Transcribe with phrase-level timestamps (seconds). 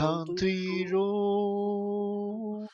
[0.00, 2.66] country road,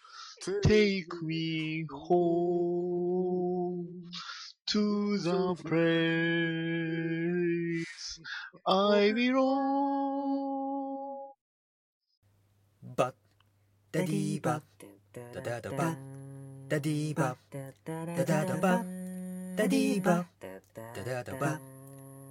[0.62, 3.88] take me home
[4.68, 5.80] to the place
[8.64, 9.66] I belong.
[12.96, 13.14] バッ
[13.90, 14.62] ダディーバッ
[15.34, 15.96] ダダダバッ
[16.68, 17.14] ダディー
[20.02, 21.75] バッ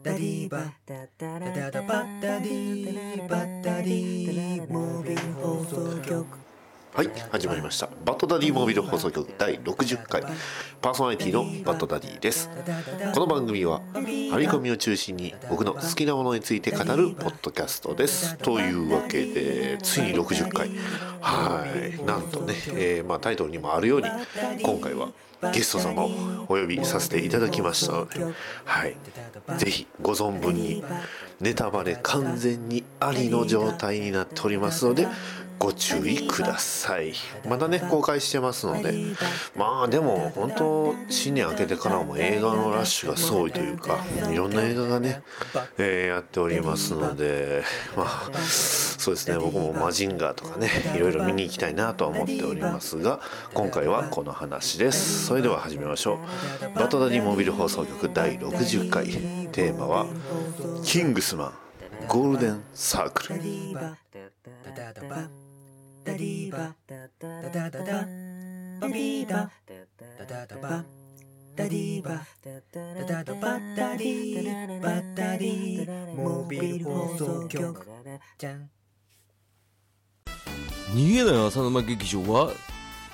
[0.05, 6.27] ダディバダダダバダディバダバダディバダディモービル放送局。
[6.93, 7.89] はい始まりました。
[8.05, 10.21] バッドダディモービル放送局第60回。
[10.79, 12.51] パーソナリティのバッドダディです。
[13.15, 18.37] この番組はアメコミを中心に僕の好きなものについて語るポッドキャストです。
[18.37, 20.69] というわけでついに60回。
[21.19, 22.05] はい。
[22.05, 24.07] なんとね、えーまあ、タイトルにもあるように
[24.61, 25.09] 今回は
[25.53, 26.09] ゲスト様を
[26.43, 28.19] お呼びさせていただきましたので、
[28.65, 28.95] はい、
[29.57, 30.83] ぜひご存分に
[31.41, 35.07] ネタバレ完全にありの状態になっておりますので
[35.57, 37.13] ご注意ください。
[37.47, 38.93] まだね公開してますので。
[39.55, 43.97] まあでも本当新年明けてからも映画のラッシュがすごいというか
[44.31, 45.21] いろんな映画がね、
[45.77, 47.63] えーやっておりますので
[47.95, 53.19] まあそうですね僕もマジンガーとかねいろいろ見に行きたいなとは思っておりますが
[53.53, 55.25] 今回はこの話です。
[55.25, 56.19] それでは始めましょ
[56.75, 56.79] う。
[56.79, 59.05] バッドダディモービル放送局第60回。
[59.51, 60.05] テーマは
[60.83, 61.53] 「キングスマン
[62.07, 63.39] ゴールデンサークル」
[66.05, 67.83] ダディーバダダダダ
[68.79, 70.85] バビーバダダダバ
[71.55, 77.85] ダディーバダダダバダディーバダディーモービル放送局
[78.37, 78.69] じゃん
[80.93, 82.51] 逃げない浅沼劇場は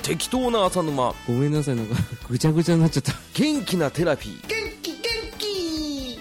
[0.04, 1.96] 適当な浅沼ごめんなさいなんか
[2.30, 5.02] ぐちゃぐちゃになっちゃった元気なテラピー元気元
[5.38, 6.20] 気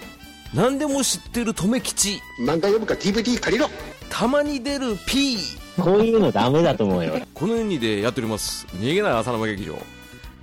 [0.55, 3.67] 何でも知ってる留吉漫画読むか DVD 借りろ
[4.09, 5.37] たまに出る P
[5.83, 7.15] こういうのダメだと思うよ。
[7.33, 8.67] この2でやっております。
[8.67, 9.75] 逃げない浅沼劇場。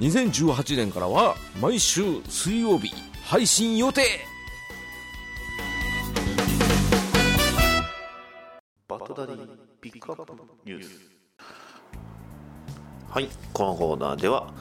[0.01, 2.93] 2018年からは毎週水曜日
[3.25, 4.03] 配信予定。
[8.89, 9.39] バッドダディ
[9.81, 10.33] ピックアップ
[10.65, 11.19] ニュース。
[13.09, 14.53] はいこのコーナーでは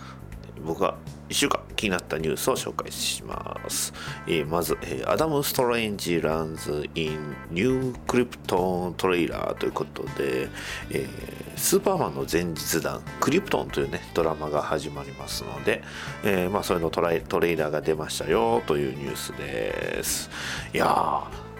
[0.66, 0.96] 僕が
[1.30, 3.94] 1週間気になったニュースを紹介します、
[4.28, 10.50] えーまず、えー Adam Strange Lands in New Krypton Trailer ということで、
[10.90, 15.82] えースーパーマンの前日談クリプトンというねドラマが始まりますので、
[16.24, 20.30] えーまあ、それのトライトレーラーが出ましたよというニュースです。
[20.74, 20.90] いやー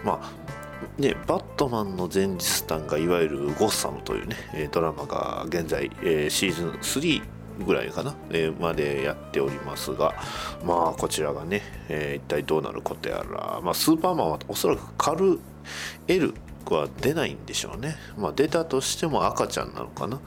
[0.04, 0.48] まあ
[0.96, 4.36] ね、バットマンの前日談がいわゆるゴッサムというね、
[4.70, 7.22] ドラマが現在、えーシーズン3
[7.64, 10.14] ぐらいかな、えーまでやっておりますが
[10.64, 15.38] まあこちらがね、えー一体どうなることやら、まあ、スーパーマンはおそらくカル・
[16.06, 16.34] エル
[16.70, 20.20] は出ないんでしょうね、まあ、出たとしても赤ちゃんなのかな。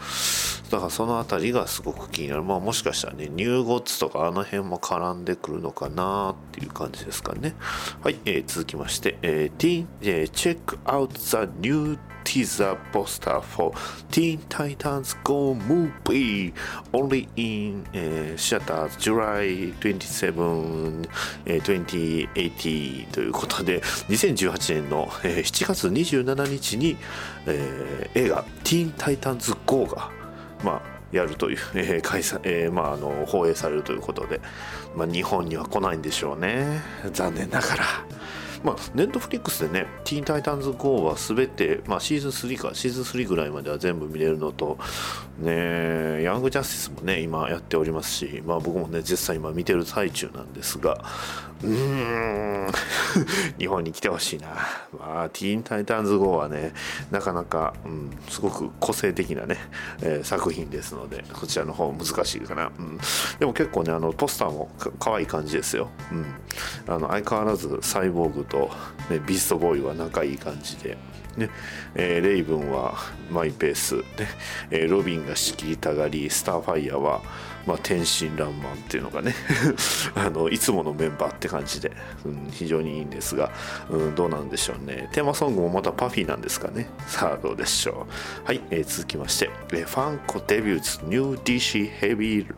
[0.71, 2.43] だからそのあたりがすごく気になる。
[2.43, 7.53] まあもしかしたらねニューゴッツとかあの辺も絡んでくるのかなっていう感じですかね。
[8.01, 13.71] はい、えー続きまして、えー、T えー Check out the new teaser poster for
[14.09, 16.53] Teen Titans Go Movie
[16.91, 21.09] only in、えー Shutters July 27、
[21.45, 26.97] えー2080ということで2018年の、えー7月27日に、
[27.45, 30.09] えー映画 Teen Titans Go が
[30.63, 34.39] まあやるという、 えー開催えーまあ、あの放映されるということで、
[34.95, 37.85] まあ、日本には来ないんでしょうね残念ながら。
[38.63, 44.77] まあ、ネットフリックスでね、ティーンタイタンズ GO はすべて、まあ、シーズン3か、シーズン3ぐらいまでは全部見れるのと、
[45.39, 51.03] ね、ヤングジャスティスもね、今やっておりますし、まあ僕もね、実際今見てる最中なんですが、
[51.63, 52.71] うーん、
[53.59, 54.47] 日本に来てほしいな。
[54.97, 56.73] まあ、ティーンタイタンズ GO はね、
[57.11, 59.57] なかなか、うん、すごく個性的なね、
[60.01, 62.71] えー作品ですので、こちらの方難しいかな。
[62.77, 62.97] うん、
[63.39, 65.89] でも結構ね、あの、ポスターもか可愛い感じですよ。
[66.11, 66.25] うん。
[66.87, 68.69] あの、相変わらずサイボーグと、
[69.09, 70.97] ね、ビーストボーイは仲いい感じで、
[71.37, 71.49] ね
[71.95, 72.95] えーレイブンは
[73.29, 74.03] マイペース、ね
[74.69, 77.21] えーロビンが仕切りたがりスターファイヤーは、
[77.65, 79.33] まあ、天真爛漫っていうのがね
[80.15, 81.91] あのいつものメンバーって感じで、
[82.25, 83.51] うん、非常にいいんですが、
[83.89, 85.09] うん、どうなんでしょうね。
[85.11, 86.89] テーマソングもまたパフィーなんですかね。
[87.07, 88.07] さあどうでしょ
[88.43, 88.45] う。
[88.45, 92.53] はい、えー続きまして、えーファンコデビューズニュー DC ヘビー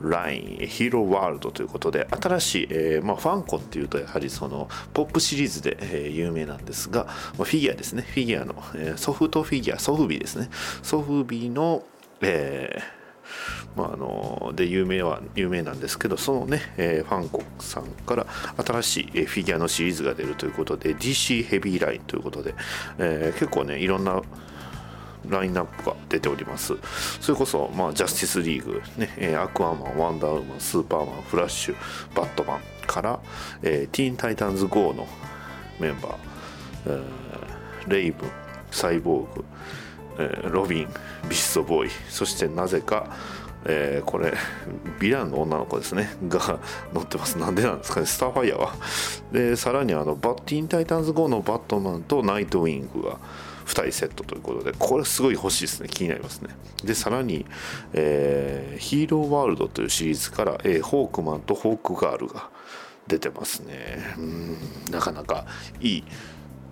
[0.00, 8.02] ラインヒーローワールドということで新しい、えーまあ、ファンコっていうとやはりそのポップシリーズで、えー有名なんですが、まあ、フィギュアですね。
[8.02, 10.48] フィギュアの、えーソフトフィギュアソフビーですね。
[10.82, 11.82] ソフビーの、
[12.20, 12.95] えー
[13.76, 18.26] まあ、あので有名は有名なんですけどそのね、えーファンコさんから
[18.64, 22.54] 新しいフィギュアのシリーズが出るということで DC ヘビーラインということで、
[22.98, 24.22] えー結構ねいろんな
[25.28, 26.74] ラインナップが出ております。
[27.20, 31.76] それこそ、まあ、ジャスティスリーグ、ねえアクアマンワンダーウーマンスーパーマンフラッシュ
[32.14, 33.20] バットマンから、
[33.62, 35.06] えーティーンタイタンズ GO の
[35.80, 36.14] メンバー、
[36.86, 38.30] えーレイブン
[38.70, 39.44] サイボーグ、
[40.18, 40.88] えーロビン
[41.28, 43.10] ビストボーイそしてなぜか
[43.64, 44.32] えーこれ
[45.00, 46.60] ヴィランの女の子ですねが
[46.94, 47.36] 乗ってます。
[47.38, 48.74] なんでなんですかねスターファイヤーは。
[49.32, 53.18] でさらにあのバッティンタイタンズ5のバットマンとナイトウィングが
[53.66, 55.88] 2人セットということでこれすごい欲しいですね。
[55.88, 56.50] 気になりますね。
[56.84, 57.44] でさらに、
[57.92, 62.48] えーヒーローワールドというシリーズから、えーホークマンとホークガールが
[63.08, 64.14] 出てますね。
[64.18, 64.56] うん
[64.92, 65.44] なかなか
[65.80, 66.04] いい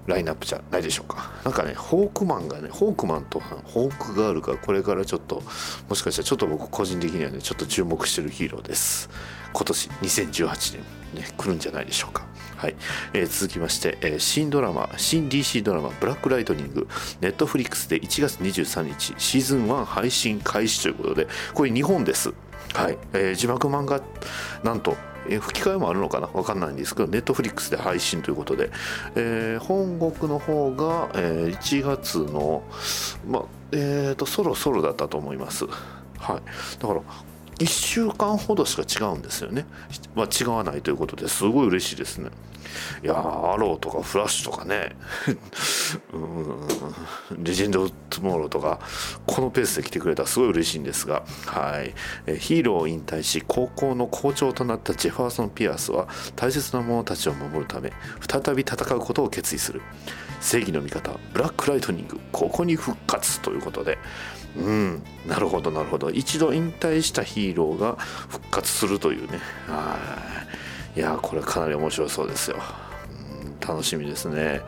[0.06, 1.32] ラインナップじゃないでしょうか。
[1.44, 5.42] なんかねホークマンがねホークマンとホークガールがこれからちょっと
[5.88, 9.08] もしかしたらちょっと僕個人的にはねちょっと注目してるヒーローです。
[9.52, 10.78] 今年2018
[11.14, 12.26] 年ね来るんじゃないでしょうか。
[12.56, 12.76] はい、
[13.12, 16.88] えー続きまして、えー新ドラマ新 DC ドラマ「ブラックライトニング」
[17.20, 22.32] ネットフリックスで1月23日シーズン1配信開始ということでこれ日本です。
[22.72, 24.00] はい、えー字幕漫画
[24.62, 24.96] なんと
[25.28, 26.28] えー吹き替えもあるのかな？
[26.32, 28.70] わかんないんですけど、ネットフリックスで配信ということで、
[29.16, 32.62] えー本国の方が、えー1月の、
[33.26, 33.42] まあ、
[33.72, 35.66] えっと、そろそろだったと思います。
[36.18, 36.78] はい。
[36.78, 37.00] だから、
[37.58, 39.66] 1週間ほどしか違うんですよね。
[40.14, 42.30] まあ、違わないということですごい嬉しいですね。
[43.02, 44.96] いやーアローとかフラッシュとかね、
[47.38, 48.80] レジェンド・トゥモローとか、
[49.26, 51.94] このペースで来てくれたらすごい嬉しいんですが、はい、
[52.38, 57.92] ヒーローを引退し、高校の校長となったジェファーソン・ピアースは、大切な者たちを守るため、
[58.28, 59.82] 再び戦うことを決意する。
[60.40, 63.98] 正義の味方、ブラックライトニング、ここに復活ということで、
[64.56, 65.02] うん。
[65.26, 66.10] なるほどなるほど。
[66.10, 69.38] 一度引退したヒーローが復活するというね。
[69.66, 69.96] は
[70.40, 70.44] い。
[70.96, 72.58] いやこれかなり面白そうですよ、
[73.42, 74.60] うん、楽しみですね。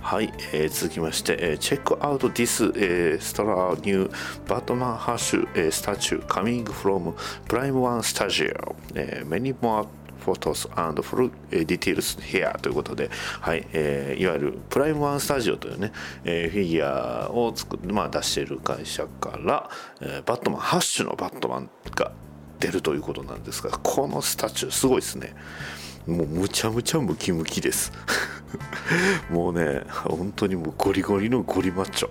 [0.00, 7.16] はい、えー、続きまして、えー、 Check out this、えー、 stellar new Batman Hush、えー、 statue coming from
[7.48, 9.88] Prime 1 Studio、えー、ニーモア more
[10.26, 13.08] photos and full details here ということで、
[13.40, 15.92] はいえーいわゆるプライムワンスタジオというね、
[16.24, 19.70] えーフィギュアを作、まあ、出している会社から、
[20.00, 22.12] えーバットマンハッシュのバットマンが
[22.58, 25.34] 出るということなんですがこのスタチューすごいですね。
[26.06, 27.92] もうむちゃむちゃムキムキです。
[29.30, 32.10] もうね本当にもうゴリゴリのゴリマッチョ。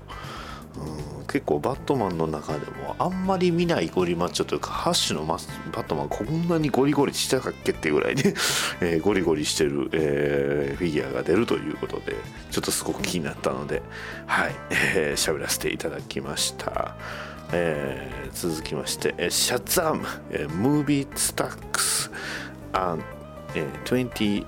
[0.78, 8.24] うん結構バットマンの中でもあんまり見ないゴリマッチョというかハッシュのマスバットマンこんなにゴリゴリしたかっけっていうぐらいね、
[8.80, 12.16] えーゴリゴリしてる、えーフィギュアが出るということで
[12.52, 13.82] ちょっとすごく気になったので
[14.28, 16.96] はいえー、らせていただきました、
[17.52, 22.12] えー続きまして、えーシャッザム、えームービースタックス
[22.74, 23.04] and
[23.56, 24.46] えー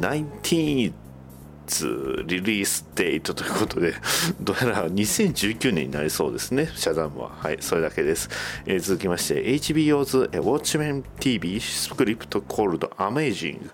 [0.00, 0.92] 2019
[2.26, 3.94] リリースデートということで、
[4.40, 7.30] どうやら2019年になりそうですね、シャダムは。
[7.38, 8.28] はい、それだけです。
[8.66, 13.70] えー続きまして、HBO's Watchmen TV script called Amazing、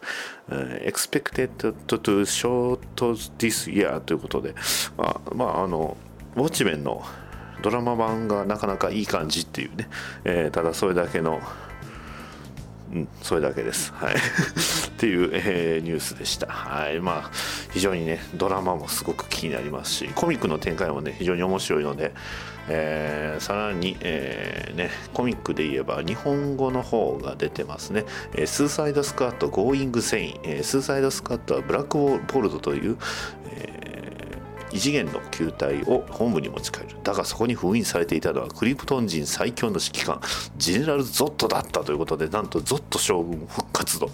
[0.85, 1.50] expected
[1.87, 2.81] to short
[3.38, 4.55] this year ということで、
[4.97, 5.97] まあ、まあ、あの、
[6.37, 7.05] ウォッチメンの
[7.62, 9.88] ドラマ版がなかなかいい感じっていうね、
[10.25, 11.40] えーただそれだけの
[12.92, 13.92] うん、それだけです。
[13.94, 14.14] はい。
[14.14, 14.19] っ
[14.98, 16.46] ていう、えーニュースでした。
[16.46, 17.00] はい。
[17.00, 17.31] まあ、
[17.72, 22.12] 非常にね、ドラマもすごく気になりますし、コミックの展開もね、非常に面白いので、
[22.69, 28.04] えーさらに、えーね、コミックで言えば、日本語の方が出てますね。
[28.35, 32.97] えースーサイドスクワッド、Going Sane、えースーサイドスクワッドはブラックボルトという、
[33.50, 34.03] えー
[34.75, 36.88] 異次元の球体を本部に持ち帰る。
[37.04, 40.21] だがそこに封印されていたのはクリプトン人最強の指揮官
[40.57, 44.11] ジェネラル・ゾッドだったということでなんとゾッド将軍復活と、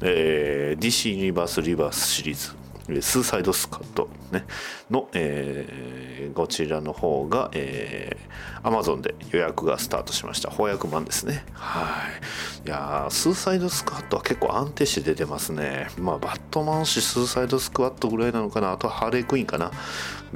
[0.00, 2.59] えー DC ユニバース・リバースシリーズ。
[3.00, 4.44] スーサイドスクワッド、ね、
[4.90, 10.50] の、えーこちらの方が、えー、Amazon で予約がスタートしました。
[10.50, 11.44] 翻訳版ですね。
[11.52, 12.08] は
[12.64, 12.66] い。
[12.66, 15.88] いやースーサイドスクワットは結構安定して出てますね。
[15.98, 18.72] まあバットマン誌スーサイドスクワットぐらいなのかな。
[18.72, 19.70] あとはハーレークイーンかな。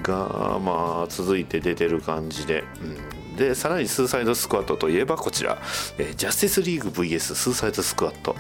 [0.02, 2.96] がまあ続いて出てる感じで、うん、
[3.36, 5.58] でさらにスーサイドスクワットといえばこちら、
[5.98, 8.36] えージャスティスリーグ VS スーサイドスクワット、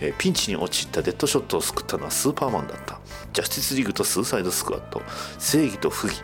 [0.00, 3.00] えーピンチに陥ったデッドショットを救ったのはスーパーマンだった。
[3.32, 5.02] ジャスティスリーグとスーサイドスクワット。
[5.38, 6.22] 正義と不義。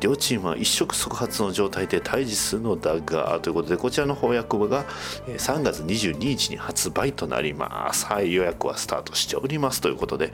[0.00, 4.84] 両チームは一触即発の状態で対峙するのだがということでこちらの翻訳部が
[5.26, 8.06] 3月22日に発売となります。
[8.06, 9.80] はい予約はスタートしております。
[9.80, 10.32] ということで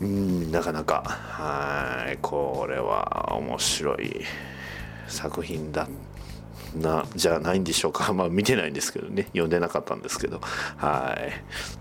[0.00, 4.20] うんなかなかはいこれは面白い
[5.06, 6.11] 作品だった。
[6.74, 8.12] なじゃないんでしょうか。
[8.14, 9.24] まあ見てないんですけどね。
[9.32, 10.40] 読んでなかったんですけど。
[10.76, 11.32] はい。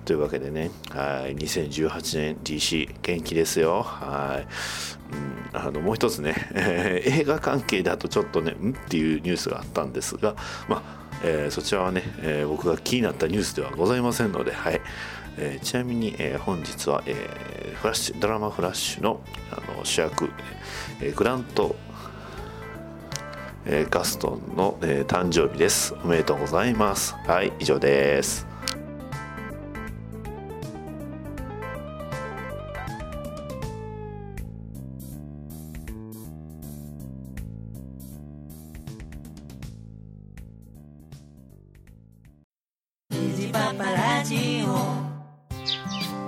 [0.06, 0.72] というわけでね。
[0.90, 1.36] はい。
[1.36, 3.84] 2018年 DC 元気ですよ。
[3.84, 4.48] はい。
[5.54, 10.36] うん、あのもう一つね、え ー映画関係だとちょっとねんっていうニュースがあったんですが。
[10.68, 14.82] まあえーそちらはね、えー僕が気になったニュースではございませんので、はい。
[15.38, 19.22] えーちなみに、えー本日は、えーフラッシュドラマ「フラッシュの」
[19.52, 20.30] あの主役、
[21.00, 21.76] えーグラント、
[23.66, 25.94] えーガストンの、えー誕生日です。
[26.04, 27.16] おめでとうございます。
[27.28, 28.51] はい以上です。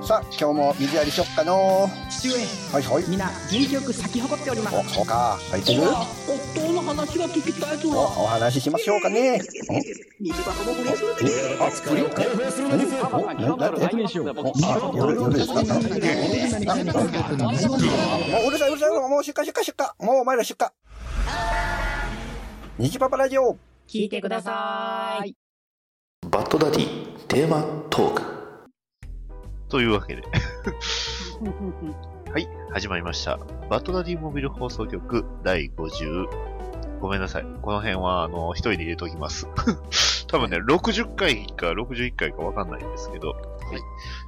[0.06, 1.88] さあ今日も水やりしよっかの。
[2.10, 2.36] 父上
[2.74, 3.10] はいはい。
[3.10, 4.76] みんな元気よく咲き誇っております。
[4.76, 5.88] おそうか咲いてる？
[5.88, 7.90] 夫の話が聞きたいぞ。
[7.90, 9.40] おお話ししましょうかね。
[10.20, 12.04] 水箱も不倫するべきおあ不倫
[12.68, 15.86] 何おななえおあ夜夜ですかあもう
[18.48, 20.68] うるさいうるさいもう出荷出荷出荷もうお前ら出荷
[22.78, 23.58] 虹パパラジオ
[23.88, 25.34] 聞いてください
[26.30, 28.43] バッドダディテーマトーク
[29.74, 30.22] というわけで
[32.32, 33.40] はい、始まりました。
[33.72, 36.28] バッドダディモビル放送局第50。
[37.00, 37.46] ごめんなさい。
[37.64, 39.48] この辺は、あの、一人で入れときます。
[40.30, 43.30] 多分ね、60回か61回かわかんないんですけど。
[43.30, 43.40] はい。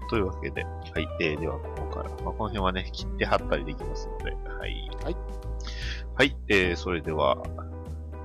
[0.09, 1.07] というわけで、はい。
[1.19, 2.09] えー、では、ここから。
[2.09, 4.89] まあ、この辺はね、切って貼ったりできますので、はい。
[5.03, 5.17] はい。
[6.15, 6.35] はい。
[6.47, 7.37] えー、それでは、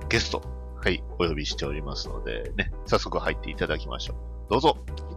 [0.09, 0.41] ゲスト、
[0.83, 4.15] はい、お呼びしておりますので、ね、早速入っていただきましょう。
[4.49, 5.10] どうぞ。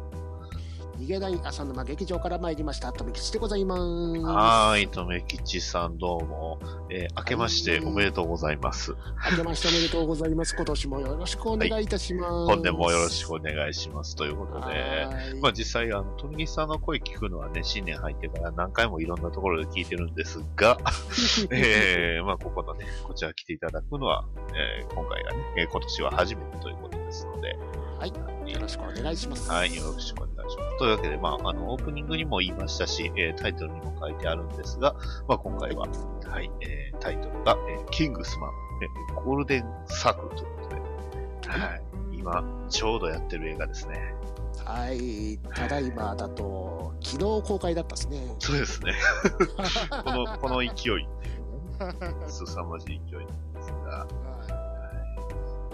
[1.04, 3.82] 逃げない浅沼劇場から参りました、富吉でございます。
[3.82, 6.58] はーい、とめきちさんどうも、
[6.88, 8.94] えー明けましておめでとうございます。
[9.30, 10.56] 明けましておめでとうございます。
[10.56, 12.30] 今年もよろしくお願いいたします。
[12.46, 14.16] 本年もよろしくお願いします。
[14.16, 14.72] ということで、は
[15.30, 20.78] いまあ実際、あの、とめきちさんの声聞くのはね、新年入ってから何回もいろんなところで聞いてるんですが、
[21.52, 27.58] えー、まあここのね、こちら来ていただくのは、えー今回がね、えー今年は初めてということですので、
[27.98, 28.33] はい。
[28.46, 29.50] よろしくお願いします。
[29.50, 30.78] はい、よろしくお願いします。
[30.78, 34.94] というわけで、まあ、あの、オープニングにも言いましたし、えータイトルにも書いてあるんですが、
[35.28, 35.86] まあ、今回は、
[36.26, 38.50] はい、えータイトルが、えーキングスマン、
[38.82, 41.82] えーゴールデンサークルということで、はい、
[42.12, 44.14] 今、ちょうどやってる映画ですね。
[44.64, 45.38] はい。
[45.54, 48.34] ただいまだと、昨日公開だったですね。
[48.38, 48.94] そうですね。
[50.04, 54.06] この、この勢いっていうね、凄まじい勢いなんですが、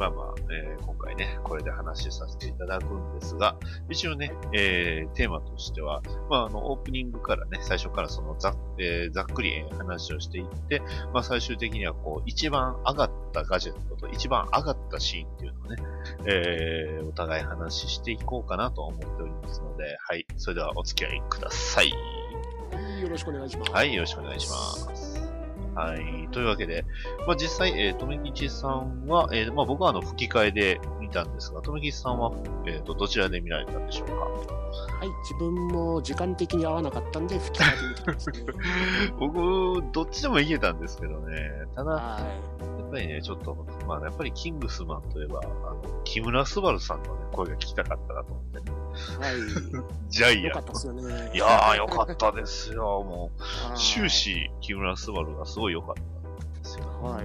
[0.01, 3.57] まあまあ、えー今回ね、これで話しさせていただくんですが、
[3.91, 10.81] 一応ね、えーテーマとしては、まああの、オープニングからね、最初からそのざ,、えーざっくりえー話をしていって、
[11.13, 15.77] まあ最終的にはこう、一番上がったガジェットと一番上がったシーンっていうのをね、
[16.27, 21.91] えーお互い話していこうかなと思っておりますので、はい、それではお付き合いください。
[22.73, 23.03] はい。
[23.03, 23.73] よろしくお願いします。
[23.73, 24.55] はい、よろしくお願いしま
[24.97, 25.10] す。
[25.75, 26.29] はい。
[26.33, 26.85] というわけで、
[27.27, 32.33] まあ、実際、えー、とめきちさんは、えーまあ、僕はあの、吹き替えでたんですが、とめさんは、
[32.67, 34.15] えーと、どちらで見られたんでしょうか？
[34.15, 35.09] はい。
[35.23, 38.53] 自分も時間的に合わなかったんで、吹き替えてみたんですね。
[39.19, 48.77] 僕、どっちでもいけたんですけどね、ただ、はやっぱりね、ちょっと、まあ、やっぱりキングスマンといえば、あの、木村昴さんのね、声が聞きたかったなと思ってね。
[49.73, 49.77] い。
[49.77, 50.45] は ジャい。
[50.45, 51.31] よかイアンったですよね。
[51.35, 53.43] いやー、よかったですよ、もう。
[53.43, 54.09] はい終。
[54.09, 56.05] 始、木村昴がすごい良かったん
[56.63, 56.85] ですよ。
[57.03, 57.25] はい。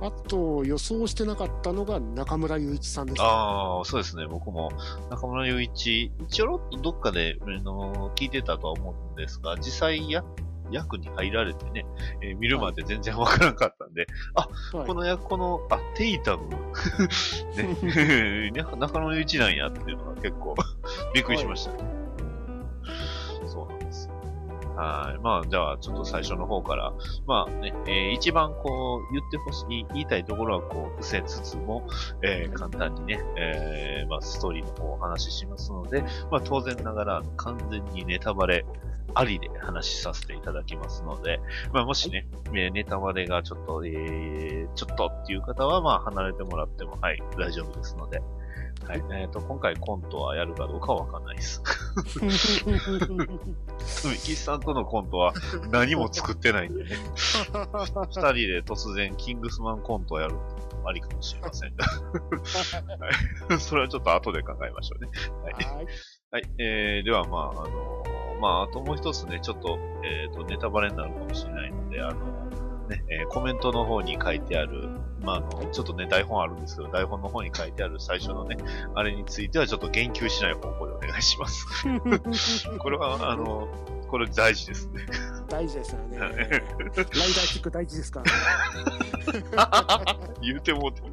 [0.00, 3.22] あと、予想してなかったのが中村雄一さんです。
[3.22, 4.26] ああ、そうですね。
[4.26, 4.70] 僕も
[5.10, 10.24] 中村雄一、ちょろっとどっかで、あの聞いてたとは思うんですが、実際や
[10.70, 11.86] 役に入られてね、
[12.22, 14.48] えー見るまで全然わからなかったんで、は
[14.84, 16.48] いこの役、この、あ、テイタム、
[18.50, 20.54] ね、中村雄一なんやっていうのが結構
[21.14, 21.78] びっくりしましたね。
[21.78, 22.03] そうなんですよ。
[24.76, 25.18] はい。
[25.20, 26.92] まあ、じゃあ、ちょっと最初の方から、
[27.26, 31.86] まあね、えー一番こう、言ってほしい、言いたいところはこう、伏せつつも、
[32.22, 38.64] えー簡単にね、えーまあ、ストーリーの方をお話ししますので、まあ、当然ながら、完全にネタバレ
[39.14, 41.40] ありで話しさせていただきますので、
[41.72, 48.20] まあ、もしね、えーネタバレがちょっと、えーちょっとっていう方は、まあ、離れてもらっても、はい、大丈夫ですので、
[48.86, 49.02] はい。
[49.12, 51.62] えっ、と、今回コントはやるかどうかはわかんないです。
[54.08, 55.32] ミキさんとのコントは
[55.70, 56.90] 何も作ってないんでね。
[57.92, 61.86] 二人で突然キングスマンコントをやるっていうのもありかもしれませんが。
[61.86, 63.60] はい。
[63.60, 65.10] それはちょっと後で考えましょうね。
[65.42, 65.54] はい。
[65.54, 65.86] はい。
[66.30, 66.42] はい。
[66.58, 68.04] えー、では、まあ、あの
[68.40, 74.88] まあ、あともう一つね、ちょっと、えっ、と、ネタバレになるかもしれないので、あのね、えーコメントの方に書いてある、
[75.22, 78.56] まあ、あの、ちょっとね、台本あるんですけど、台本の方に書いてある最初のね、
[78.94, 81.66] あれについてはちょっと言及しない方向でお願いします。
[82.78, 83.68] これは、あの、
[84.08, 85.06] これ大事ですね。
[85.48, 86.18] 大事ですよね。
[86.18, 88.22] ライダーキック大事ですか
[89.56, 90.16] ら。
[90.42, 91.06] 言うてもうてる。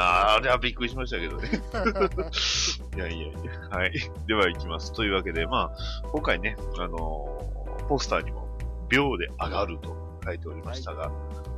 [0.00, 1.48] あれはびっくりしましたけどね。
[2.96, 3.68] いやいやいや。
[3.70, 3.92] はい。
[4.26, 4.92] では行きます。
[4.92, 7.46] というわけで、まあ、今回ね、あのー
[7.86, 8.46] ポスターにも、
[8.88, 9.94] 秒で上がると
[10.26, 11.10] 書いておりましたが、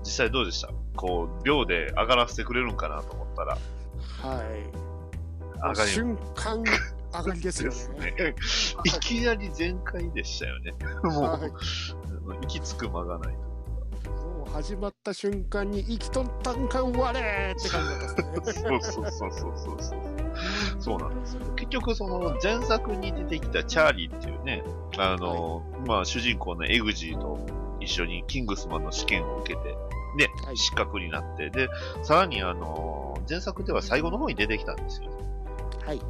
[0.05, 0.69] 実際どうでした？
[0.97, 4.89] こう、秒で上がらせてくれるんかなと思ったら、はい。
[5.61, 6.63] 上がり瞬間
[7.13, 8.11] 上がりですよね。
[8.13, 8.35] ね。
[8.85, 10.75] いきなり全開でしたよね。
[11.03, 11.53] もう、はい
[12.43, 13.35] 行き着く間がない
[14.05, 14.11] と。
[14.11, 18.81] もう始まった瞬間に、生きとったんか我れって感じだったですね。
[18.83, 19.77] そうそうそうそう
[20.79, 21.41] そうなんですよ。
[21.57, 24.63] 結局、その前作に出てきたチャーリーっていうね、
[24.99, 27.39] あの、まあ主人公のエグジーと
[27.89, 29.75] 一緒にキングスマンの試験を受けて、
[30.19, 31.69] で、はい失格になって、で、
[32.03, 35.11] さらにあの、前作では最後の方に出てきたんですよ。
[35.85, 36.01] はい。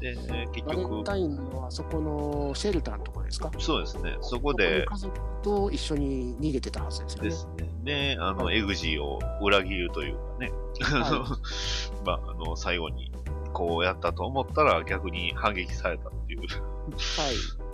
[0.00, 0.14] で、
[0.52, 3.50] 結バレン局、タインのあそこのシェルターのところですか？
[3.58, 7.28] そうですね、そこそでこ、に家族と一緒に逃げてたはずですよね。
[7.28, 7.68] ですね。
[7.84, 10.50] で、あの、はいエグジーを裏切るというかね、
[10.80, 11.38] は
[12.04, 13.12] まあ、あの、最後に、
[13.52, 16.40] こうやったと思ったら逆に反撃されたっていう。
[16.40, 17.65] はい。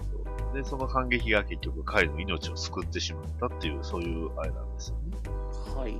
[0.54, 5.16] で、その反撃が結局彼の命を救ってしまったっていう、そういうあれなんですよね。
[5.76, 5.96] はい。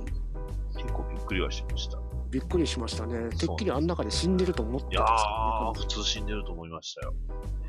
[0.75, 1.99] 結構びっくりはしました。
[2.29, 3.29] びっくりしましたね。
[3.29, 7.13] てっきりあん中で死んでると思っていやたんですー、普通死んでると思いましたよ。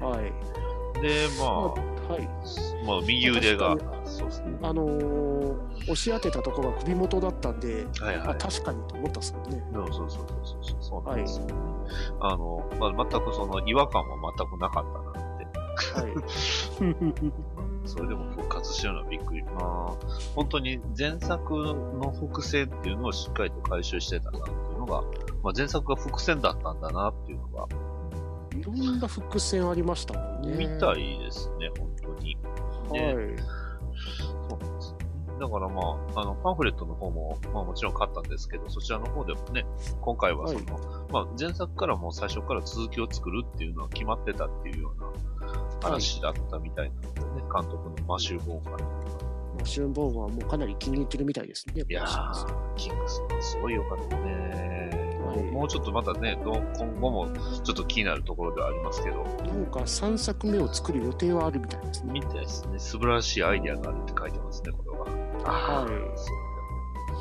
[0.00, 0.32] はい。
[1.00, 2.22] で、まはい。
[2.22, 4.58] あ、まあ、右腕が確、そうですね。
[4.62, 5.34] あのー
[5.84, 8.28] 押し当てたところが首元だったんで、はいはい。
[8.28, 9.62] あ確かにと思ったんですけどね。
[9.72, 11.54] そうそうそうそうそう、そうなんですよ、ね
[12.20, 15.33] あの、まあ、全くその違和感も全くなかったな。
[15.76, 16.12] はい。
[17.86, 19.42] それでも復活してるのはびっくり。
[19.42, 19.96] まあ、
[20.34, 25.02] 本当に前作の伏線っていうのをしっかりと回収してたなっていうのが、
[25.42, 27.66] まあ、前作が伏線だったんだなっていうのが、
[28.56, 30.56] いろんな伏線ありましたもんね。
[30.56, 32.36] 見たいですね、本当に。
[32.90, 33.14] はい。
[34.48, 35.04] そうなんですね。
[35.40, 39.66] だからまあ、あの、パンフレットの方も、まあもちろん買ったんですけど、そちらの方でもね、
[40.00, 45.06] 今回はその、はいまあ前作からもう最初から続きを作るっていうのは決まってたっていうような
[45.84, 48.78] 話だったみたいなんですよね、監督のマシュー・ボーンから。
[49.58, 51.84] マシューボーンはもうかなり気に入ってるみたいですね。
[51.88, 54.90] いやー、キングスマンすごい良かったね。
[54.92, 57.28] はいもうちょっとまたね、どう今後も
[57.64, 62.12] ちょっと気になるところではありますけど、なんか3作目を作る予定はあるみたいですね。
[62.12, 65.04] 見てですね、素晴らしいアイデアがあるって書いてますね、これは。
[65.44, 66.32] はそ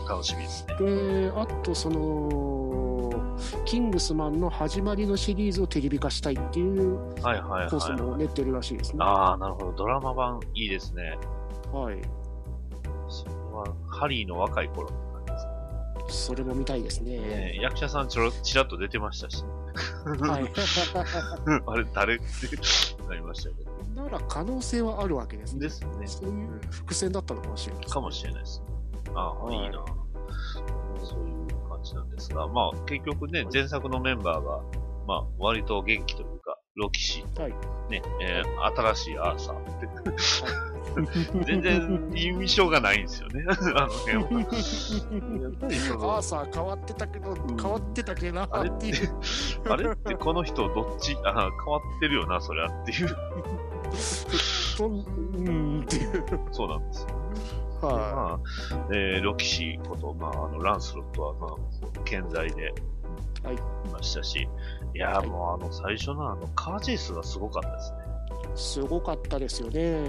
[0.06, 0.76] う楽しみですね。
[0.80, 2.93] で、あとその、
[3.66, 8.20] キングスマンの始まりのシリーズをテレビ化したいっていうはいはいコースもはい。
[8.20, 8.98] 練ってるらしいですね。
[9.02, 9.72] ああ、なるほど。
[9.74, 11.18] ドラマ版いいですね。
[11.72, 12.02] はい。
[13.10, 17.60] それは、ハリーの若い頃って感じですねそれも見たいですねね。
[17.62, 19.44] 役者さんちょろ、ちらっと出てましたし、
[20.20, 20.44] はい。
[21.66, 22.24] あれ、誰って
[23.08, 23.74] なりましたけど。
[24.04, 25.60] なら可能性はあるわけですね。
[25.62, 26.08] ですね。
[26.08, 28.66] そういう伏線だったのかもしれないですねかもしれないですね。
[29.16, 29.86] ああ、はいいいな。
[31.04, 31.43] そういう感
[31.84, 34.62] じなんですが、まあ、結局ね、前作のメンバーが、
[35.08, 37.52] まあ、割と元気というか、ロキシーと、はい
[37.90, 43.44] ね、えー新しいアーサーって、全然印象がないんですよね、
[43.76, 44.22] あの辺は。
[44.32, 48.92] やっぱりそのアーサー変わってたけど、変わってたけどなあれって
[49.70, 53.10] あれってこの人どっち、 あ変わってるよな、そりゃっていう。
[54.78, 56.24] とうんっていう。
[56.52, 57.10] そうなんですよ。
[57.88, 58.40] は
[58.72, 62.74] まあ、えーロキシーこと、まあ、あの、ランスロットは、まあ、健在で、
[63.44, 64.48] はいいましたし、
[64.94, 67.98] いやー、はいもうあの、最初のあの、カーチェイスがすごかったですね。
[68.56, 68.58] い。
[68.58, 70.04] すごかったですよね。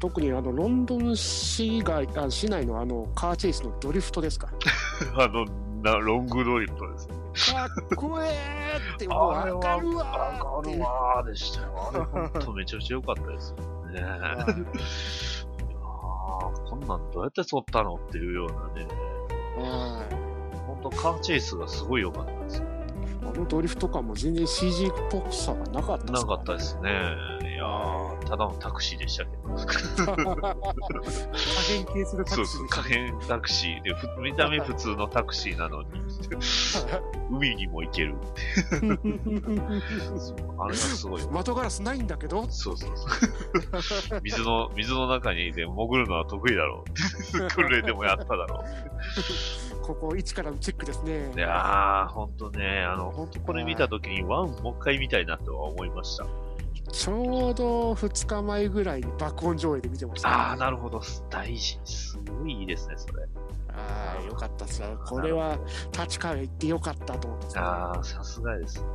[0.00, 4.50] 特にあのロンドン市外あ市内のあのカーチェイスのドリフトですか。
[5.16, 5.46] あの、
[5.82, 7.14] なロングドリフトですね。
[7.34, 11.90] かっこえーってもうあれはわかるわわーってかるわーでしたよ。
[11.94, 14.02] あれ、ほんとめちゃくちゃ良かったですよね。
[16.68, 18.86] こんなんどうやって撮ったのっていうようなね、
[19.56, 20.14] はい。
[20.66, 22.64] ほんとカーチェイスがすごい良かったですよ。
[23.22, 26.90] あのドリフト感も全然 CG っぽさがなかったなかったですね。
[27.64, 29.42] いやー、ただのタクシーでしたけど。
[29.56, 30.16] 可
[31.66, 35.88] 変形するタそうそう、クシーでした可変タクシーで、ふ見た目普通のタクシーなのに、
[37.30, 38.42] 海にも行けるって。
[40.18, 41.26] そうあれがすごい。
[41.30, 43.06] 窓ガラスないんだけどそうそうそ
[44.16, 44.20] う。
[44.22, 46.84] 水の、水の中にで潜るのは得意だろ
[47.32, 47.48] う。
[47.48, 48.62] 訓練でもやっただろ
[49.82, 51.38] ここ一からチェックですねう。
[51.38, 56.26] いやー、ほんとね、あの、ほんとこれ見たときにワンもう一回見たいなとは思いました。
[56.94, 61.02] ちょうど2日前ぐらいに爆音上映で見てました、ああ、なるほど。
[61.28, 61.78] 大事。
[61.84, 63.24] すごいいいですね、それ。
[63.68, 64.96] ああ、よかったっすね。
[65.04, 65.58] これは
[65.92, 68.86] 立川行ってよかったと思ってああ、さすがですね。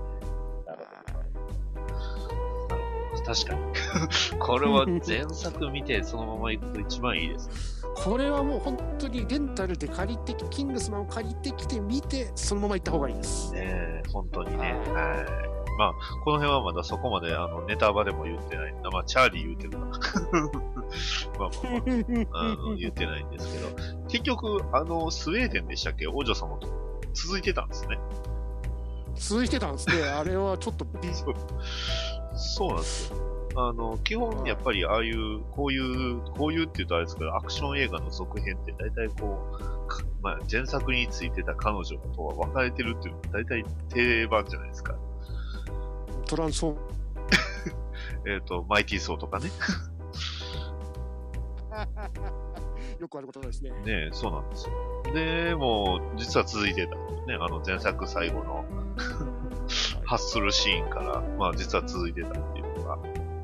[3.25, 3.59] 確かに。
[4.39, 7.83] これは前作見てそのまま行くと一番いいです。
[7.95, 13.53] これはもう本当にレンタルで借りて、キングスマンを借りてきて見て、そのまま行った方がいいです。
[13.53, 14.81] ねえ、本当にね。
[14.88, 15.48] ははい。
[15.79, 15.93] まあ、
[16.25, 18.73] この辺はまだそこまであのネタバレも言ってない。
[18.91, 19.85] まあ、チャーリー言うてるかな。
[21.39, 26.05] まあまあまあ、あの言ってないんですけど、結局、あの、スウェーデンでしたっけ？
[26.07, 26.67] 王女様と
[27.13, 27.97] 続いてたんですね。
[29.15, 30.03] 続いてたんですね。
[30.11, 31.35] あれはちょっとびそう
[32.35, 33.17] そうなんですよ。
[33.55, 43.63] あの、基本やっぱりああいう、こういう、こういうって言うとあれですけど、アクション映画の続編って大体こう、かまあ、前作についてた彼女とは別れてるっていうのが大体
[43.93, 44.93] 定番じゃないですか。
[46.29, 46.81] トランスフォーム。
[48.31, 49.49] えっ、と、マイティーソーとかね。
[52.99, 53.71] よくあることですね。
[53.71, 54.75] ねえそうなんですよ。
[55.13, 57.01] で、もう、実は続いてたね。
[57.39, 58.63] あの、前作最後の
[60.05, 62.99] 発するシーンから、まあ、実は続いてたっていうのが、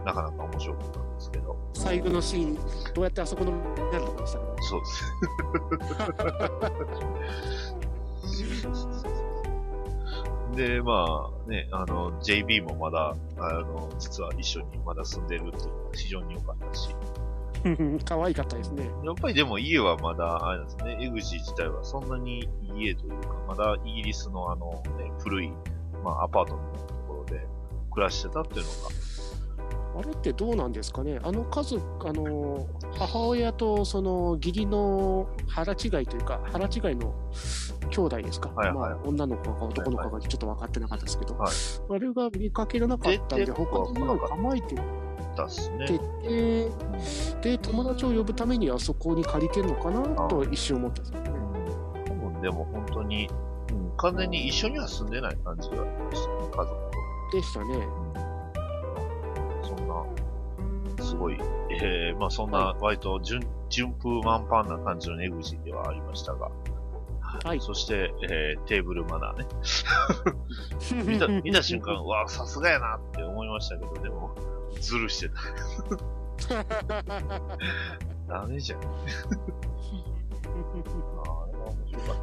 [0.05, 2.55] なかなか面白かったんですけど、最後のシーン、
[2.93, 3.51] どうやってあそこの
[3.91, 4.51] なるとこでしたかね。
[4.61, 4.85] そうで
[8.75, 8.87] す。
[10.53, 16.95] で、まあね、あの、JB もまだ、あの、実は一緒にまだ住んでるっていうのが非常に良かったし、
[18.05, 18.89] 可愛かったですね。
[19.03, 25.51] やっぱりでも家はまだ、あれですね、エグジー自体はそんなにいい家というか、まだイギリスのあの、ね、古い、
[26.03, 27.47] まあアパートのようなところで
[27.91, 28.71] 暮らしてたっていうの
[29.97, 37.13] あれってどうなんですかね、あの家族、あの母親とその義理の腹違いというか、腹違いの
[37.89, 41.53] 兄弟ですか、はいはいまあ、女の子か男の子かちょっと分かってなかったですけど、はい
[41.89, 44.75] あれが見かけらなかったんで、他になんか構えて
[45.35, 45.85] たっすね。
[45.87, 45.99] て、
[47.41, 51.29] で、友達を呼ぶためにあそこに借りてんのかなと一瞬思ったんですよね。
[52.05, 53.29] 多分でも本当に、
[53.71, 57.37] うん、完全に一緒には住んでない感じがありましたね、家族と。
[57.37, 58.24] でしたね。
[59.77, 61.37] そんな、すごい、
[61.81, 66.49] えー、まあそんな割と順順風満帆な感じのエグジーではありましたが、
[67.43, 67.59] はい。
[67.59, 69.45] そして、えー、テーブルマナーね。
[71.11, 74.35] 見た、見た瞬間、うわさすがやなって思いましたけど、でも、
[74.79, 75.35] ズルしてた。
[78.27, 78.79] ダメじゃん。
[78.85, 78.85] あ
[81.51, 82.15] れは面白か。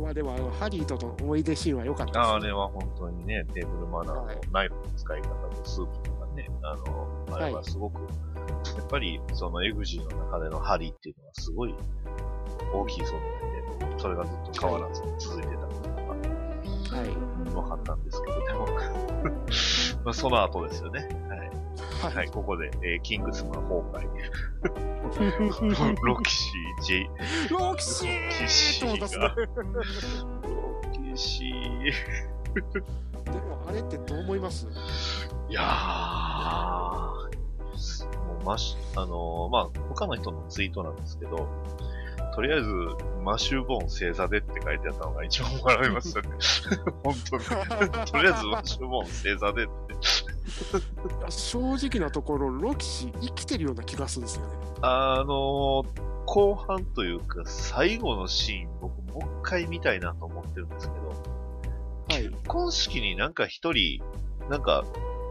[0.00, 2.26] まあでもあの、ハリーとの思い出シーンは良かったです、ね。
[2.26, 6.13] ああれは本当にね、テーブルマナーのはいナイフの使い方とスープとかね、
[6.64, 8.00] あの、あれはすごく、
[8.76, 11.74] やっぱりそのエグジーの中での針っていうのはすごい
[12.72, 13.06] 大きい存
[13.80, 15.94] 在で、それがずっと変わらず続いてたのが
[16.98, 17.08] はい。
[17.50, 18.66] 分かったんですけど、でも、
[20.04, 21.08] まあその後ですよね。
[21.28, 21.38] はい。
[22.02, 22.14] はい。
[22.14, 24.08] はい、ここで、えーキングスマン崩壊。
[26.02, 27.08] ロキシー、ジェイ、
[27.50, 31.92] ロキシロキシーが、ロキシー、
[32.54, 32.60] で
[33.40, 34.66] もあれってどう思います？
[35.48, 35.64] いやー、
[38.26, 41.48] もうマシ、あのーまあ、他の人のツイートなんですけど、
[42.34, 42.70] とりあえず、
[43.24, 46.28] マシューボーン星座でって書いてあったのが一番笑いましたね。
[47.04, 47.44] 本当に。
[48.10, 49.72] とりあえずマシューボーン星座でって。
[51.30, 54.52] 正直なところ、ロキシ生きてるような気がするんですよね。
[54.82, 55.84] あのー
[56.26, 61.12] 後半というか、最後のシーン、僕もう一回見たいなと思ってるんですけど、
[62.10, 62.22] はい。
[62.22, 64.02] 結婚式になんか一人、
[64.50, 64.84] なんか、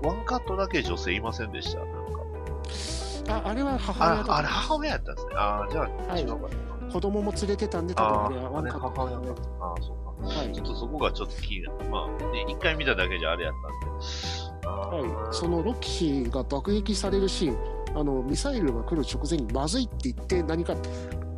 [0.03, 1.79] ワンカットだけ女性いませんでした？
[1.79, 3.47] なんか。
[3.47, 5.33] あ、あれは母親だとあ、あれ母親やったんですね。
[5.36, 6.91] ああ、じゃあ、はい違うかな。
[6.91, 9.23] 子供も連れてたんで、多分ああれはワンあ、ね、カット母親か。
[9.62, 10.39] ああ、そうか。
[10.39, 11.89] はいちょっとそこがちょっと気になる。
[11.89, 14.67] まあ、ね、一回見ただけじゃあれやったんで。
[14.67, 17.57] はい、そのロキシが爆撃されるシーン、
[17.99, 20.73] あのミサイルが来る直前にまずいって言って、何か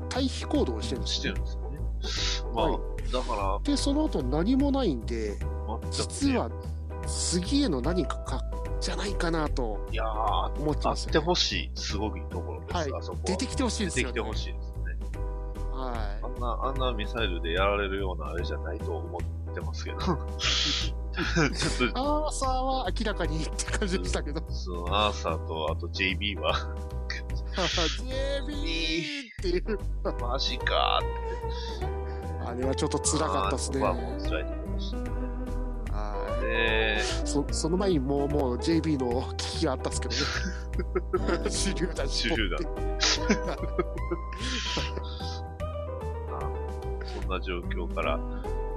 [0.09, 1.57] 退避行動をしてるんですしてよるんです。
[2.53, 5.37] まあ、はいだから、で、その後何もないんで、
[5.91, 6.49] 実は
[7.07, 8.41] 次への何かか
[8.79, 11.19] じゃないかなといやー、思ってあってますよ、ね。
[11.19, 13.23] ほしい、すごいところです、はいあそこは。
[13.25, 14.13] 出てきてほしいですよ、ね。
[14.13, 15.19] 出てきてほしいですね。
[15.71, 19.19] はあんな、あんなミサイルでやられるようなあれじゃないと思
[19.51, 19.97] ってますけど。
[20.05, 21.91] ちょっい。
[21.95, 26.53] アーサーは明らかにって感じでしたけど、と、そのアーサーと、あと JB は、
[27.55, 29.79] JB っていう、
[30.19, 31.95] マジかーって。
[32.45, 33.85] あれはちょっと辛かったですね。
[33.85, 35.03] あもう辛いと思いましたね。
[35.91, 40.21] はで、いそその前にもうもう JB の危機があったんですけどね。
[41.43, 42.59] 手榴弾手榴弾
[47.05, 48.19] そんな状況から、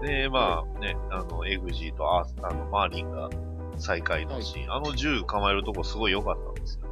[0.03, 3.29] で、まあね、あの、エグジーとアースあの、マーリンが、
[3.79, 4.73] 再会のシーン。
[4.73, 6.88] あの銃構えるとこすごい良かったんですよね。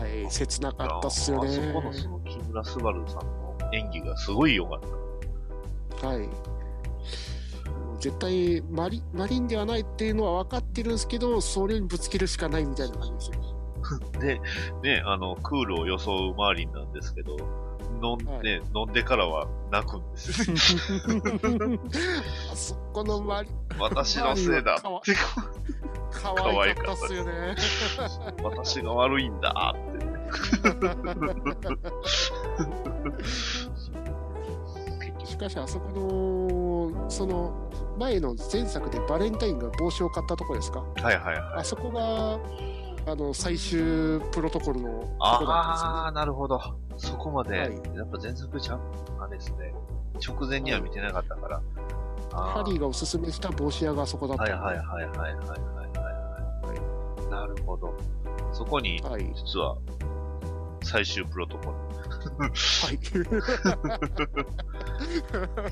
[0.00, 1.50] はい、切なかったっすよね。
[1.50, 6.06] あそこのその木村昴さんの演技がすごい良かった。
[6.08, 6.28] はい。
[8.00, 13.46] 絶対マリ、マリンではないっていうのは分かってるんですけど、それにぶつけるしかないみたいな感じですよ。
[14.20, 14.40] で、
[14.82, 17.36] ね、あの、クールを装うマーリンなんですけど、
[18.02, 20.56] 飲ん,、ね、飲んでからは泣くんですよ。
[22.52, 25.14] あそこのマリ 私のせいだマって、
[26.22, 27.56] 可愛かったっすよね。
[28.42, 29.74] 私が悪いんだ。
[29.74, 29.78] っ
[35.20, 37.52] て、しかしあそこのその
[37.98, 42.38] 前の前作でバレンタインが帽子を買ったとこですか、はいはいはい、あそこが
[43.10, 46.60] あの最終プロトコルのとこだったんですよ、ね、ああなるほど。
[46.96, 48.80] そこまで、はい、やっぱ前作ちゃん
[49.20, 49.74] あですね
[50.26, 55.85] 直前には見てなかったから、はい、ハリーがおすすめした帽子屋があそこだったはいはいはいはいはいはい。
[57.30, 57.94] なるほど。
[58.52, 59.32] そこに、はい。
[59.34, 59.76] 実は、
[60.82, 61.74] 最終プロトコは
[62.92, 62.98] い。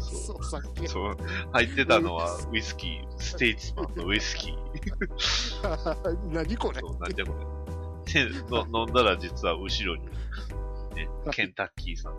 [0.00, 0.88] そう、さっきル。。
[0.88, 1.16] そう、
[1.52, 4.54] 入ってたのはウイスキー、ステイツマンのウイスキー。
[6.32, 6.80] 何これ？
[6.80, 7.44] そう、なんじゃこれ。
[8.12, 10.06] での飲んだら実は後ろに、
[10.94, 12.16] ね、ケンタッキーさん。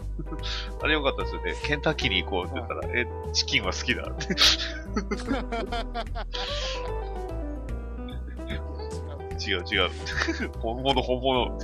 [0.81, 1.55] あれよかったですよね。
[1.63, 4.35] ケンタッキーに行こうって言ったら、え、チキンは好きだって。
[9.39, 9.89] 違う違う。
[10.61, 11.57] 本物本物。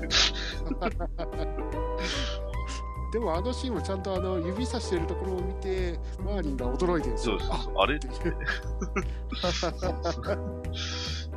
[3.11, 7.37] でもあのシーンもちゃんとあの指さしてるところを見て、マーリンが驚いてるんですよ。
[7.39, 7.73] そうそうそう。
[7.77, 7.95] あれ？
[7.95, 7.99] いう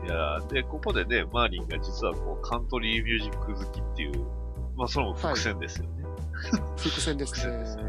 [0.04, 4.24] いやーで、ここでね、マーリンが実はこう、カントリーミュージック好きっていう、
[4.76, 6.04] まあ、それも伏線ですよね。
[6.76, 7.82] 伏線です伏線ですね。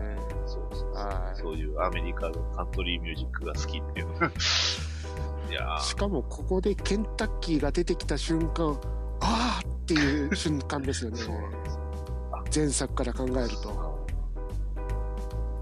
[0.47, 4.07] そうそうはいそういうアメリカのカントリーミュージックが好きっていう。
[5.81, 8.79] しかもここでケンタッキーが出てきた瞬間、
[9.21, 11.19] あーっていう瞬間ですよね。
[12.53, 14.05] 前作から考えると。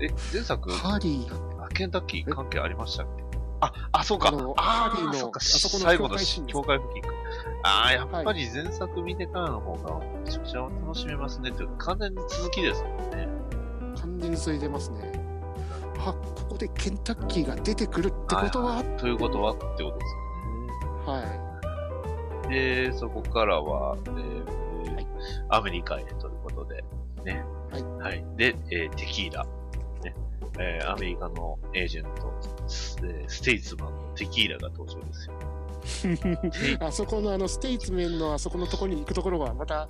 [0.02, 3.24] え、前作、ハリー、あケンタッキー関係ありましたっけ？
[3.62, 4.28] あ、あ、そうか。
[4.58, 7.10] あハリーのあそこの最後の境界付近か。
[7.64, 13.28] ああ、やっぱり前作見てからの方がめちゃくちゃ楽しめますねか、完全に続きですもんね。
[14.02, 15.23] 完全についてますね。
[16.06, 20.16] あ、ここでケンタッキーが出てくるってことは、ということはってことです
[21.08, 21.24] よね。
[21.24, 22.50] はい。
[22.50, 25.08] で、そこからは、えーはい
[25.50, 26.84] アメリカへということで、
[27.24, 27.46] ね。
[27.72, 28.24] はい。
[28.36, 29.46] で、えーテキーラ。
[30.04, 30.14] ね。
[30.60, 32.34] えーアメリカのエージェント、
[32.68, 35.34] スえーステイツマンのテキーラが登場ですよ。
[36.80, 39.88] あそこのあのステイツメンのあそこのところに行くところがまた、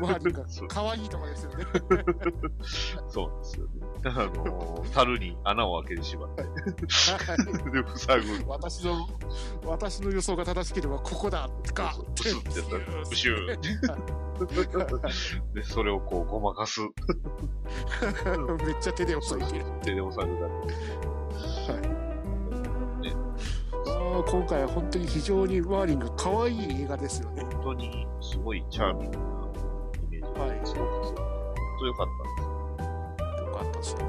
[0.00, 1.64] マーリンがそう可愛いところですよね。
[3.08, 3.72] そうなんですよね。
[4.06, 6.52] あのー、樽に穴を開けてしまって、はい
[7.72, 8.44] で、塞ぐ。
[8.50, 9.08] 私の、
[9.64, 13.60] 私の予想が正しければここだかブスってやったら、 ブシュー
[15.54, 16.80] で、それをこう、ごまかす。
[16.80, 16.90] めっ
[18.80, 19.64] ちゃ手で押さえてる。
[19.82, 20.48] 手で押さえるだ
[22.00, 27.44] あー今回は本当に非常にマーリンが可愛い映画ですよね。
[27.48, 27.54] け。
[27.56, 29.26] 本当に、すごいチャーミングなイ
[30.10, 32.48] メージがはいすごく強くて、本当良かったんですよ。
[33.46, 34.04] よかったですよね。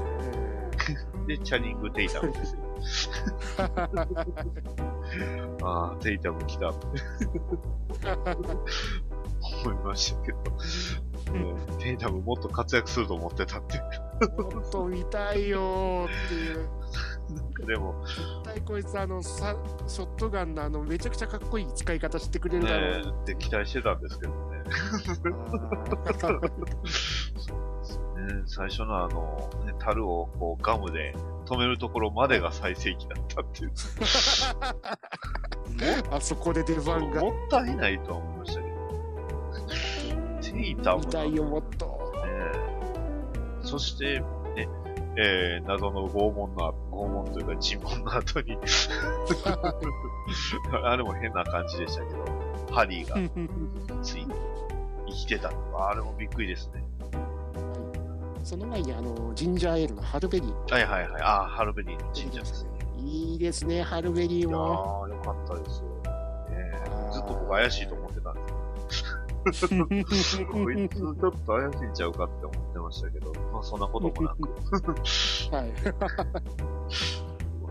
[1.26, 2.60] で、チャニング・テイタムですよ。
[5.64, 6.68] ああ、テイタム来た。
[6.68, 6.78] 思
[9.72, 10.44] いましたけど、ね
[11.78, 13.80] テイタムもっと活躍すると思ってたって。
[14.42, 16.68] もっと見たいよーっていう。
[17.66, 24.56] でも、絶対こいつあのさショットガンのあのめちゃくちゃかっこいい使い方してくれるだろうね、って期待してたんですけどね。
[24.64, 24.70] な。
[26.18, 28.42] そうですよね。
[28.46, 31.14] 最初のあの、ね、樽をこうガムで
[31.46, 33.72] 止めるところまでが最盛期だったっていう。
[36.10, 38.76] あそこで出番がもったいないとは思いましたけど。
[40.42, 41.86] テイタム見たいよもっと。
[41.86, 42.66] ね
[43.62, 44.26] そして、ね、
[45.18, 48.58] えー、謎の拷問の、拷問というか尋問の後に
[50.84, 52.24] あれも変な感じでしたけど、
[52.70, 53.16] ハリーが
[54.02, 54.34] ついに
[55.08, 56.84] 生きてたあれもびっくりですね。
[58.44, 61.22] その前にあのジンジャーエールのハルベリーはいはいはい。
[61.22, 62.70] ああ、ハルベリーの神社ですね。
[62.98, 65.04] いいですねハルベリーも。
[65.06, 65.86] ー、よかったですよ。
[66.50, 68.40] ねあーずっと僕怪しいと思ってたんで
[68.90, 69.15] すけど。
[70.50, 74.48] こいつちょっと怪しいんちゃうかって思ってましたけど、まあそんなこともなく。
[75.54, 75.72] はい。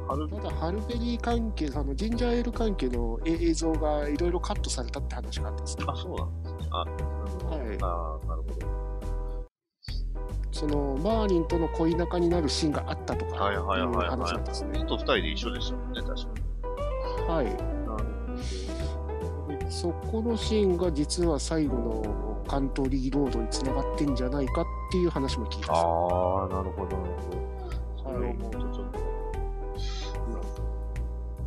[0.06, 5.86] ただハルベリー関係あのジンジャーエール関係の映像がいろいろカットされたって話があったんですね。
[5.88, 6.70] あ、そうなんですね。
[6.72, 8.86] あ、はいあーなるほど。
[10.52, 14.80] そのマーリンとの恋仲になるシーンがあったとかはいう話なんですね。
[14.80, 16.22] ずっと二人で一緒でしたもんね、確か
[17.28, 17.28] に。
[17.28, 17.76] はい。
[19.70, 25.74] そこのシーンが実は最後の関東リーロードにつながってんじゃないかっていう話も聞いた。
[25.74, 28.14] ああ、なるほど、なるほど。
[28.14, 29.00] それを思うとちょっと、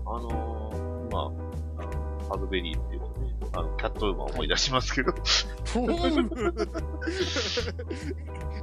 [0.07, 1.91] あのー、まあ、あの
[2.29, 6.69] ハードベリーっていうとね、あの、キャットウーマン思い出しますけど、フォーム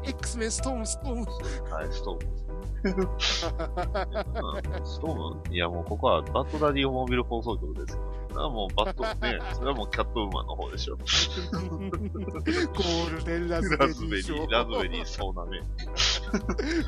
[0.04, 1.26] X メンストームストーム。
[1.72, 2.46] はい、ストーム
[3.26, 5.56] ストーム？
[5.56, 8.02] いやもうここはバッドダディオモービル放送局ですよ。
[8.25, 10.98] それはもうバッド、ね、それはもうキャットウーマンの方でしょ。
[10.98, 15.62] ゴールデンラズベラリー賞ズベリー、ラズベリー、そうなね。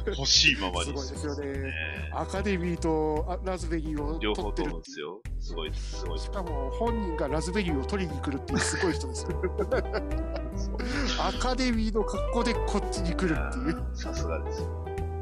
[0.07, 0.85] 欲しいままに。
[0.85, 1.73] すごいですよねね
[2.13, 5.21] アカデミーとあラズベリーを両方取ってるんですよ。
[5.39, 6.29] すごいです、すごいし。
[6.29, 9.29] かも本人がラズベリーを取りに来るっていうすごい人ですよ
[11.19, 14.67] アカデミーの格好でこっちに来るっていうさすがですよ。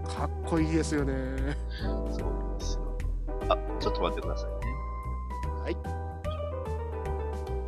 [0.07, 1.13] かっこいいですよね
[1.81, 2.05] そう
[2.59, 2.97] ですよ。
[3.49, 4.55] あ、ちょっと待ってくださいね。
[5.63, 5.77] はい。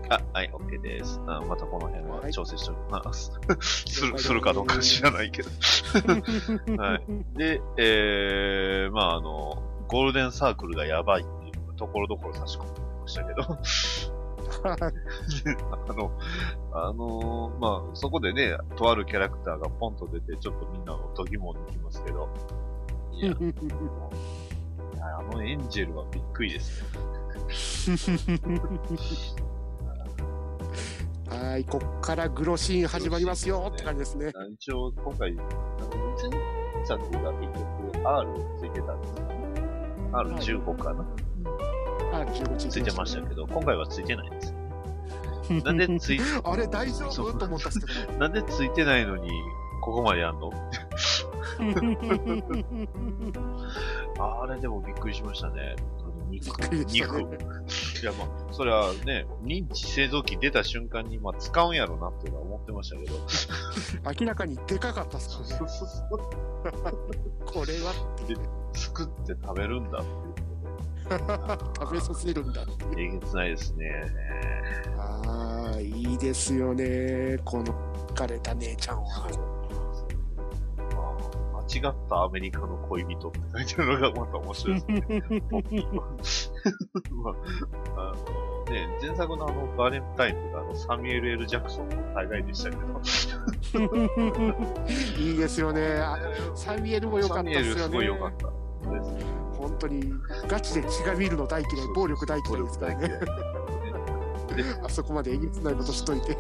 [0.10, 1.20] あ、はい、OK です。
[1.28, 3.32] あまたこの辺ははい調整しておきます。
[3.60, 5.50] する、するかどうか知らないけど。
[6.82, 7.04] はい。
[7.38, 13.58] で、えー、まああの、ゴールデンサークルがやばいっていうところどころ差し込んでましたけど。
[14.64, 16.12] あの、
[16.72, 22.30] あのーまあ、そこでね、とあるキャラクターがポンと出て、ちょっとみんなの度肝を抜きますけど、
[23.14, 23.36] いや、い
[24.98, 27.08] やあのエンジェルはびっくりですね。
[31.30, 34.32] はいこっからグロシーン始まりますよって感じですね。
[34.54, 35.46] 一応、今回、前
[36.86, 37.54] 作が結
[37.94, 38.28] 局 R
[38.60, 39.36] ついてたんですよね。
[40.14, 41.06] R15 かな、
[42.14, 44.58] あ15ついてましたけど、今回はついてないんですよ。
[45.64, 47.34] なんでつい、あれ大丈夫？
[47.34, 48.12] と思ったんですけど。
[48.14, 49.30] ねなんでついてないのに、
[49.82, 50.50] ここまでやんの？
[54.20, 55.76] あれでもびっくりしましたね。
[56.30, 56.94] 肉肉。
[56.94, 56.98] い
[58.06, 63.16] や、まあ、それはね、認知製造機出た瞬間に、まあ、使うんやろうなっていうのは思ってましたけど。
[64.22, 65.60] 明らかにでかかったっすね
[67.46, 68.36] これはって
[68.74, 70.48] 作って食べるんだって。
[71.80, 74.04] 食べさせるんだっていうえげつないですね。
[74.98, 77.74] ああいいですよねこの
[78.14, 79.57] 枯れた姉ちゃんは
[81.74, 85.02] 違ったアメリカの恋人って書いてあるのがまた面白いですね。
[87.96, 92.84] あ、あのね、前作のあのバレンタインとかあのサミュエル・ L・ ジャクソンの大概でしたけど、
[95.20, 96.18] いいですよねあ
[96.56, 98.48] サミュエルも良かったサミュエルすですよねごい良かった
[98.92, 99.26] ですね。
[99.58, 100.14] 本当に
[100.48, 103.20] ガチで血が見るの大嫌い暴力大嫌いですからね
[104.84, 106.38] あそこまでえげつないことしといて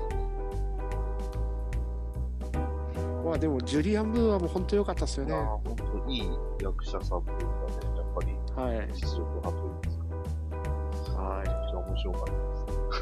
[3.28, 6.30] まあでもジュリアン・ムーアも本当良かったですよねまあ、本当いい
[6.63, 11.22] 役者さんというかね、やっぱりはい実力派というか。
[11.22, 11.40] はい。
[11.40, 12.32] めちゃくちゃ面白かった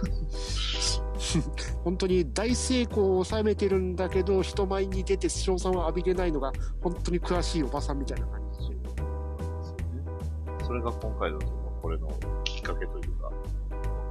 [0.07, 1.01] です。
[1.83, 8.75] 本当に大成功を収めてるんだけど人前に出て賞賛を浴びれないのが本当に詳しいおばさんみたいな感じで
[10.63, 11.39] それが今回の
[11.81, 12.09] これの
[12.43, 13.31] きっかけというか、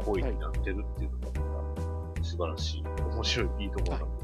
[0.04, 4.23] 行為になってるっていうのが素晴らしい、面白い、いいところなんで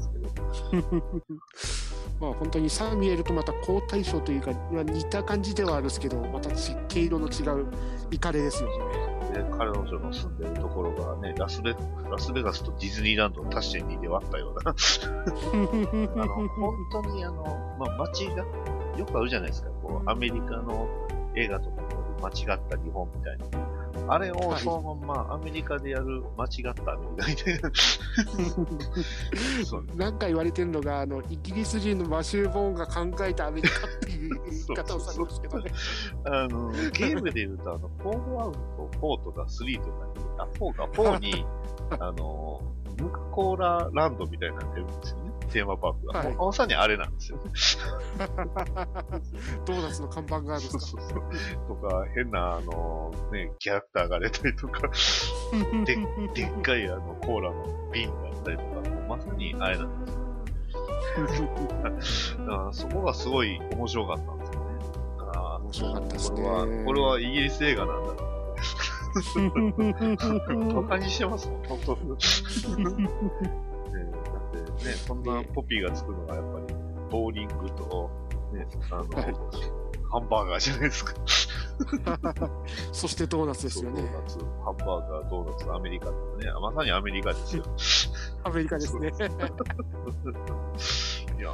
[2.19, 7.67] まあ本当にサミュエルとまた好対象というか、まあ、似た感じではあるんですけどまたち毛色の違う
[8.11, 9.11] イカレですよね。
[9.31, 11.73] で、彼女の住んでるところがね、ラスベ
[12.09, 14.75] ラスベガスとディズニーランドを足して2で割ったような、
[16.21, 17.43] あの、本当にあの、
[17.79, 18.45] まあ、街が、
[18.97, 20.87] よくあるじゃないですか、こう、アメリカの
[21.35, 21.87] 映画とかの
[22.21, 23.70] 間違った日本みたいな。
[24.13, 27.71] あれをそのままアメリカでやる間違ったみたいな。
[29.65, 35.71] そう何回言われてるのがあのイギリス人のマシュー・ボーンが考えたアメリカっていう言い方をされますけどね
[36.25, 41.45] あの、ゲームで言うと、あの、フォールアウト4とか3とかに、あ、4か、4に、
[41.91, 42.61] あの、
[42.97, 45.30] ヌクコーラランドみたいになってるんですよね。
[45.51, 46.19] テーマパークが。
[46.19, 47.43] はいまさにあれなんですよね。
[49.65, 51.21] ドーナツの看板があるそうそうそう。
[51.67, 54.89] とか、変な、あの、ね、キャラクターが出たりとか、
[55.85, 55.95] で
[56.33, 60.21] でっかいあの、コーラの瓶があったりとか、もうまさにあれなんですよ。
[61.11, 61.27] だ
[62.45, 64.71] からそこがすごい面白かったんですよね。
[65.35, 68.21] あ面白かったですねこれは、これはイギリス映画なんだな。
[70.81, 72.17] バカにしてますもん、本当に。
[74.77, 76.75] ねだってね、こんなポピーが作るのがやっぱり、
[77.09, 78.09] ボーリングと、
[78.53, 81.13] ね、あの、はいハンバーガーじゃないですか。
[82.91, 87.63] そしてドーナツですよねドーナツ、ハンバーガー、ドーナツ、アメリカとかね、まさにアメリカですよ。
[88.43, 89.07] アメリカですね
[91.37, 91.53] いや、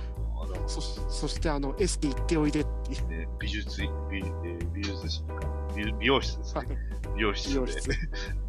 [0.65, 3.07] そしそしてあのエステ行っておいでっていう。
[3.07, 5.35] ね、美術、美えー美術室か。
[5.75, 6.77] 美美容室ですね。
[7.15, 7.53] 美容室で。
[7.53, 7.95] 美容室で、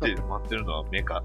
[0.01, 1.23] 待ってるのはメカ。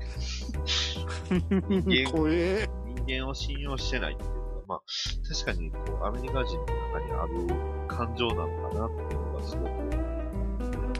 [1.87, 2.69] 間 怖え。
[3.05, 4.81] 人間を信用してないっていうのは、まあ、
[5.27, 7.47] 確かに、こう、アメリカ人の中にある
[7.87, 9.69] 感情なのかなっていうのがすごく、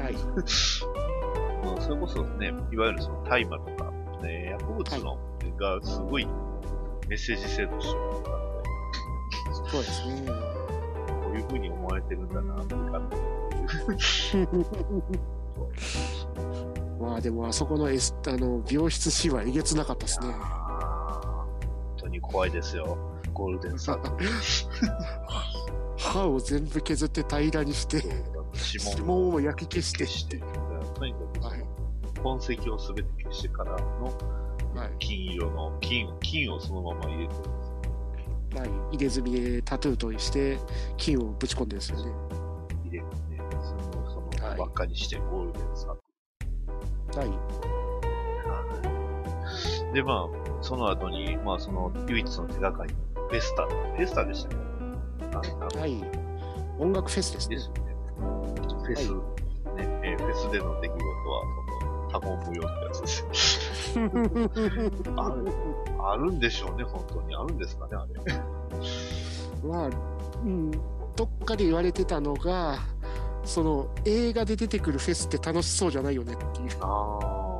[0.02, 0.14] はい。
[1.66, 3.92] まあそれこそね、いわゆるその大麻とか、
[4.22, 5.18] ね、薬物の、
[5.58, 6.26] がすごい
[7.08, 8.18] メッセージ性としてはあ
[9.62, 10.28] って、そうですね。
[10.28, 10.34] こ
[11.34, 12.92] ういう風に思われてるんだな、っていう。
[17.04, 20.28] まあでもあそこのエスあの美容室シーンはえげつなかったですね。
[22.14, 22.98] に怖いですよ。
[23.34, 24.30] ゴールデンサークル。
[25.98, 28.10] 歯を全部削って平らにして、指
[28.90, 30.42] 指紋紋を焼き消して消して、
[30.96, 31.66] とにかくはい
[32.22, 34.06] 痕跡をすべて消してからの
[34.76, 37.48] はい金色の、金を、金をそのまま入れてるんです
[38.56, 40.60] よはい、入れ墨でタトゥーとして
[40.98, 42.04] 金をぶち込んでるんですよね。
[42.86, 47.30] 入れてね、その、その、はい輪っかにしてゴールデンサークはい。
[49.88, 49.94] ル。
[49.94, 50.28] で、まあ、
[50.64, 54.56] その後に、まあ、その、唯一の手がかり、フェスタ、フェスタでしたね。
[55.34, 55.42] あ
[55.76, 56.02] のはい。
[56.80, 57.58] 音楽フェスですね。
[57.58, 57.84] ですよね。
[58.84, 59.12] フェス、
[59.76, 61.44] ね、えーフェスでの出来事は、
[61.80, 64.06] その、タゴン無用ってやつですよ。
[65.18, 65.52] ある、
[66.00, 67.36] あるんでしょうね、本当に。
[67.36, 68.34] あるんですかね、あれ。
[69.68, 69.90] まあ、
[70.44, 72.80] うん、どっかで言われてたのが、
[73.44, 76.70] その映画で出てくるフェスって楽しそうじゃないよねっていう。
[76.80, 77.53] ああ、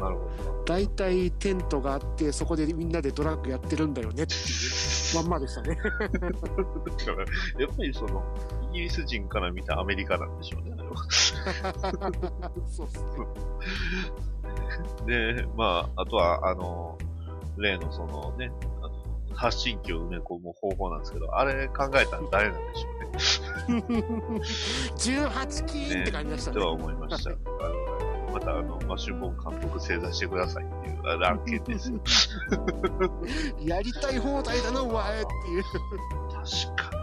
[0.00, 0.64] なるほど。
[0.64, 5.76] 大体テントがあって、そこでみんなでドラッグやってるんだよねっていうまんまでしたね。
[5.80, 6.30] だから、
[7.58, 8.22] やっぱりその、
[8.72, 10.96] イギリス人から見たアメリカなんでしょうね、あれは。
[12.68, 12.98] そうっす
[15.06, 15.34] ね。
[15.34, 16.98] で、まあ、あとは、あの、
[17.56, 18.50] 例のそのね、
[19.34, 23.78] 発信機を埋め込む方法なんですけど、あれ考えたの誰なんでしょうね。
[24.98, 26.56] 18金って感じでしたね。
[26.60, 27.30] とは思いました。
[27.30, 27.38] あの
[28.38, 31.98] また、あの、マッシュボーン監督正座してくださいっていうあ案件ですよ。
[33.60, 35.64] やりたい放題だな、お前っていう。
[35.64, 36.96] 確か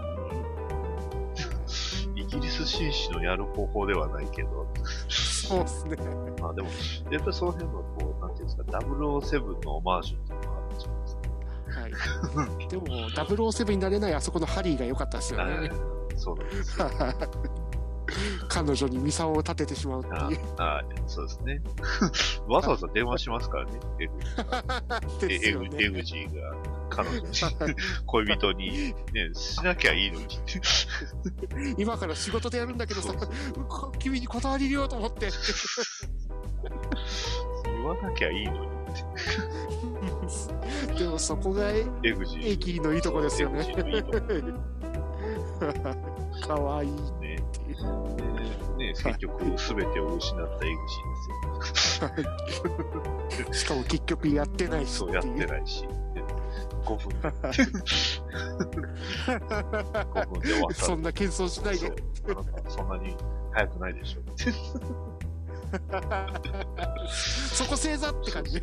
[2.14, 2.22] に。
[2.22, 4.66] イギリス紳士のやる方法ではないけど、
[5.10, 5.98] そうっすね。
[6.40, 6.70] まあでも、
[7.12, 12.42] やっぱりその辺の、こう、なんていうんですか、007のオマージュっていうのがあるんじゃないですか。
[12.42, 12.68] はい。
[12.70, 15.70] でも、007になれないあそこのハリーが良かったですよね。
[16.16, 16.88] そうなんですよ。
[18.56, 20.40] 彼女にミサオを立ててしまうってあいう。
[20.60, 21.60] あそうですね。
[22.48, 26.56] わざわざ電話しますからね、 エグですよエグジーが
[26.90, 27.30] 彼女に、
[28.06, 30.28] 恋人に、ね、しなきゃいいのに。
[31.78, 33.14] 今から仕事でやるんだけどさ
[34.00, 35.28] 君に断りようと思って。
[37.66, 38.70] 言わなきゃいいのに。
[40.98, 42.58] でもそこがエエグジー。
[42.58, 43.66] キーのいいとこですよね
[46.48, 46.92] かわいい。
[47.20, 47.38] ね。
[48.78, 53.54] ね、結局、すべてを失ったエグジーですよ。
[53.54, 55.88] しかも結局やってないしそうやってないし。
[56.86, 57.18] 5分で、
[60.14, 60.76] 5分で終わった。
[60.76, 61.92] そんな謙遜しないで。
[62.26, 63.18] あなたそんなに
[63.52, 64.22] 早くないでしょ。
[67.08, 68.62] そこ正座って感じ。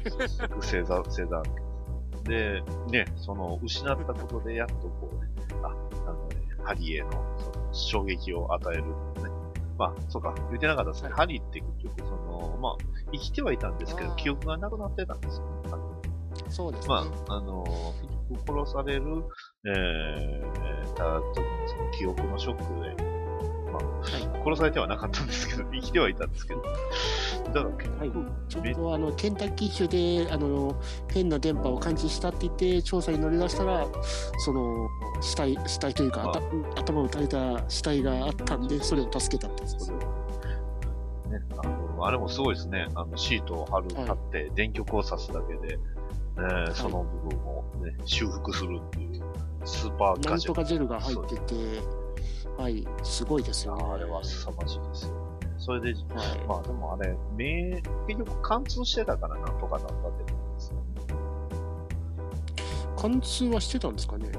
[0.56, 1.42] 星座、星座。
[2.24, 5.28] で、ね、その、失ったことで、やっとこうね、
[5.62, 8.92] あ、あのね、ハリーへの、その、衝撃を与える、ね。
[9.82, 11.10] まあ、そうか、言ってなかったですね。
[11.10, 12.72] ハリーって結局、その、まあ、
[13.12, 15.52] 生きてはいたんですけど、記憶がなくなってたんですよね。
[16.50, 16.94] そうですね。
[16.94, 17.64] まあ、あの、
[18.30, 19.24] 結局殺される、
[19.66, 23.21] えー、たその記憶のショックで、
[23.72, 23.82] まあ、
[24.44, 26.62] 殺されてはなかったんですけど、 生きてはいたんですけど、
[27.52, 30.74] だから結はい局、ちょうめどあのケンタッキー州であの
[31.08, 33.86] 変な電波を感知したって言って調査に乗り出したら
[34.38, 34.88] その
[35.20, 36.32] 死体死体というか
[36.76, 39.92] 頭を撃たれた死体があったんでそれを助けたってです。
[41.32, 42.86] ね、あの、あれもすごいですね。
[42.94, 45.78] あの、シートを貼る、はい貼って、電極を刺すだけで、
[46.36, 49.22] えーその部分をね、修復するっていう、
[49.64, 50.54] スーパーなんガジェット。
[50.54, 51.54] とかジェルが入ってて
[52.58, 52.86] はい。
[53.02, 53.84] すごいですよね。
[53.84, 55.12] あれは凄まじいですよ。
[55.12, 55.16] ね。
[55.58, 55.96] それで、はい。
[56.46, 60.82] まあでもあれ、目、結局貫通してたからなんとかなったってことですよね。
[62.96, 64.30] 貫通はしてたんですかね。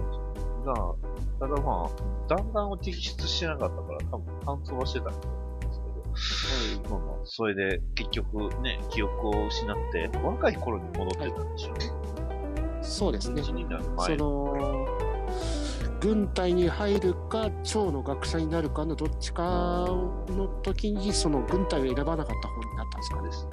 [0.66, 0.96] が、
[1.40, 11.92] ただまあ、弾丸を摘出してなかったから、多分貫通はしてたんだと思うんですけど、まあまあ、それで結局ね、記憶を失って、若い頃に戻ってたんでしょうね。
[12.82, 13.42] そうですね。
[13.42, 14.18] そ前。
[14.18, 14.86] の
[16.04, 23.48] 軍隊に入るか長の学者になるかのどっちかの時にその軍隊を選ばなかった方になったんです。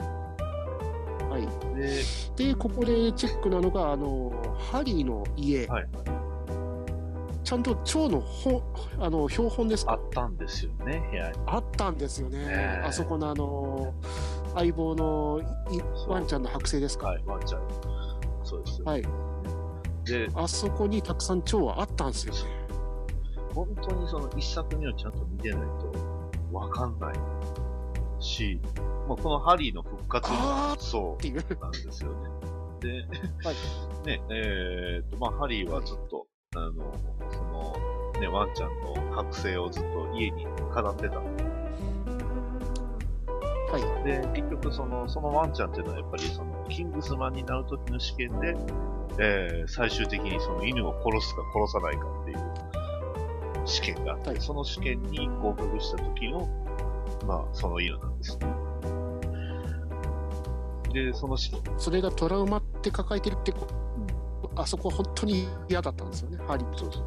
[1.31, 2.37] はい。
[2.37, 4.33] で、で、ここでチェックなのが、あの、
[4.73, 5.89] ハリーの家、はい。
[7.45, 8.63] ちちゃんと蝶の本
[9.01, 9.95] あの標本ですか？
[9.95, 11.39] あったんですよね、部屋に。
[11.47, 13.93] あったんですよね、あそこのあの
[14.55, 15.41] 相棒の
[16.07, 17.63] ワンちゃんの剥製ですか、はい、ワンちゃん。
[18.45, 18.83] そうです。
[18.85, 19.03] はい、
[20.11, 22.41] で、あそこにたくさん蝶はあったんですよね。
[23.55, 25.93] 本当にその一作目をちゃんと見てないと
[26.53, 27.15] わかんない
[28.23, 28.61] し、
[29.09, 31.27] まあ、このハリーの復活あもそう。
[31.27, 32.29] うなんですよね。
[32.81, 32.89] で、
[33.45, 33.57] はい
[34.07, 36.73] ね、えーと、まあ、ハリーはずっと、あの、
[37.31, 41.19] その、ね、ワンちゃんの剥製をずっと家に飾ってた。
[41.19, 41.25] は
[43.79, 44.05] い。
[44.05, 48.57] で、結局その、そのワンちゃんっていうのはやっぱりその、キングスマンになる時の試験で、
[49.21, 56.49] えー最終的にその犬を殺すか殺さないかっていう試験があって、はいその試験に合格した時の、
[57.27, 58.47] まあ、その犬なんですね。
[60.93, 63.67] で、その試験、それがトラウマって抱えてるってこ、
[64.57, 66.77] あそこ本当に嫌だったんですよね、ハリー。
[66.77, 67.05] そうそう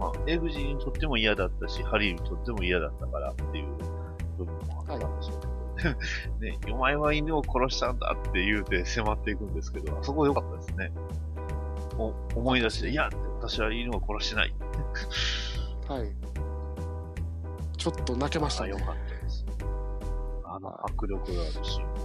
[0.00, 3.66] まあ、エグジーにとっても嫌だったし、ハリーにとっても嫌だったからっていう
[4.38, 5.49] 部分もあったんでしょうけど、
[6.40, 10.92] ね、お前は犬を殺したんだって言うて迫っていくんですけど、あそこ良かったですね。
[11.98, 13.10] お思い出して、いや、
[13.40, 14.54] 私は犬を殺してない。
[15.88, 16.08] はい。
[17.76, 18.84] ちょっと泣けましたねあ良。
[18.84, 19.46] かったです。
[20.44, 22.00] あの迫力があるシーン。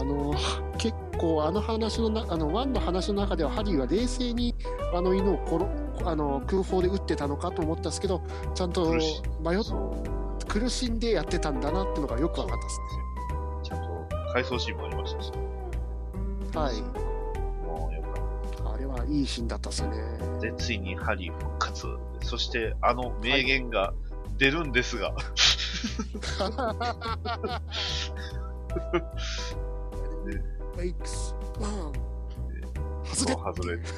[0.00, 0.34] あの、
[0.78, 4.54] 結構あの話のな、あの、ワンの話の中ではハリーは冷静に
[4.92, 5.64] あの犬を殺、
[6.04, 8.22] あの、空砲で撃ってたのかと思ったんですけど、
[8.54, 8.98] ちゃんと迷
[9.56, 10.21] っ、そう。
[10.52, 12.78] 苦しんでやってたんだなってのがよく分かったです
[13.70, 15.38] ちゃんと回想シーンもありましたし、ね。
[16.54, 16.82] はい。
[17.64, 18.10] もうよか
[18.70, 19.96] っあれはいいシーンだったですよね。
[20.18, 20.26] た。
[20.40, 21.86] で、ついにハリー復活。
[22.20, 23.94] そして、あの名言が
[24.36, 25.14] 出るんですが、
[30.76, 31.92] メイクス、ワ ン。
[33.04, 33.78] 外れ外れ。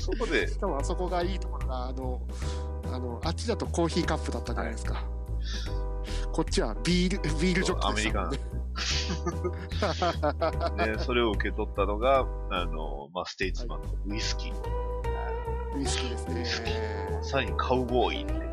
[0.00, 2.20] そこで、しかもあそこがいいところが、あの、
[2.92, 5.04] あの、あっちだとコーヒーカップだったじゃないですか。
[6.32, 8.38] こっちはビール、ビールジョッキでしたもんね。
[10.86, 14.54] ね、 それを受け取ったのが、あの、まあ、ステイツマンのウイスキー。
[15.76, 16.78] ウイスキーですね。
[17.12, 18.50] まさにカウボーイって。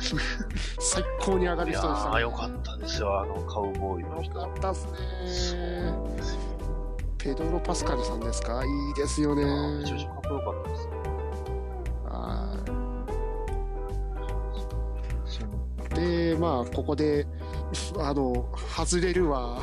[0.80, 2.20] 最高に上がいやる人でした、ー、ね。
[2.22, 4.34] よかったですよ、あのカウボーイのよ人。
[4.34, 5.92] かったっすそうね。
[7.18, 8.64] ペドロ・パスカルさんですか？
[8.64, 9.44] いいですよね。
[9.78, 10.88] めちゃめちゃかっこよかったです。
[12.04, 12.79] はい
[15.94, 17.26] で、まあ、ここで、
[17.98, 19.62] あの、外れるは、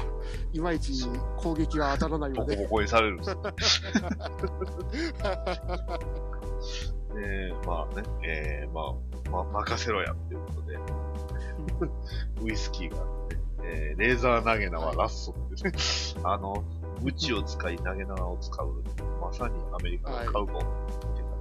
[0.53, 0.91] いまいち
[1.37, 2.67] 攻撃が当たらないボコボよね。
[2.67, 3.41] コにされるんですよ。
[7.15, 8.93] で、まあね、えー、まあ、
[9.31, 10.77] まあ、任せろやっていうことで、
[12.43, 15.71] ウイスキーがあって、えー、レーザー投げ縄ラッソってね、
[16.23, 16.63] あの、
[17.01, 18.83] 無知を使い投げ縄を使う、
[19.21, 20.67] まさにアメリカのカウボーイって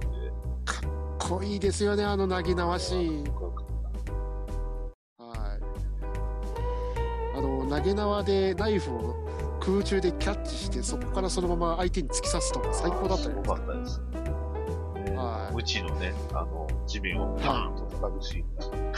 [0.05, 0.31] 感じで、
[0.65, 3.66] かっこいいですよね、あの投げ縄シーン。
[7.37, 9.15] あの、投げ縄でナイフを
[9.59, 13.99] 空中でキャッチして、そこからそのまま相手に突き刺すとか最高だったすよごかったです。
[13.99, 18.91] ねはい無知のね、あの、地面をパ ーンと叩くシーン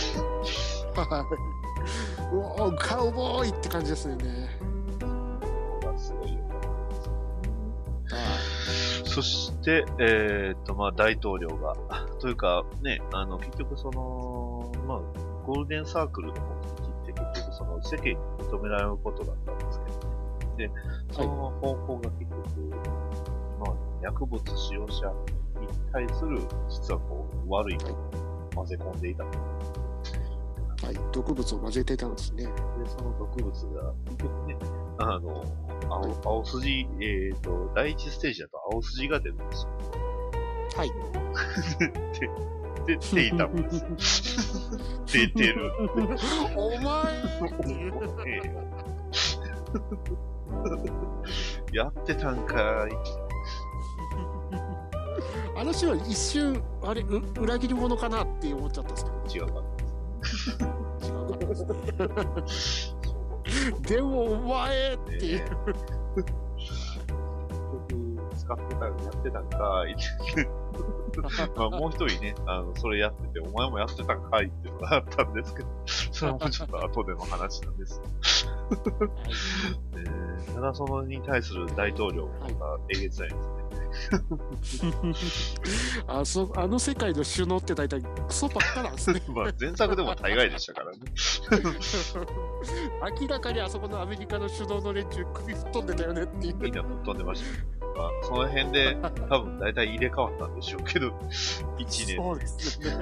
[0.93, 1.25] が、はい。
[2.33, 4.49] うおーカウボーイって感じですよね。
[9.05, 9.09] い。
[9.09, 11.75] そして、えーっと、まあ、大統領が、
[12.19, 14.99] というか、ね、あの、結局その、まあ、
[15.45, 16.58] ゴールデンサークルの
[17.79, 18.15] の世間に
[18.45, 20.09] 認められることだったんですけどね。
[20.57, 20.71] で、
[21.11, 22.39] その方法が結局、
[23.59, 25.07] まあ、薬物使用者
[25.59, 29.29] に対する、実はこう、悪いものを混ぜ込んでいたと。
[30.85, 30.95] はい。
[31.11, 32.43] 毒物を混ぜてたんですね。
[32.43, 32.51] で、
[32.87, 34.57] その毒物が、結局ね、
[34.99, 35.43] あの、
[35.89, 39.69] 青青筋、えっ、と、第一ステージだと青筋が出るんですよ。
[40.75, 40.89] はい。
[42.19, 42.29] で、
[42.85, 43.69] 出ていたんで
[43.99, 44.35] す。
[45.11, 45.71] 出てる。
[46.55, 46.83] お前
[51.71, 52.91] やってたんかい。
[55.55, 59.61] あのシーンは一瞬、あれ、う裏切り者かなって思っちゃったんですけど、違うか
[61.01, 61.55] 違うかったで
[62.47, 62.99] すね。
[63.87, 65.41] でも、お前っていう。
[68.55, 69.95] ってたん、やってたんかい。
[71.55, 78.01] まあ、もう一人ね、あの、それやってて、お前もやってたんかいっていうのがあったんですけど、 それもちょっと後での話なんです。
[79.93, 83.58] えーただそのに対する大統領がえげつないですね。
[86.07, 89.21] あそあの世界の首脳って大体クソばっかなんですね。
[89.33, 90.97] まあ、前作でも大概でしたからね。
[93.21, 96.55] 明らかにあそこのアメリカの首脳の連中首吹っ飛んでたよねっていう。
[96.55, 97.79] みんな吹っ飛んでましたね。
[97.99, 98.97] まあ、その辺で
[99.29, 101.13] 多分大体入れ替わったんでしょうけど、1
[101.79, 102.91] 年そうですね。
[102.93, 103.01] は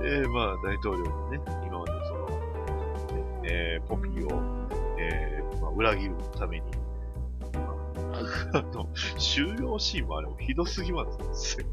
[0.00, 0.02] い。
[0.02, 2.36] で、まあ、大統領のね、今までその、ね
[3.44, 4.42] えーポピーを、
[4.98, 6.72] えーまあ、裏切るために、ま
[8.52, 8.88] あ、の、
[9.18, 11.66] 収容シーンもあれもひどすぎますよ。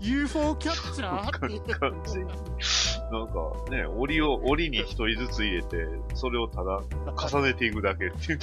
[0.00, 2.32] UFO キャッチャー完全に。
[3.10, 6.80] なんかね、檻を、檻に一人ずつ入れて、それをただ
[7.30, 8.38] 重ねていくだけっていう。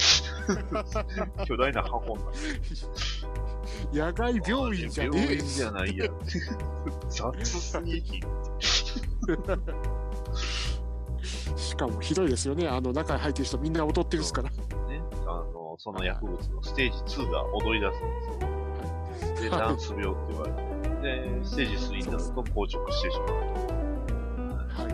[1.46, 2.38] 巨大な箱になって
[3.92, 6.06] 野外病院じゃねえ病院じゃないや。
[7.08, 8.02] 雑すぎ。
[11.56, 12.68] しかもひどいですよね。
[12.68, 14.50] あの中に入ってる人みんな踊ってるっすから。
[15.76, 19.50] の、その薬物のステージ2が踊り出すんですよ。
[19.50, 20.60] で、ダンス病って言われて、
[21.02, 23.28] で、ステージ3になると硬直してしまう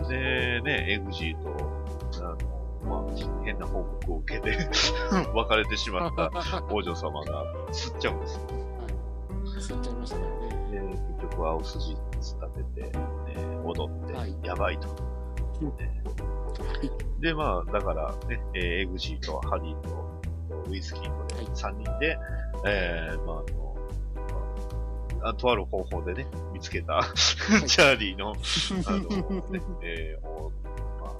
[0.03, 0.09] と。
[0.09, 1.49] で、ね、エグジーと、
[2.23, 2.35] あ
[2.85, 4.57] の、まあ、変な報告を受けて、
[5.33, 6.29] 別れてしまった
[6.69, 8.41] 王女様が吸っちゃうんですよ。
[9.45, 10.23] 吸っちゃいましたね。
[10.71, 12.35] で、結局青筋立
[12.75, 12.91] てて、ね、
[13.63, 14.87] 踊って、やばいと。
[17.19, 20.12] で、まあ、だからね、えーエグジーとハリーと
[20.69, 22.17] ウイスキーとね、3人で、
[22.65, 23.75] えー、まあ、あの、
[25.21, 30.51] まああとある方法でね、見つけた、 チャーリーの、あの、ね、えーを、
[31.01, 31.13] まあ、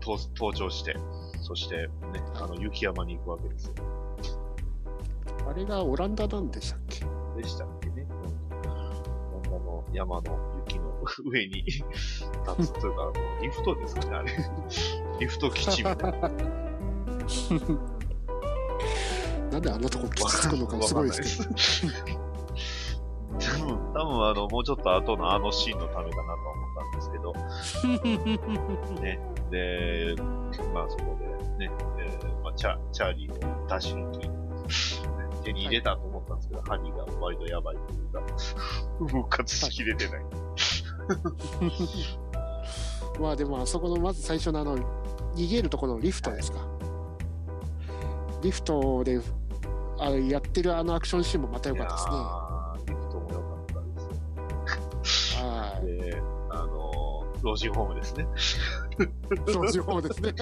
[0.00, 0.96] 登登場して、
[1.42, 3.74] そして、ね、あの、雪山に行くわけですよ。
[5.48, 7.04] あれがオランダなんでしたっけ？
[7.40, 8.06] でしたっけね。
[8.10, 10.86] オランダの山の雪の
[11.30, 11.82] 上に立
[12.66, 13.12] つというか、
[13.42, 14.32] リフトですかね、あれ。
[15.20, 16.30] リフト基地みたいな。
[19.50, 21.48] なんであんなとこ傷つくのかすごいですけ
[22.14, 22.26] ど。
[23.92, 27.34] 多分、あの、もうちょっと後のあのシーンのためかなとは思ったんですけど、
[29.02, 29.20] ね、
[29.50, 30.14] で、
[30.72, 31.26] まあそこで
[31.66, 33.36] ね、えーまあ、チャチャーリーを
[33.68, 34.30] 出し抜き、
[35.44, 38.20] 手に入れたと思ったんですけど、ハニーが割とやばいというか、
[39.06, 40.24] 復活しきれてない。
[43.20, 44.78] まあでもあそこのまず最初のあの
[45.34, 46.58] 逃げるところのリフトですか。
[48.42, 49.20] リフトで
[49.98, 52.96] あのやってるあのアクションシーンもまた良かったですね。
[52.96, 55.46] リフトも良かったですよ。
[55.46, 55.86] はい。
[55.86, 58.26] で、あのー、老人ホームですね。
[59.46, 60.32] 老人ホームですね。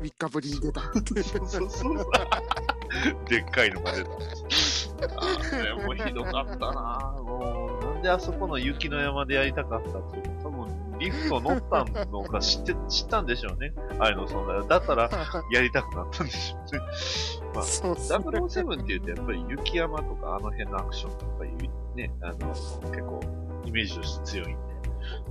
[0.00, 0.80] 3日ぶりに出た。
[0.82, 0.90] そ
[1.44, 2.06] うそうそう。
[3.28, 4.10] でっかいのが出た。
[5.00, 13.72] あれもひどかったなもう、なんであそこの雪の山でやりたかったっていうと、多分、リフト乗ったのか知って、知ったんでしょうね。
[13.98, 14.68] あれの存在を。
[14.68, 15.10] だったら、
[15.50, 16.80] やりたくなったんでしょうね。
[17.54, 23.20] まあ、007って言うと、やっぱり雪山とかあの辺のアクションってやっぱりね、あの、結構、
[23.64, 24.56] イメージとして強いんで、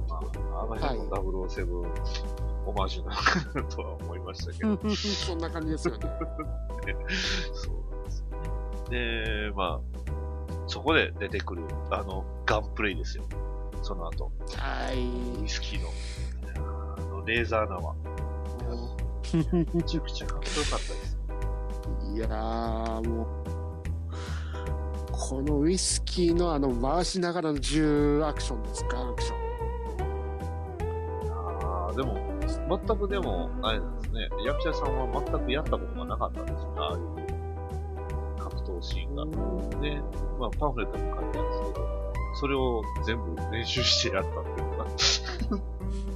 [0.09, 1.87] まあ、あの辺の007、
[2.65, 4.89] オマージュなのかなとは思いましたけど。
[4.89, 6.01] そんな感じですよね。
[7.53, 8.27] そうなんですよ
[8.89, 9.47] ね。
[9.49, 10.09] で、まあ、
[10.67, 13.23] そこで出てくる、あの、ガンプレイですよ。
[13.81, 14.31] その後。
[14.55, 15.41] はい。
[15.41, 15.89] ウイスキーの、
[16.97, 17.95] あの、レーザー縄。
[19.73, 21.17] めちゃくちゃかっこよかったです。
[22.15, 23.27] いやー、もう、
[25.11, 29.39] このウイスキーのあの回しながらの銃アクションですか、アクション。
[31.31, 32.17] ああ、でも、
[32.87, 34.29] 全くでも、あれなんですね。
[34.45, 36.75] 役者さんは全くやったことがなかったんですよね。
[36.77, 39.25] ああいう格闘シーンが。
[39.81, 40.01] で、
[40.39, 41.98] まあ、パンフレットにも書いてあるんですけど、
[42.35, 44.85] それを全部練習してやったっていうのが。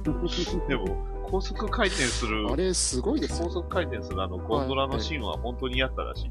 [0.68, 0.96] でも、
[1.30, 6.30] 高速回転する、あれ、すごいです高速回転するあの、ゴンドラのシーンは本当にやったらしい。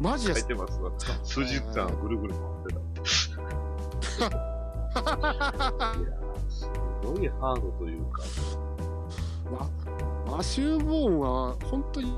[0.00, 0.90] マジです書いてますわ。
[1.24, 2.74] 数日間ぐるぐる回って
[4.20, 4.26] た。
[4.26, 4.32] い
[6.02, 6.10] や
[6.48, 6.70] す
[7.02, 8.22] ごいハードというか。
[10.30, 12.14] マシュー・ボーンは本当に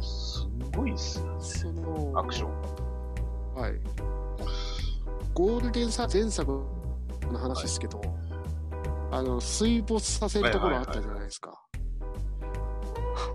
[0.00, 0.46] す
[0.76, 1.30] ごいっすよね。
[1.40, 2.71] そのアクションが。
[3.54, 3.72] はい。
[5.34, 6.62] ゴールデンサ前作
[7.30, 8.00] の話ですけど、
[9.10, 11.62] あの、水没させるところあったじゃないですか。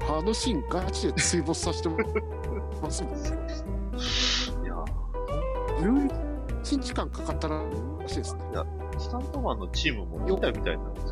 [0.10, 3.30] あのシーンガチで水没させてますもんね。
[4.64, 4.74] いや
[5.80, 7.62] 11日間かかったら
[8.08, 8.42] しいですね。
[8.52, 8.66] いや、
[8.98, 11.12] スタントマンのチームも見たみたいなんですけ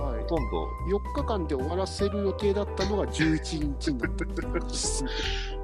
[0.00, 4.24] ど、はい、ほとんど、4日間で終わらせる予定だったのが11日になった
[4.66, 5.10] ですね。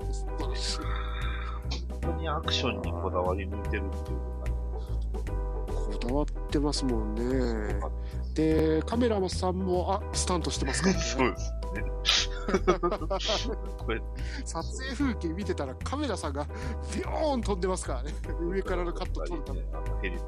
[2.03, 4.47] 本当にアクションにこだわり抜いてるっていうのが、
[5.73, 7.81] こだわってますもんね。
[8.35, 11.01] で、カメラマンさんも、あ、スタントしてますからね。
[11.01, 11.85] そうですね。
[13.79, 14.03] これ、
[14.45, 16.47] 撮影風景見てたらカメラさんが
[16.93, 18.13] ビヨーン飛んでますからね。
[18.41, 19.67] 上からのカット撮るために。
[19.73, 20.19] あのヘリ、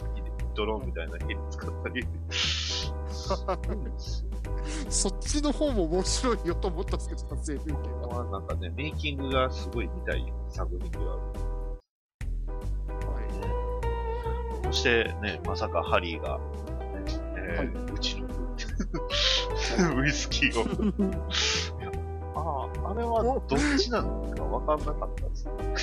[0.55, 2.07] ドローンみたいなヘリ使ったり。
[4.89, 8.09] そっちの方も面白いよと思ったんですけど、撮影風景は。
[8.09, 11.54] まあなんかね、メイキングがすごい見たい作品ではある。
[14.75, 16.43] してね、まさかハリーが、ね
[17.37, 18.29] えーうちの
[20.01, 20.65] ウイスキーを。
[22.35, 25.53] ああ、あれはどっちなのか分かんなかったですね。
[25.59, 25.77] どっ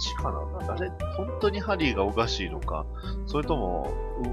[0.00, 0.66] ちかな。
[0.66, 2.86] 誰、本当にハリーがおかしいのか、
[3.26, 3.92] それとも、
[4.24, 4.28] う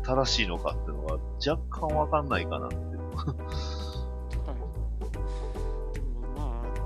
[0.00, 1.14] ん、正しいのかっていうのが
[1.46, 2.76] 若干分かんないかなって。
[2.76, 2.84] いう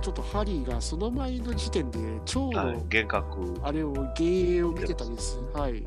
[0.08, 3.60] ちょっとハリーがその前の時点で超の、はい、幻覚。
[3.62, 5.38] あれを、幻影を見てたんです。
[5.52, 5.86] はい。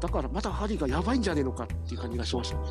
[0.00, 2.56] だからまだハリーがやばいんじゃねえのかっていう感じがしました。
[2.56, 2.64] は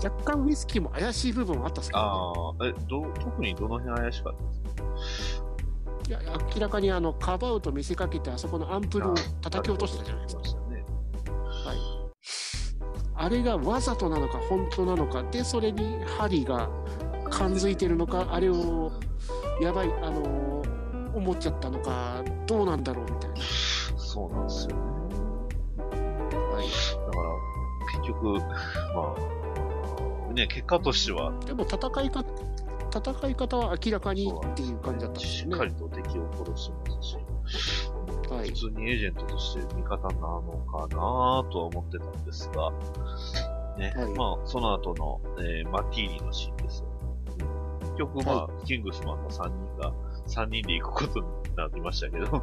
[0.00, 0.02] い。
[0.02, 5.46] 若干ウイスキーも怪しい部分はあったんですけど、ね、ああ、え、ど、特にどの辺怪しかったですか？
[6.08, 6.20] いや、
[6.54, 10.42] 明らかにあの、カバウと見せかけて、あそこのアンプルを叩き落としたじゃないですか。
[10.42, 10.82] ね。
[11.66, 11.76] はい。
[13.14, 16.68] あれがわざとなのか、本当なのか、で、それにハリーが
[17.32, 18.92] 感づいてるのか、あれを、
[19.60, 20.62] やばい、あの
[21.14, 23.36] 思っちゃったのか、どうなんだろうみたいな。
[23.96, 24.82] そうなんですよね。
[26.52, 26.68] はい。
[27.06, 28.34] だから、結局、
[28.94, 29.14] ま
[30.30, 32.24] あ、ね、結果としては、でも戦い方、
[32.94, 35.44] 戦い方は明らかにっていう感じだったんですし。
[35.46, 37.16] っかりと敵を殺しますし、
[38.30, 42.70] はい普通にエージェントとして味方なのかなとは思ってたんですが、
[43.78, 46.91] ね、はいまあ、その後の、えーマティーニのシーンですよ。
[47.92, 49.92] 結局、まあ、キングスマンの3人が、
[50.28, 51.26] 3人で行くことに
[51.56, 52.42] なりましたけど、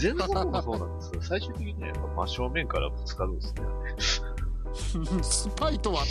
[0.00, 3.62] 前作もそうなんですけど、 最終的にね、やっぱ真正面からぶつかるんですね。
[5.22, 6.04] スパイとは？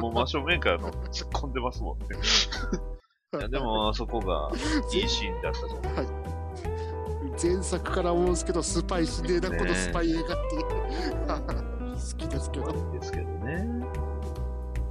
[0.00, 2.06] もう真正面からの突っ込んでますもんね。
[3.34, 4.50] いやでも、あそこが
[4.92, 6.18] いいシーンだったじゃないですか。
[7.42, 10.34] 前作から思うんですけど、スパイしねえな、このスパイ映画って。
[11.94, 12.72] 好きですけど。
[12.92, 13.84] ですけどね。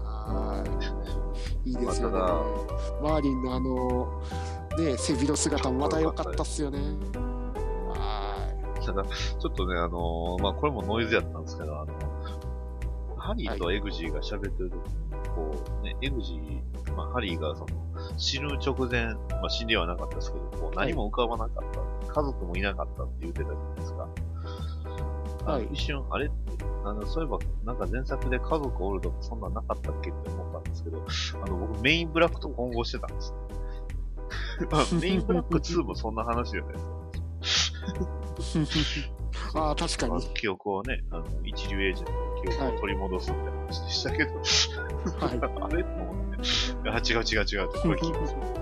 [0.03, 1.02] はい。
[1.65, 2.17] いいですよね。
[3.01, 4.21] マーリンのあの、
[4.77, 6.79] ね、背広姿もまた良かったっすよね。
[8.85, 11.93] ただ、ちょっとね、あのーまあ、これもノイズやったんですけど、あの、
[13.17, 14.81] ハリーとエグジーが喋ってる時に、
[15.35, 17.67] こう、ね、エグジー、まあ、ハリーがその、
[18.17, 24.07] 死ぬ直前、まあ、死んではなかったですけど、こう、何も浮かばなかった、家族もいなかったって言ってたじゃないですか。
[25.45, 26.42] はい一瞬、あれって、
[26.85, 31.05] あの、そういえば、なんか前作で家族おるとかそんなんなかったっけって思ったんですけど、
[31.43, 33.37] あの、僕メインブラックと混合してたんですね。
[34.71, 36.79] ま あメインブラック2もそんな話じゃないで
[37.49, 39.09] すか。
[39.55, 40.21] ああ、確かに。
[40.33, 44.31] 記憶をね、あの、一流エージェントの記憶を取り戻すみたいな話でしたけど、
[45.21, 45.83] あれ？
[45.83, 48.53] と思って、あ、違う違う違うって、これ聞いて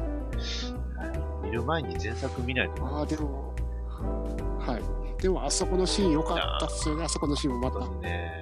[1.44, 2.86] 見る前に前作見ないと。
[2.86, 3.54] ああ、でも、
[4.60, 5.01] はい。
[5.22, 7.88] でも、あそこのシーン良かったっすよね、あそこのシーンもまた。
[8.02, 8.42] ね、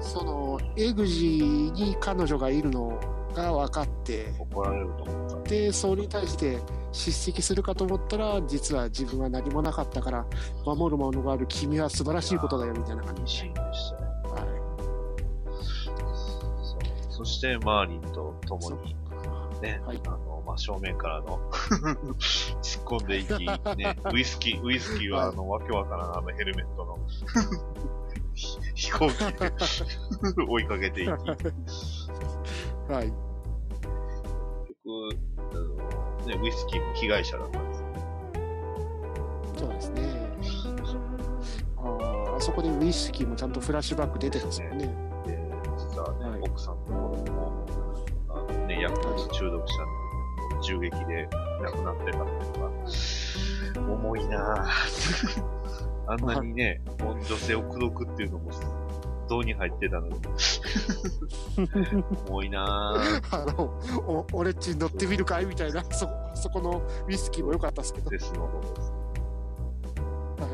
[0.00, 2.98] その、エグジーに彼女がいるの
[3.34, 5.48] が分かって、怒られると思った。
[5.50, 6.60] で、それに対して
[6.92, 10.24] 叱責するかと思ったら、実は自分は何もなかったから、
[10.64, 13.28] 守るものがある君は素晴らしいことだよ、みたいな感じで。
[13.28, 14.06] シーンでしたね。
[14.26, 14.44] はい。
[17.10, 18.94] そして、マーリンと共に、
[19.64, 21.38] ね、あの、真正面からの
[22.60, 26.98] 突っ込んでいき、ね、ウイスキー、ウイスキーは、あの、わけわからんあのヘルメットの
[28.34, 29.14] ひ 飛行機
[30.36, 31.18] で追いかけていき、結
[32.88, 33.12] はい。
[34.84, 37.86] 局、あの、ね、ウイスキーも被害者だったんですよ。
[39.56, 40.02] そうですね。
[41.78, 44.86] ああ、あそこでウイスキーもちゃんとフラッシュバック出てますよね。
[45.26, 45.38] で、
[45.78, 46.92] 実はね、奥さんと子
[47.24, 47.63] 供も、あの
[48.74, 49.86] ね、薬物中毒者
[50.56, 51.26] の銃撃で
[51.62, 55.42] 亡くなってたっていうのが、重いなぁ。
[56.06, 58.50] あんなにね、女性を口説くっていうのも、
[59.28, 60.16] どうに入ってたのに。
[62.28, 63.42] 重いなぁ。
[63.42, 65.46] あの、お俺っちに乗ってみるかい？
[65.46, 68.10] みたいな、そ、そこのウイスキーも良かったですけど。
[68.10, 68.72] デスの方です。
[70.40, 70.46] は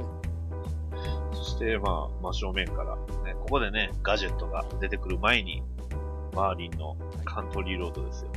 [1.32, 1.36] い。
[1.36, 2.94] そして、まあ、真正面から、
[3.24, 5.64] ね、ここでね、ガジェットが出てくる前に、
[6.34, 8.30] マーリンのカントリーロードですよ。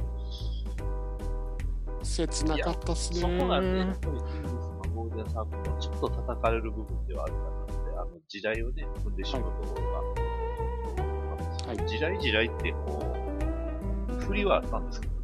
[2.03, 3.19] 切なかったっすね。
[3.21, 4.19] そこがね、やっぱり
[4.93, 10.03] ゴールデンサークルのちょっと叩かれる部分ではあるかなって、あの時代をね、踏んでしまうところが。
[11.87, 13.01] 時代時代ってこ
[14.09, 15.19] う、振りはあったんですけどね。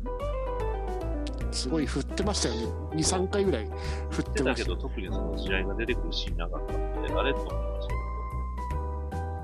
[1.52, 2.62] すごい振ってましたよね。
[2.94, 3.70] 2、3回ぐらい
[4.10, 7.94] 振ってましただけど、特にその時代が出てくるシーンなかったんで、で、あれと思いました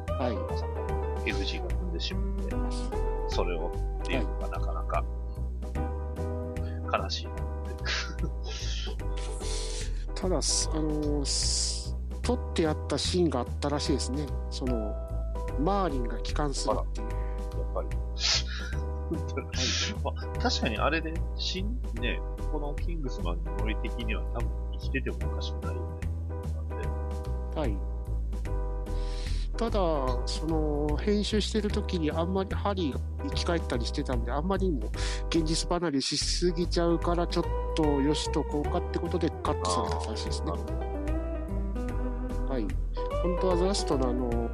[0.07, 0.33] けど、はい。
[1.29, 2.55] FG が踏んでしまって、
[3.29, 3.71] それを
[4.01, 5.03] っていうのがなかなか
[6.97, 7.41] 悲しいなって。
[10.21, 11.75] ただ、すあのーす
[12.21, 14.25] 撮ってあったシーンがあったらしいですね。
[14.49, 14.95] その、
[15.59, 17.07] マーリンが帰還するっていう。
[17.09, 17.89] やっぱり。
[20.03, 22.19] まあ、確かにあれで、死ん、ね、
[22.51, 25.89] このキングスマンのノリ的には多分生きててもおかしくないよね。
[26.55, 26.81] なん
[27.51, 27.77] で、はい。
[29.57, 29.79] ただ、
[30.25, 32.99] その、編集してる時にあんまりハリーが
[33.29, 34.89] 生き返ったりしてたんで、あんまりにも
[35.29, 37.45] 現実離れしすぎちゃうから、ちょっ
[37.75, 40.51] とよしとこうかってことでカットされたらしいですね。
[42.49, 42.67] はい。
[43.23, 44.49] 本当はザラストのあの、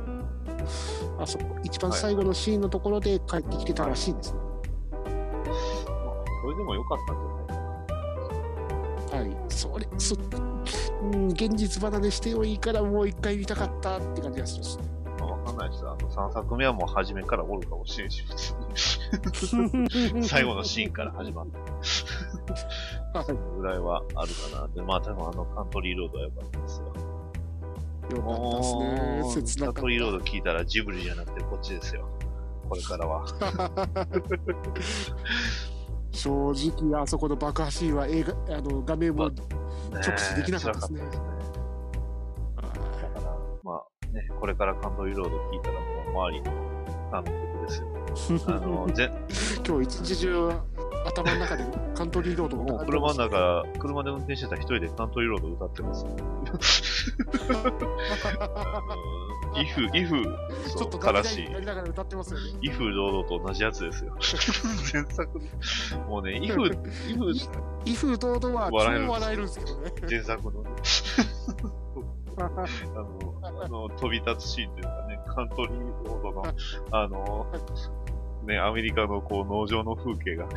[1.19, 4.39] あそこ、一番最後のシーンのところで帰ってきてたらしいですね。
[4.39, 5.03] まあ、
[6.43, 7.47] それでも良かったんじゃない？
[9.09, 9.21] かな。
[9.21, 9.35] はい。
[9.49, 10.15] それ、そ、
[11.01, 15.85] うん、現実離れしてもいいからもう一回見たかったって感じがするあ、わかんないです。
[15.85, 20.23] あの、3作目はもう初めからおるかもしれんし、普通に。
[20.27, 21.59] 最後のシーンから始まって。
[23.25, 24.67] そのぐらいはあるかな。
[24.69, 26.85] で、まあ、多分あのカントリーロードは良かったですよ。
[26.87, 29.67] よかったですね。
[29.67, 32.07] なかっカントリーロード聞いたらジブリじゃなくてこっちですよ。
[32.69, 33.25] これからは。
[33.27, 33.51] た。
[36.17, 39.41] 正直、あそこの爆破シーンは映画、あの、画面もね
[39.99, 41.01] 直視できなかったですね。
[41.01, 41.19] だか
[43.15, 46.51] ら、まあね、これからカントリーロード聞いたらもう周りの
[47.13, 47.33] あの曲
[47.67, 47.87] ですよ。
[48.47, 49.11] あの、 ぜ
[49.67, 50.51] 今日一日中
[51.05, 56.05] 頭の中でカントリーロードもう車の中、車で運転してたら一人でカントリーロード歌ってます。
[59.55, 60.23] イ フ、イフ、
[60.77, 61.45] ちょっとガリガからしい。
[61.45, 62.59] リやりながら歌ってますよね。
[62.61, 64.15] イフ堂々と同じやつですよ。
[64.93, 66.07] 前作の。
[66.07, 67.31] もうね、 イフ、イフ、
[67.85, 69.93] 威風堂々は笑える超笑えるんですけどね。
[70.09, 70.69] 前作のね、
[72.37, 76.43] あの、あの、飛び立つシーンというかね、カントリーロードの、
[76.91, 77.47] あの、
[78.51, 80.45] ね、アメリカのこう農場の風景が、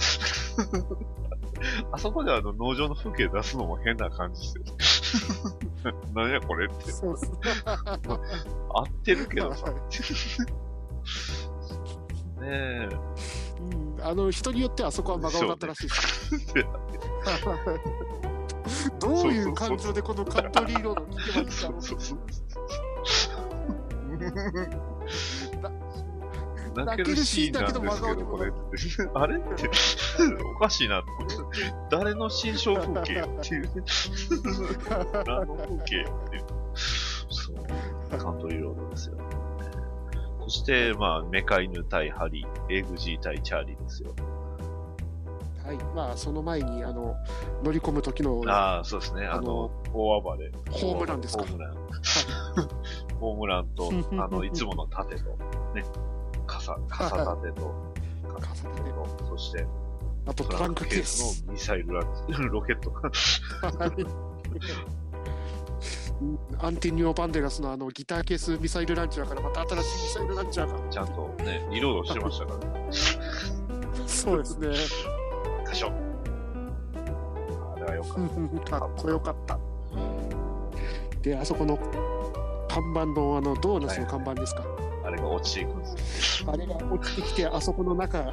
[1.93, 4.65] あそこであの農場の風景出すのも変な感じですよ。
[6.13, 6.91] 何やこれって。
[6.91, 7.31] そうそう。
[8.75, 9.67] 合ってるけどさ。
[12.41, 12.89] ねえ。
[13.61, 13.65] う
[14.01, 16.31] んあの、人によってはあそこは真顔だったらしいです。
[18.99, 21.79] どういう感情でこのカントリーロードを聴けばいいんだろ
[25.53, 25.54] う
[26.75, 28.53] 泣けるシーンなんですけど、これ。
[29.15, 29.71] あれって、
[30.57, 31.03] おかしいな。
[31.91, 33.71] 誰の新象風景っていうね。
[35.27, 36.45] 何の風景っていう。
[36.75, 38.19] そう。
[38.19, 39.17] カントリーロードですよ。
[40.43, 44.15] そして、まあ、メカ犬対ハリー、エグジー対チャーリーですよ。
[45.65, 45.77] はい。
[45.97, 47.17] まあ、その前に、あの、
[47.63, 49.27] 乗り込む時の、ああ、そうですね。
[49.27, 50.53] あの、大暴れ。
[50.71, 51.45] ホームランですか？
[51.45, 51.75] ホームラン。
[53.21, 53.91] ホームランと、
[54.23, 55.31] あの、 いつもの盾と、
[55.75, 55.83] ね、
[56.47, 57.75] 傘、 傘盾と、
[58.41, 59.67] 傘盾と、そして、
[60.27, 61.45] あとトランクケース。
[61.47, 63.11] のミサイルランロケットが。
[66.61, 70.89] アンティニオ・バンデラスのあのギターケースミサイルランチャーからまた新しいミサイルランチャーが。
[70.89, 72.89] ちゃんとね、リロードしてましたからね。
[74.07, 74.69] そうですね。
[75.67, 75.93] カショ
[77.75, 78.71] あれはよかった。
[78.81, 79.59] かっこよかった。
[81.21, 81.77] で、あそこの
[82.69, 84.63] 看板のあのドーナツの看板ですか。
[85.05, 86.53] あれが落ちていくんですよ。
[86.53, 88.33] あれが落ちてきて、あそこの中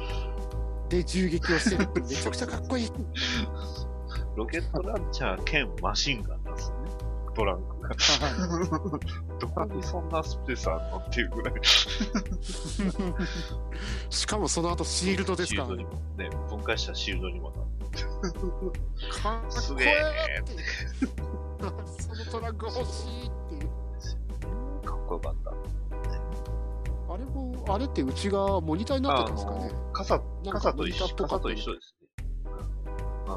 [0.88, 2.92] で銃撃をしてるって めちゃくちゃかっこいい。
[4.36, 6.90] ロケットランチャー兼マシンガンなんですよね。
[7.34, 7.90] トランクが。
[9.38, 11.54] どこにそんなスペースあんのっていうぐらい。
[14.10, 18.02] しかもその後シールドですかシールドにもね、分解したシールドにもなって。
[19.22, 19.94] かっこすげえ
[21.98, 23.70] そのトランク欲しいっていう。
[24.86, 25.52] かっこよかった。
[27.12, 29.70] あれも、あれって内側モニターになってたんですかね。
[29.92, 30.18] 傘、
[30.50, 32.08] 傘と一緒傘と一緒ですね。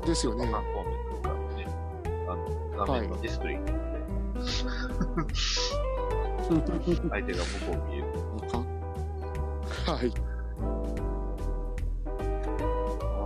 [0.05, 0.49] ですよね
[2.77, 3.81] 画面のディスプレイになって、
[7.09, 8.05] 相手が向こう見える。
[9.85, 10.09] はい。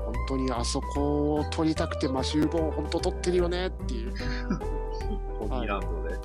[0.06, 4.14] 本当にあそこを取りたくてマシューボン本当取ってるよねっていう。
[5.40, 6.18] ポニーランドで。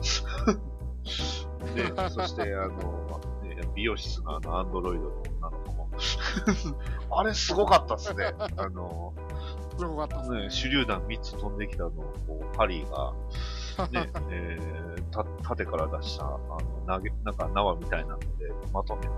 [1.75, 3.34] で、そして、あの、ね
[3.75, 5.91] 美容室のあの、アンドロイドの女の子も。
[7.19, 8.33] あれすごかったっすね。
[8.57, 9.13] あの、
[9.79, 10.43] すごかったね。
[10.43, 11.93] ね、手榴弾3つ飛んできたのを、
[12.27, 13.13] こう、ハリーが、
[13.91, 18.27] ね、 えー、た、縦から出した、あの、投げ、なんか縄みたいなので、
[18.73, 19.09] まとめて、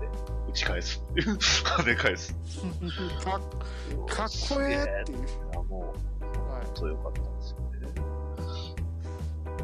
[0.49, 2.33] 打ち返す跳ね返す。
[3.23, 3.39] かかっ
[4.49, 5.19] こええっていう。
[5.19, 5.21] い
[5.53, 6.17] や、もう、
[6.51, 7.36] はい本当良かったん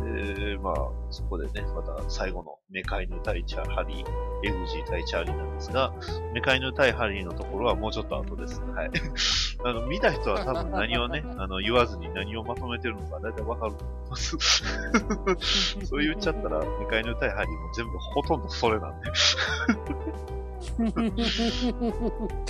[0.03, 0.75] でまあ、
[1.09, 5.93] そこでね、また最後のメカイヌ対チャーハリー、エグジー対チャーリーなんですが、
[6.33, 8.61] メカイヌ対ハリーのところはもうちょっと後です。
[8.61, 8.91] はい。
[9.65, 14.37] あの、見た人は多分何をね、 あの、言わずに何をまとめてるのか大体わかると思います。
[15.85, 19.11] そう言っちゃったら、メカイヌ対ハリーも全部ほとんどそれなんで。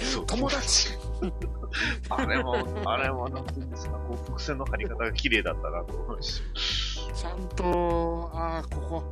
[0.03, 0.97] そう友達
[2.09, 2.55] あれも、
[2.85, 6.43] あれも、なんていうんですか、こう、伏線の張り方が綺麗だったなと思います。
[7.15, 9.03] ちゃんと、ああ、ここ、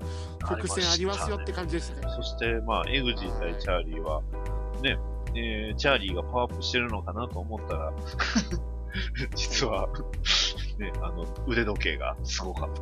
[0.56, 2.02] 伏線ありますよって感じですね。
[2.16, 4.22] そして、まあ、エグジー対チャーリーは、
[4.82, 4.98] ね、
[5.36, 7.94] えー、チャーリーがパワーアップしてるのかなと思ったら、
[9.36, 9.88] 実は、
[10.78, 12.82] ね、あの、腕時計がすごかった。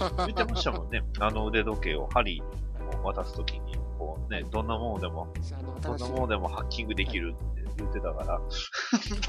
[0.26, 1.02] 言ってましたもんね。
[1.18, 5.28] あの腕時計をハリーに渡すときに、こうね、どんなものでも、
[5.82, 8.40] どんなものでもハッキングできるって言ってたから、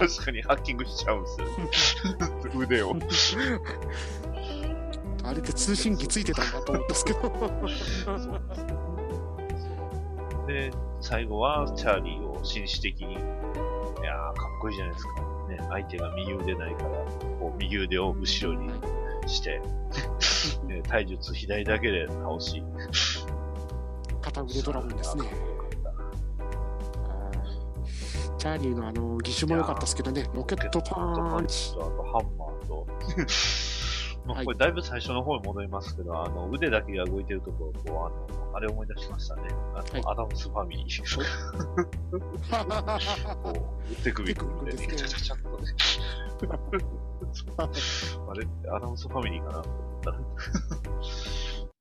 [0.07, 1.27] 確かにハッキングしちゃうんで
[1.73, 2.07] すよ。
[2.57, 2.95] 腕を。
[5.25, 7.19] あれって通信機ついてたんだと思ったんですけど。
[10.47, 15.13] で、最後はチャーリーを紳士的に、いやー、かっこいいじゃないですか。
[15.49, 16.89] ね、相手が右腕ないから、
[17.41, 18.71] こう右腕を後ろに
[19.27, 19.61] して、
[20.65, 22.63] ね、体術左だけで倒し、
[24.21, 25.25] 片腕ドラゴンですね。
[28.37, 31.75] チャーリーのあの、義手も良かったですけどね、ロケットパンチ。
[31.75, 32.87] と、あとハンマーと、
[34.25, 39.43] まあ、これだいぶ最初の方に戻りますけど、あの、腕だけが動いてるところを、こう、あの、あれ思い出しましたね。
[39.75, 41.17] あの、アダムスファミリー。
[43.43, 43.51] こ
[43.91, 45.73] う、手首組んで、ちゃちゃちゃっとね。
[47.61, 50.17] あれってアダムスファミリーかなと思ったら。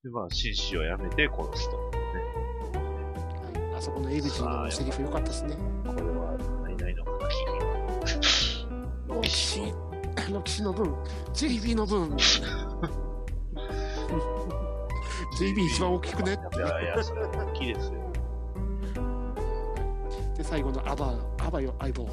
[0.05, 1.90] で、まあ、紳士をやめて殺すと。
[3.81, 5.57] あそこのエグジーのセリフ良かったですね。
[5.87, 7.05] これは、何々の
[9.09, 9.73] ロキシ、
[10.31, 10.95] ロキシの分、
[11.33, 12.15] JB の分。
[15.39, 16.39] JB 一番大きくね。
[16.55, 18.13] いやいや、それ大きいですよ。
[20.37, 22.03] で、最後のアバ、アバよ、相棒。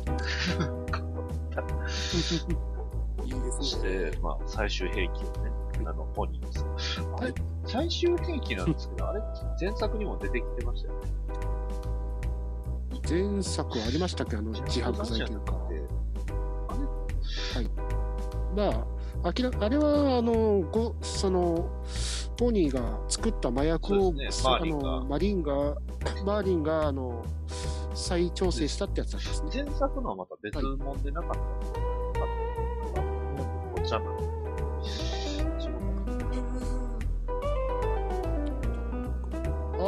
[3.25, 5.51] いいですそして、まあ、最終兵器をね、
[5.85, 6.65] あの、ポニーです。
[7.19, 7.33] あれ、
[7.65, 9.21] 最終兵器なんですけど、あれ、
[9.59, 11.17] 前作にも出てきてましたよね。
[13.09, 14.35] 前作ありましたっけ？
[14.35, 15.53] あの、自白剤というか。
[15.53, 15.59] は
[17.61, 17.69] い。
[18.55, 18.85] ま
[19.23, 21.69] あ、明らあれは、あの、ご、その、
[22.37, 24.13] ポニーが作った麻薬を、
[24.45, 25.77] あの、マリンが、
[26.25, 27.23] マーリンが、あの、
[27.93, 29.49] 再調整したってやつなんですね。
[29.63, 31.37] 前作のはまた別物でなかった、
[32.19, 32.25] こ
[33.81, 34.01] っちは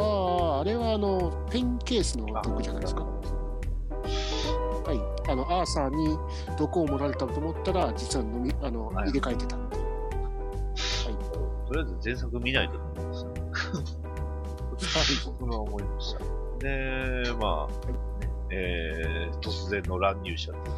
[0.00, 3.02] ああ、あれはあの、ペンケースの毒じゃないですか。
[3.02, 5.30] はい。
[5.30, 6.18] あの、アーサーに
[6.58, 9.82] 毒を盛られたと思ったら、実は飲み、あの、入れ替えてたっていう。
[11.66, 13.30] とりあえず前作見ないと思いました。
[14.80, 16.18] それは思いました。
[16.58, 17.74] で、まあ、
[18.50, 20.72] えー、突然の乱入者というこ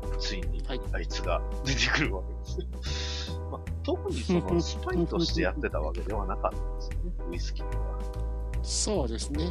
[0.00, 3.13] とで、ついにあいつが出てくるわけです。
[3.54, 7.98] まあ、特にその スパイとしてやってたわけではなかったんですよね、ウイスキーは。
[8.62, 9.46] そうですね。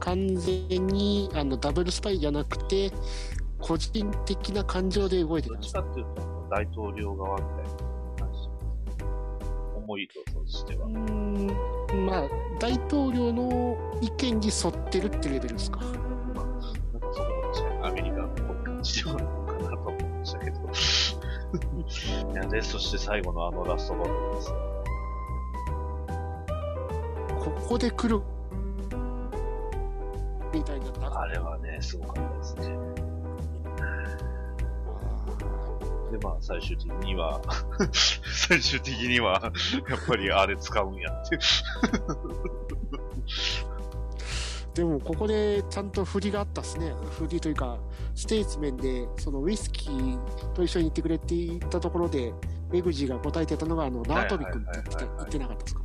[0.00, 2.90] 完全にあのダブルスパイじゃなくて、
[3.60, 5.74] 個人的な感情で動いてたんです。
[5.74, 7.64] どっちかっていうと、大統領側みたいな
[8.18, 8.38] 感じ。
[9.76, 10.86] 思いとしては。
[10.86, 11.46] うん、
[12.06, 12.28] まあ、
[12.58, 15.80] 大統領の意見に沿ってるってレベルですか。
[15.80, 17.12] なんか
[17.52, 20.56] そこアメリカっぽい感じではあるのかなと思いましたけど。
[22.50, 24.52] で、そして最後のあのラストバトルです。
[27.44, 28.22] ここで来る
[30.52, 31.20] みたいな。
[31.20, 32.76] あれはね、すごかったですね。
[36.10, 37.40] で、まあ、最終的には、
[38.48, 39.52] 最終的には、
[39.88, 41.38] やっぱりあれ使うんやって。
[44.76, 46.92] でも、ここでちゃんと振りがあったっすね。
[47.18, 47.78] 振りというか、
[48.14, 52.34] ステーツ面で、そのウイスキーと一緒に行ってくれって言ったところで、
[52.74, 55.82] エグジーが答えてたのが、あの、縄跳びくんって言ってた言ってなかったですか？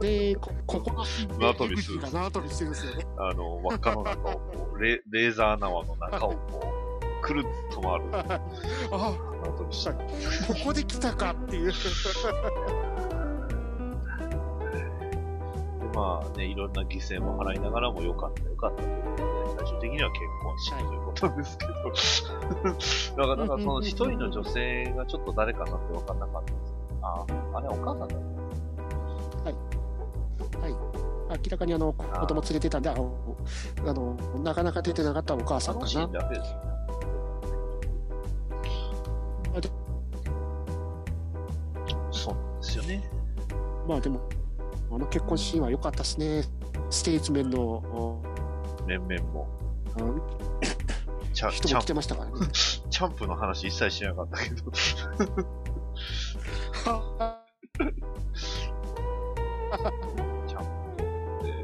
[0.00, 3.06] で、こ、ここのシーンでエグジーが縄跳びしてるんですよね。
[3.18, 4.40] あの、輪っかの中をこ
[4.74, 8.04] う、 レレーザー縄の中をこう、くるっと回る。
[8.18, 8.40] あ
[8.90, 9.12] 縄
[9.58, 9.98] 跳びしてこ
[10.64, 11.72] こで来たかっていう。
[15.92, 21.66] で、まあね、いろんな犠牲も払いながらも良かった良かったということで、最終的には結婚したということですけ
[23.16, 28.18] ど、だからなんかその一人の女性がちょっと誰かなって分かんなかったんですけど、ああ、あれお母さんだっ
[29.42, 30.72] たはい。
[31.30, 33.36] 明らかにあの、子供連れてたんで、あの、
[33.86, 36.12] あのなかなか出てなかったお母さんかなあのシーン。
[36.12, 36.74] だけですよね。
[39.56, 39.72] あでで
[42.62, 43.02] すよね。
[43.86, 44.20] まあでも、
[44.90, 46.42] あの結婚シーンは良かったですね。
[46.90, 48.22] ステーツメンのお
[48.86, 49.48] 面々も。
[49.96, 50.20] あの
[51.32, 52.46] チャチャン人も来てましたからね。
[52.52, 54.70] チャンプの話一切しなかったけど。
[54.72, 61.06] チャンプと、
[61.44, 61.54] えー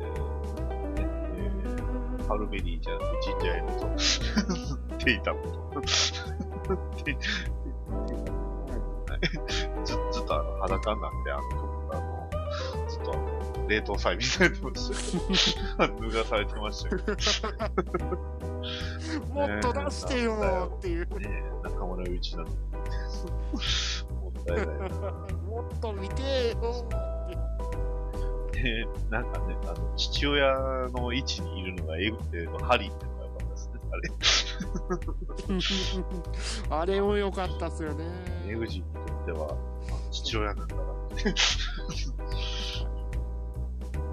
[0.98, 1.06] ね
[1.36, 3.80] えーハルベリーじゃなくてジンジャーエール
[4.98, 5.80] と、テイタムと。
[9.84, 11.59] ずずっとあの裸になって、あの、
[13.70, 15.90] 冷凍催眠 されてましたよ。
[16.00, 16.98] 脱がされてましたよ。
[19.32, 21.06] もっと出してよーっていう。
[21.18, 22.56] ねえ、中村祐一なのに。
[22.56, 24.74] もったいないな。
[25.46, 26.88] もっと見てーよ
[28.52, 30.52] で、なんかね、あの、父親
[30.92, 33.70] の位置にいるのがエグってのハリーってのが良かったです
[35.98, 36.04] ね。
[36.70, 36.82] あれ。
[36.82, 38.04] あれも良かったっすよね。
[38.48, 39.56] エグジにとっては、あ
[40.10, 41.34] 父親なんだなって。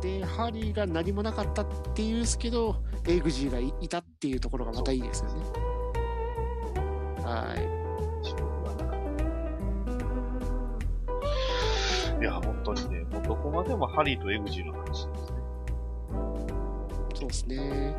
[0.01, 2.75] で、ハリーが何もなかったっていうんですけど、
[3.07, 5.41] エグジーがいいたっていうところがまたいいですよね。
[7.23, 7.77] はい。
[12.19, 15.37] いや、本当にね、もうどこまでもハリーとエグジの話ですね。
[17.13, 17.95] そうですね。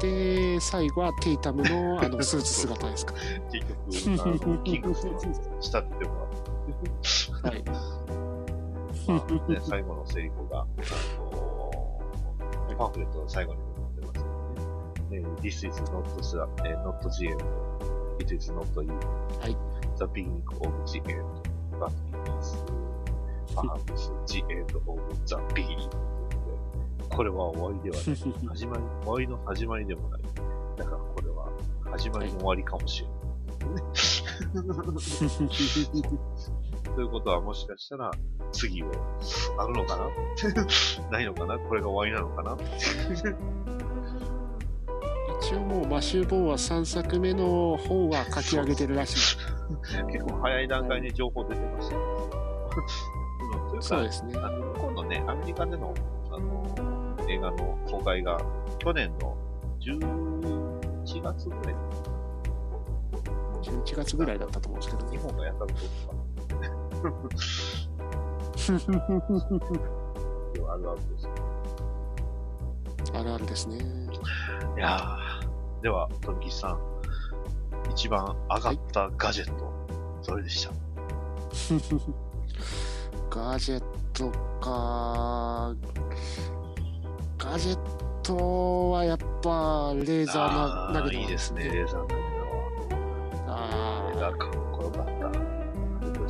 [0.00, 3.14] で、最後はテイタムのあのスーツ姿ですか。
[3.92, 6.28] 結局、あの、キングスの仕立ててもらっ
[7.42, 7.48] て。
[7.48, 7.64] はい。
[9.06, 9.14] ま
[9.48, 10.66] あね、最後のセリフが、
[12.72, 14.32] あのパンフレットの最後にも載ってますけどね。
[15.12, 16.04] えー This is not
[16.84, 17.44] not end.
[18.18, 18.88] It is not you.
[19.40, 19.56] はい。
[19.98, 21.24] The beginning of end.
[21.78, 22.56] But it is
[23.54, 25.90] perhaps the end of the beginning.
[27.10, 28.16] これは終わりではない。
[28.48, 30.22] 始まり、終わりの始まりでもない。
[30.76, 31.48] だからこれは
[31.90, 33.82] 始まりの終わりかもしれない。
[36.94, 38.10] ということはもしかしたら
[38.52, 38.90] 次は
[39.58, 40.08] あるのかな？
[41.10, 41.58] ないのかな？
[41.58, 42.56] これが終わりなのかな？
[45.40, 49.38] 一応もうマシュー・ボーンは3作目の本は書き上げてるらしい。
[50.12, 51.96] 結構早い段階に情報出てました。
[51.96, 52.02] うん
[53.70, 54.34] というかそうですね。
[54.36, 55.92] あの今度ね、アメリカでの
[56.30, 58.38] あの映画の公開が
[58.78, 59.36] 去年の
[59.80, 61.74] 11月ぐらい
[63.62, 65.22] 11月ぐらいだったと思うんですけど日ね。
[65.22, 66.21] 本がやったこととか、
[67.02, 67.08] あ
[70.76, 71.28] るあるです。
[73.14, 73.78] あるあるですね。
[74.76, 76.78] いやー、では、富木さん、
[77.90, 79.72] 一番上がったガジェット、
[80.26, 80.72] どれでした？
[83.30, 83.82] ガジェッ
[84.12, 84.30] ト
[84.60, 85.74] か。
[87.38, 87.78] ガジェッ
[88.22, 92.14] トはやっぱレーザーあな投げーいいですね、レーザー投げ
[93.48, 94.32] あた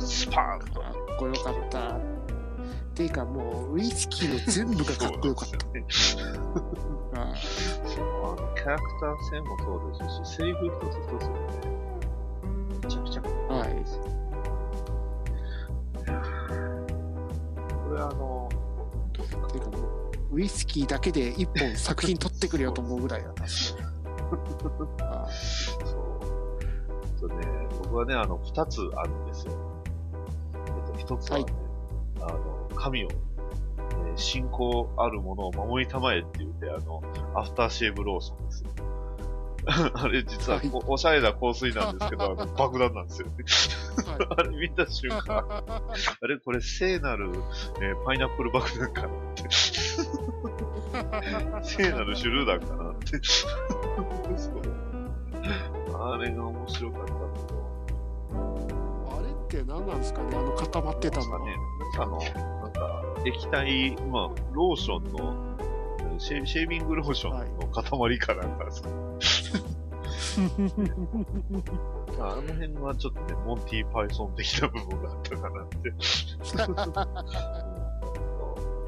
[0.07, 0.81] スパーンと。
[0.81, 1.97] かっこよかった。
[1.97, 5.57] っていうかもうウイスキーの全部がかっこよかった。
[5.57, 5.65] た。
[7.21, 11.49] ああのキャラクター線もそうですし、セリフ一つ一つもね、
[12.83, 13.99] めちゃくちゃかっこいいです。
[17.87, 18.49] これあの、
[19.51, 19.77] ていうかも
[20.31, 23.75] うウイスキーだけで一本作品撮ってくれよと思うぐらいだったし。
[25.01, 25.27] あ
[25.85, 26.03] そう。
[27.19, 27.35] そうね、
[27.83, 29.72] 僕はね、あの、二つあるんですよ。
[31.13, 31.45] えっと、一つはね、
[32.21, 33.23] あの、神を、えー
[34.15, 37.01] 信仰あるものを守りたまえって言って、あの、
[37.35, 38.69] アフターシェーブローソンですよ。
[39.95, 43.33] あれ実はこ、おしゃれな香水なんですけど、あの 爆弾なんですよね。
[43.37, 47.31] はい あれ見た瞬間、あれこれ聖なる、
[47.81, 49.49] えーパイナップル爆弾かなって。
[51.63, 53.19] 聖なるシュルーダンかなって。
[55.95, 57.13] あれが面白かった
[59.53, 61.55] って何なんですかねあの固まってたのね、
[61.99, 68.89] あの、なんか、液体、まあ、ローションの、シェシェービングローションの塊かなんかですか、
[72.19, 75.89] あの辺はちょっとね、モンティー・パイソン的な部分があったかなって。
[75.89, 76.93] う ん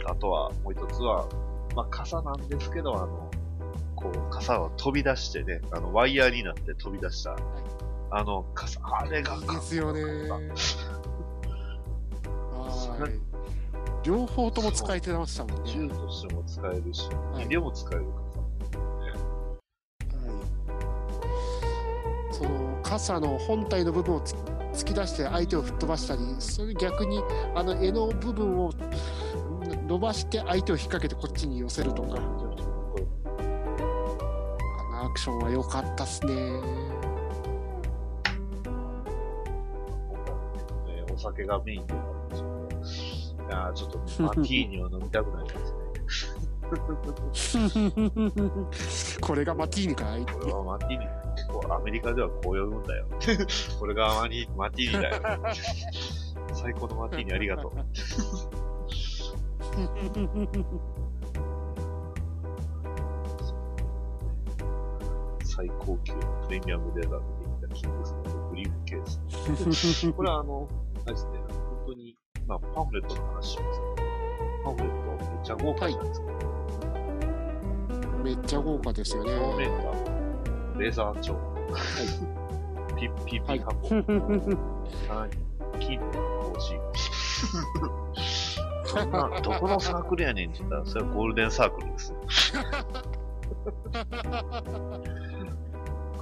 [0.08, 1.28] あとは、もう一つは、
[1.76, 3.32] まあ、傘なんですけど、あの、
[3.96, 7.36] こう、傘を飛び出してね、あの、ワイヤーになって飛び出した、
[8.18, 10.02] あの、傘、あれがいいですよね。
[10.02, 10.40] は
[13.10, 13.20] い。
[14.06, 15.70] 両方とも使えてましたもんね。
[15.70, 18.12] 銃としても使えるし、はいでも使えるは
[22.32, 24.34] い、その傘の本体の部分をつ
[24.74, 27.22] 突き出して相手を吹っ飛ばしたり、それ逆に
[27.54, 28.72] あの柄の部分を
[29.88, 32.20] 伸ばして相手を引っ掛けてこっちに寄せるとか、あ
[34.94, 36.95] のアクションは良かったっすね。
[41.16, 46.42] お酒がメインでもあるんですけやーちょっとマティーニを飲みたくなりますね。
[49.22, 50.26] これがマティーニかい？
[50.26, 51.06] これはマティーニ。
[51.72, 53.08] アメリカではこう呼ぶんだよ。
[53.80, 55.22] これがマニマティーニだよ。
[56.54, 57.72] 最高のマティーニありがとう。
[65.44, 70.12] 最高級のプレミアムデザートできたキングスのブリーフケース。
[70.12, 70.68] これはあの、
[71.06, 72.18] あれですね、本当に、
[72.48, 74.08] まあ、パンフレットの話しますけど、
[74.64, 76.26] パンフレットめっちゃ豪華じゃないですか。
[78.24, 79.36] めっちゃ豪華ですよね。
[79.36, 79.84] 表面が
[80.80, 81.36] レーザー調。
[82.98, 83.88] ピッピッピ箱。
[83.88, 83.96] さ
[85.14, 85.34] らに、
[85.80, 86.12] 金の
[86.54, 86.74] 格子。
[88.86, 92.18] そんな、どこのサークルやねんって言ったら、それはゴールデンサークルですよ。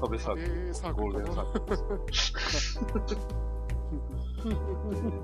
[0.02, 0.42] 壁サーク
[0.90, 2.38] ルゴールデンサークルです。
[3.94, 4.56] で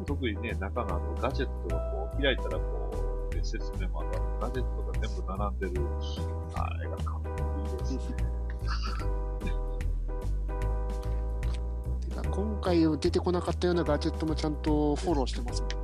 [0.06, 5.86] 特にね、中のあのガジェットがこう開いたらこう、で説明もあったガジェットが全部並んでる、
[6.56, 7.30] あれがかっこ
[7.60, 8.16] いいですね。
[12.10, 15.76] て か今回出てこなかったようなガジェットもちゃんとフォローしてますもんね。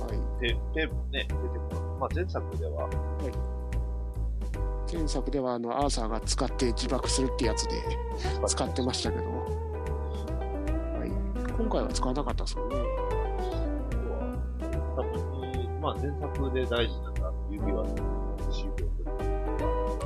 [0.00, 0.08] は
[0.38, 0.40] い。
[0.40, 1.80] で、で、ね、出てこない。
[1.98, 2.88] まあ前作では、
[4.92, 7.82] 前作ではあのアーサーが使って自爆するってやつで
[8.46, 9.55] 使ってましたけど、はい、
[11.58, 12.76] 今回は使わなかったですもんね。
[14.94, 17.86] 多分に、まあ前作で大事なのは指輪の
[18.50, 19.06] シールを取る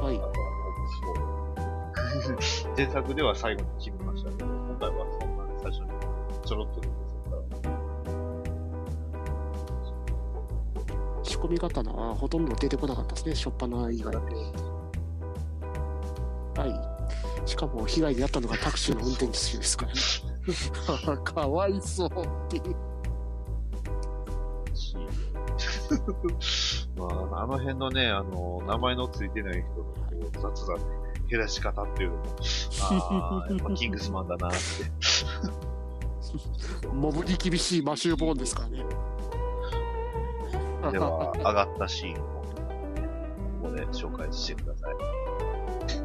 [0.01, 0.17] はい。
[0.17, 2.77] あとはオプスフォール。
[2.77, 5.89] 前作では最後に決めましたけど、今回はそんなに最初に
[6.47, 7.75] ちょろっと出てたから、
[11.25, 14.19] 仕込み刀はほとんど出てこなかったですね、しょっぱな以外で。
[16.61, 17.49] はい。
[17.49, 20.01] しかも被害に遭ったのがタクシーの運転手ですからね。
[21.25, 22.13] かわいそうっ
[22.49, 22.77] ていう。
[24.75, 24.97] し、
[26.97, 30.83] まあ、あの辺のね、あの、名前のついてない人のこう雑な、ね、
[31.29, 32.25] 減らし方っていうのも、
[32.83, 34.57] ああ、やっぱ キングスマンだなって。
[36.93, 38.85] モブに厳しいマシューボーンですからね。
[40.93, 42.25] では、上がったシーンを、
[43.63, 44.95] ここで紹介してください。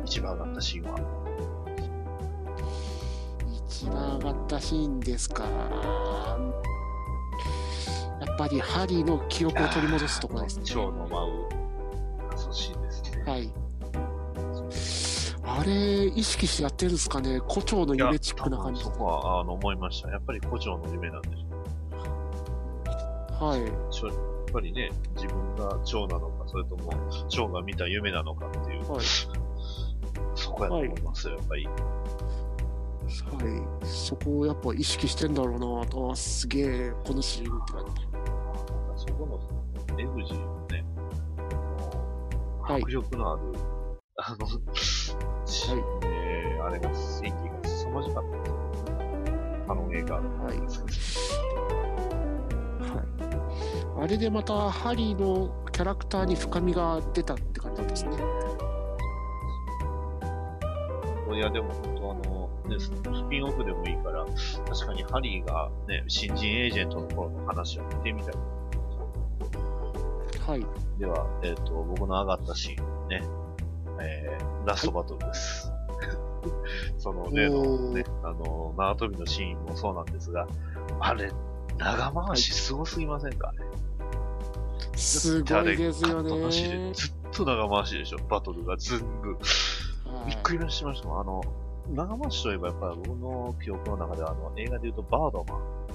[0.05, 1.24] 一番上がったシーンは、
[3.75, 5.43] 一番上がったシーンですか。
[5.43, 5.49] や
[8.33, 10.63] っぱりハリーの記憶を取り戻すところですね。
[10.63, 13.23] 蝶の舞う、そのシーンですね。
[13.25, 13.51] はい。
[15.43, 18.91] あれ、意識してやってるんですかね胡蝶の夢チックな感じそ。
[18.91, 20.09] こは、あの、思いました。
[20.09, 23.61] やっぱり古城の夢なんでしょはい。
[23.61, 23.71] やっ
[24.53, 26.93] ぱりね、自分が蝶なのか、それとも、
[27.27, 29.05] 蝶が見た夢なのかっていう、はい。
[30.35, 31.67] そこやと思いますよ、やっぱり。
[33.05, 33.11] は
[33.83, 33.87] い。
[33.87, 37.91] そこをやっぱ意識してんだろうなと、あすげえ、このシーンって感じ。
[39.07, 40.83] そこの、エグジーのね、
[42.61, 43.41] はい迫力のある、
[44.17, 44.47] あの、
[45.45, 46.07] シーンで、
[46.61, 48.95] あれが、演技が凄まじかったですよ。
[49.67, 50.15] あの映画。
[50.15, 50.21] は
[50.53, 50.57] い。
[52.79, 54.03] はい。
[54.03, 58.17] あれでまたハリーのキャラクターに深みが出たって感じなんですね。
[61.33, 62.91] いや、でも本当あの、ね、ス
[63.29, 64.25] ピンオフでもいいから、
[64.67, 68.33] 確かにハリーがね、新人エージェントの頃の話を見てみたい。
[70.47, 70.65] はい。
[70.99, 73.23] では、えっ、と、僕の上がったシーンね、
[74.01, 75.71] えー、ラストバトルです。
[76.97, 80.47] その例のね、あの、縄跳びのシーンもそうなんですが、
[80.99, 81.31] あれ、
[81.77, 83.53] 長回しすごすぎませんか、
[84.95, 89.33] すごいですよねずっと長回しでしょ、バトルが全部。
[89.33, 89.37] はい
[90.25, 91.21] びっくりしましたもん。
[91.21, 91.43] あの、
[91.93, 95.85] 長回しといえばやっぱり僕の記憶の中ではあの映画で言うとバードマン。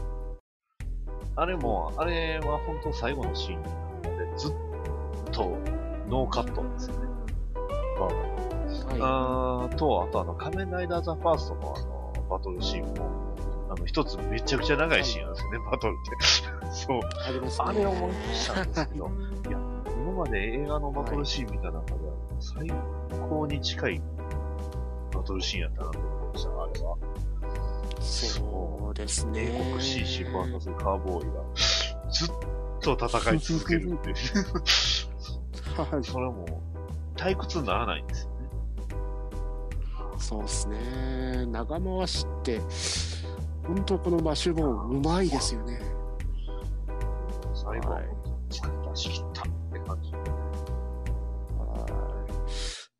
[1.36, 3.68] あれも、あれは本当最後のシーンな
[4.10, 4.52] ので、ずっ
[5.32, 5.56] と
[6.08, 7.08] ノーカットですよね。
[7.98, 9.00] バードマン。
[9.00, 13.34] はあーと、あとあの、仮面ライダーザファーストのあの、バトルシーンも、
[13.70, 16.70] あの、一つめちゃくちゃ長いシーンなんですよね、バトルって。
[16.72, 16.98] そう。
[16.98, 17.00] い。
[17.28, 17.64] ありますね。
[17.68, 19.06] あれを思い出したんですけど、
[19.48, 19.58] いや、
[19.96, 22.70] 今まで映画のバトルシーン見た中では、最
[23.28, 24.02] 高に近い
[25.12, 26.96] バトルシーンやったなと思いました、あれは。
[28.00, 29.44] そうですね。
[29.44, 31.42] 英国シーシー VS カーボーイが、
[32.10, 32.28] ずっ
[32.80, 34.16] と戦い続けるっていう。
[35.76, 36.04] はい。
[36.04, 36.46] それはもう、
[37.16, 38.36] 退屈にならないんですよね。
[40.18, 41.46] そうですね。
[41.46, 42.60] 長回しって、
[43.66, 45.80] 本当このマシュボーン、うまいですよね。
[47.54, 48.00] 最後は
[48.50, 50.12] 出し切ったって感じ。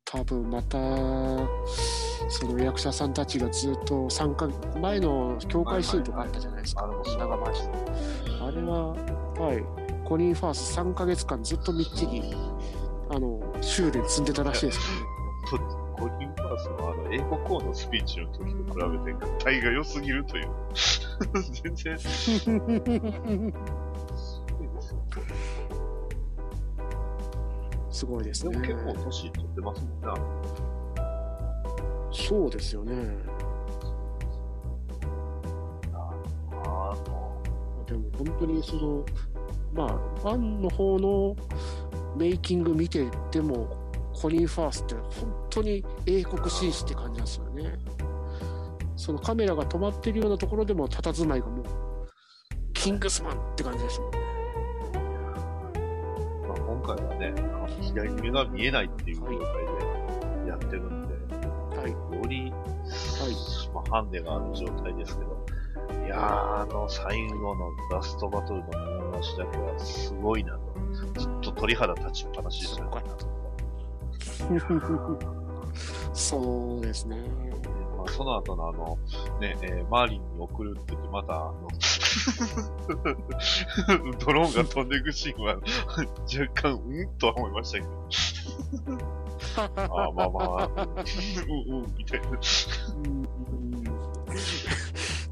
[0.05, 0.77] 多分また、
[2.29, 4.47] その役者さんたちがずっと参加、
[4.79, 7.61] 前の境界シーンとかあったじゃないですか、長回し。
[8.41, 9.63] あれは、はい。
[10.05, 12.33] コリン・ファース3ヶ月間ずっとみっちり、
[13.09, 14.85] あの、修練積んでたらしいですか
[15.51, 20.49] 本当にコリン・ファースのあの、英語コーのスピーチの時と比べて、体が良すぎるという。
[21.63, 22.41] 全然、す。
[28.05, 28.47] ごいです。
[28.47, 28.81] ねでも。
[28.81, 30.60] 結構年取ってますもんね。
[32.11, 32.93] そうですよね。
[35.93, 39.05] あの、でも本当にその、
[39.73, 41.35] まあ、ファンの方の
[42.17, 43.79] メイキング見てても、
[44.13, 47.79] コリン・ファースって本当に英国紳士って感じなんですよね。
[48.97, 51.65] そのカメラが止まってるようなところでも佇まいがもう、
[52.73, 54.19] キングスマンって感じですもんね。
[56.47, 57.33] まあ、今回はね、
[57.81, 59.37] 左目が見えないっていう状態
[60.43, 61.10] でやってるんで、
[61.81, 61.91] はい。
[61.91, 61.97] よ
[62.27, 62.51] り、
[63.73, 65.31] まあ、ハンデがある状態ですけど、
[66.05, 68.67] いやー、あの最後のラストバトルの
[69.01, 70.61] 物なしだけはすごいなと。
[71.19, 72.91] ずっと鳥肌立ちっぱなしですよね。
[76.13, 77.17] そうですね。
[77.97, 78.97] まあ、その後のあの、
[79.39, 81.67] ね、えーマーリンに送るって言って、また、あの、
[84.25, 87.07] ドローンが飛んでいくシーンは、若干、うん？
[87.17, 87.91] とは思いましたけど。
[89.57, 91.81] ああ、まあまあ、うん。
[91.81, 92.27] うん、みたいな。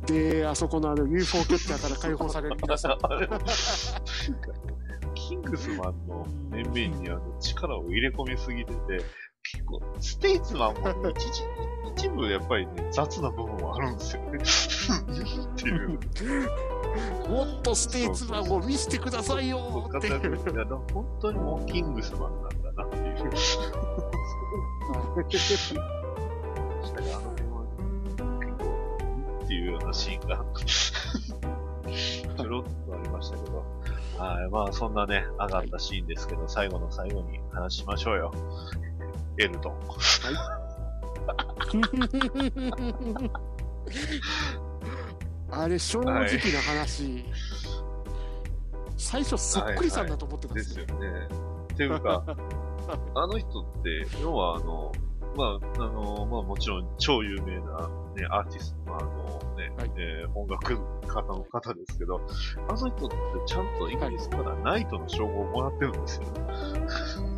[0.05, 2.97] で、あそこのあの UFO キャッチャーから解放される皆さん。
[5.13, 9.03] キングスマンの面々にあの力を入れ込みすぎてて、
[9.43, 11.43] 結構、ステイツマンも一時
[11.95, 13.97] 一部やっぱりね、雑な部分はあるん。
[13.97, 14.39] ですよね。
[14.39, 15.99] っていう。
[17.29, 20.13] もっとステイツマンを見せてくださいよっていう。
[20.13, 22.49] いや本当にもうキングスマンなん。
[22.63, 23.08] だなっていう。
[26.81, 27.63] 確かにあの辺は
[28.39, 29.43] 結構、ん。
[29.43, 30.45] っていうようなシーンが
[32.37, 33.63] ちょろっとありましたけど。
[34.17, 34.93] はい、まあそん。
[34.93, 38.33] なね、上がったシーンですけど、最後の最後に話しましょうよ。
[39.37, 39.79] エルトン。
[45.51, 46.27] あれ、正直な
[46.61, 47.25] 話、
[48.97, 50.07] 最初そっくりさん。
[50.07, 50.57] だと思ってたん。
[50.57, 50.85] ですよ。
[50.85, 51.27] ですよね。
[51.73, 52.23] っていうか、
[53.15, 54.91] あの人って、要はあの、
[55.35, 62.21] まあ、あの、まあもちろん超有名な、ね、アーティストのあのね、えー音楽家の方ですけど、
[62.67, 66.27] あの人ってちゃんとイギリスからナイトの称号をもらってるんですよ。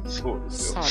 [0.06, 0.82] そうですよ。
[0.82, 0.84] さあ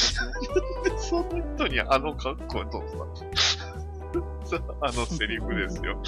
[0.89, 2.83] です その人にあの格好と
[4.45, 5.99] さ、あのセリフですよ。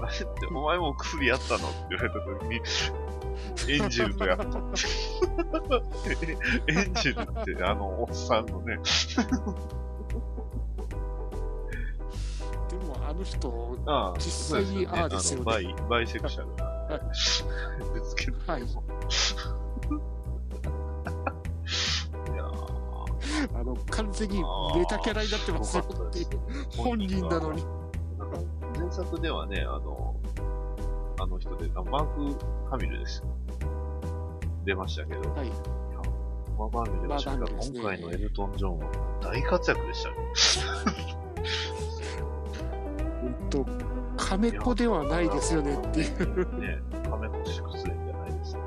[0.00, 1.68] あれって、お前も薬やったの？
[1.68, 2.60] って言われた時に、
[3.68, 4.44] エンジェルとやった。
[4.48, 4.50] エ
[6.84, 8.78] ンジェルってあのおっさんのね、
[12.70, 15.64] でもあの人、ああ実際にああですよあのバね。
[15.70, 18.62] イ、バイセクシャルな、ですけど、はい。
[18.62, 18.66] い
[22.36, 22.44] や
[23.54, 24.42] あの、完全に
[24.76, 26.26] メタキャラになってますよって。
[26.76, 27.64] 本人なのに。
[28.78, 30.14] 前作ではね、あの、
[31.20, 33.22] あの人で、あマーク・ハミルです。
[34.64, 35.50] 出ましたけど、はい。
[36.56, 38.86] マーク・ハミル出ましたけど、マークハミルですね今回のエルトン・ジョンは
[39.20, 40.16] 大活躍でしたね。
[43.24, 43.66] うんと、
[44.16, 46.08] カメ子ではないですよねっていう。
[46.60, 46.78] ね、
[47.08, 48.60] カメコシクスじゃないですよ。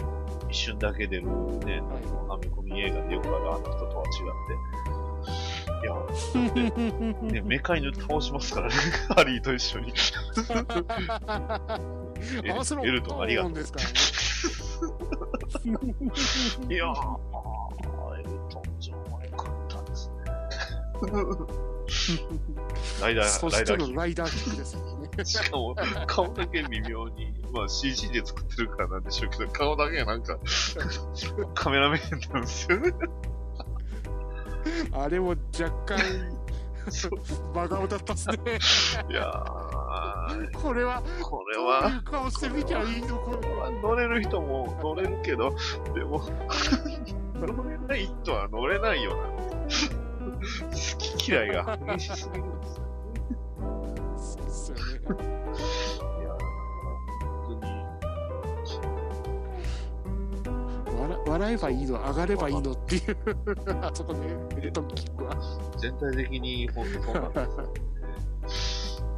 [0.49, 1.28] 一瞬だけ出る
[1.60, 1.84] ね、あ
[2.28, 4.10] の、アメコミ映画でよくあるあの人とは違っ
[4.48, 4.53] て。
[5.82, 5.99] いや、だ
[6.52, 6.82] って、
[7.32, 8.73] ね、メカ犬倒しますからね、
[9.15, 9.94] ハリーと一緒に。
[12.43, 13.53] エ合わせろルエルトンありがとう。
[13.53, 13.91] ですからね。
[16.69, 20.15] いやー、エルトン・ジョンは良かったですね。
[23.02, 25.10] ライダー、ライダーキッのライダーキックですよね。
[25.15, 25.23] ク。
[25.26, 25.76] しかも、
[26.07, 30.38] 顔だけ微妙に、まあ CG で作ってるからなんでしょうけど、顔だけがなんか、
[31.53, 32.07] カメラ目な
[32.39, 32.93] んですよね。
[34.93, 35.98] あれも若干、
[36.90, 38.36] 真顔だったっすね。
[39.10, 43.18] いやー、これは、これどうはいう、顔してみちゃいいの？
[43.20, 43.70] これは。
[43.82, 45.56] 乗れる人も乗れるけど、
[45.94, 46.22] でも、
[47.36, 49.24] 乗れない人は乗れないよな。
[50.41, 52.84] 好き嫌いが激しすぎるんですよ。
[54.18, 55.22] そうっすよね。
[61.02, 63.18] 笑笑えばいいの、上がればいいのっていう、
[63.82, 64.19] あそこで、
[64.57, 65.36] エルトンキックは。
[65.80, 69.11] 全体的に本当そうなんですよ。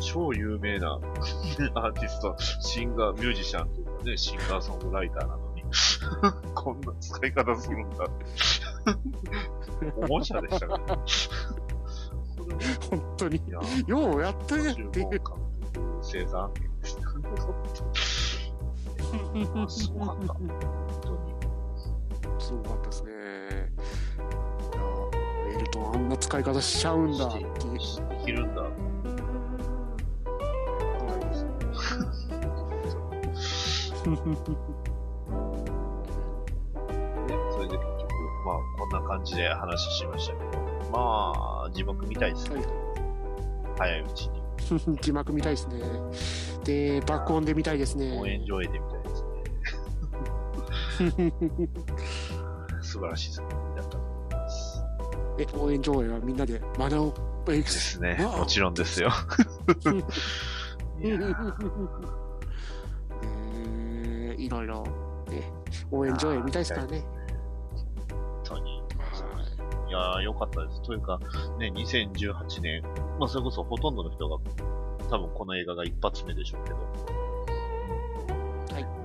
[0.00, 0.92] 超有名な
[1.74, 5.64] アーティスト、シンガー、ミュージシャンというかね、シンガーソングライターなのに、
[6.54, 9.92] こんな使い方するんだって。
[9.96, 11.02] おもちゃでしたからね。
[12.90, 13.42] 本当に
[13.86, 15.08] ようやってね注っていう。
[15.08, 17.02] 文監督、生産案件でした。
[19.68, 20.34] すごかった。
[20.34, 20.48] 本
[21.02, 21.18] 当に。
[22.38, 23.10] すごかったですね。
[23.10, 23.14] い
[24.76, 24.82] や
[25.56, 27.48] エルトンあんな使い方しちゃうんだっていう。
[27.48, 27.52] で
[28.24, 28.62] きるんだ。
[28.62, 28.68] で、
[37.50, 38.12] それで結局、
[38.44, 40.62] まあ、こんな感じで話しましたけど、
[40.92, 41.32] ま
[41.66, 42.56] あ、字幕見たいですね。
[42.56, 42.64] はい
[43.78, 44.42] 早いうちに。
[45.02, 45.80] 字幕見たいですね。
[46.64, 48.18] で、爆音で見たいですね。
[48.18, 48.95] 応援上映で見たい。
[52.82, 54.82] 素晴らしい作品だったと思います。
[55.38, 57.12] え、応援上映はみんなでマナオエ
[57.44, 57.92] クでス。
[57.94, 58.16] すね。
[58.38, 59.10] もちろんですよ。
[61.02, 61.34] いやー
[63.22, 64.82] えーいろいろ、
[65.28, 65.52] ね、
[65.90, 67.04] 応援上映見たいですからね。
[68.10, 68.76] 本当に。
[69.88, 70.82] いやー、良かったです。
[70.82, 71.18] というか、
[71.58, 72.82] ね、2018年、
[73.18, 74.36] まあ、それこそほとんどの人が、
[75.08, 76.82] 多分この映画が一発目でしょうけど、は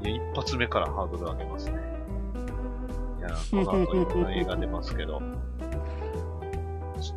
[0.04, 1.80] いや、一発目からハードル上げますね。
[3.20, 5.22] いや、この後いろんな映画出ますけど。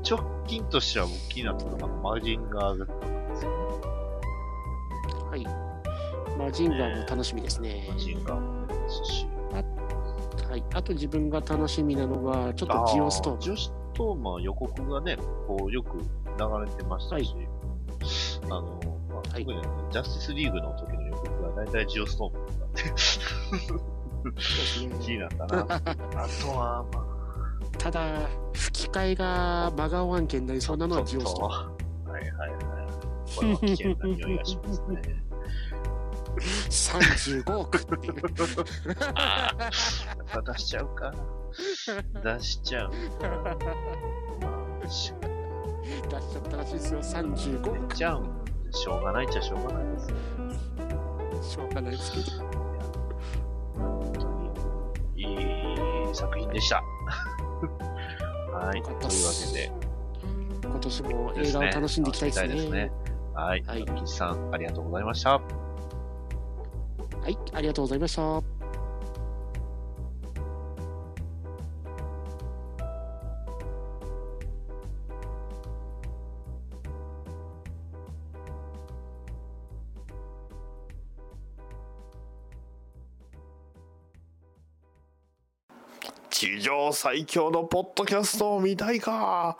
[0.09, 3.56] 直近としては大きなったのがマジンガー Z なんですよね。
[5.31, 5.47] はい。
[6.39, 7.69] マジンガーも楽しみですね。
[7.69, 9.27] ねマジンガーもですし。
[10.55, 13.40] はい、あと自分が楽しみなのが、ちょっとジオストーン。
[13.40, 15.16] ジオストーマは予告がね、
[15.48, 16.05] こうよく流
[16.65, 17.48] れてましたし、はい、
[18.44, 18.81] あの、
[19.11, 22.44] まあ、特に、ね、ジャスティスリーグの時の予告が大体ジオストーン
[24.25, 25.75] 1位なんだな。
[25.75, 25.81] あ
[26.43, 27.05] とは、まあ、
[27.79, 31.35] ただ、吹き替えが真顔案件になりそんなのはジオス。
[31.41, 31.71] は
[32.09, 32.59] いはいはい。
[33.37, 35.03] これは危険な匂いがしますね。
[36.37, 38.15] 35億っていう。
[40.47, 41.13] 出しちゃうか。
[42.23, 42.93] 出しちゃう。
[44.83, 47.89] 出しちゃったらしいですよ、35億。
[47.89, 48.45] 出ちゃうん。
[48.73, 50.09] しょうがないっちゃしょうがないです。
[51.53, 52.53] しょうがないですけど。
[55.25, 56.83] いい作品でした。
[58.53, 58.83] はい。
[58.83, 59.73] というわけで、
[60.63, 62.61] 今年も映画を楽しんでいきたいですね。
[62.61, 62.93] すね
[63.35, 63.63] はい。
[63.63, 63.85] はい。
[63.85, 65.31] 岸さん、ありがとうございました。
[65.33, 65.41] は
[67.29, 68.53] い、ありがとうございました。
[86.35, 89.56] 地上最強のポッドキャストを見たいか。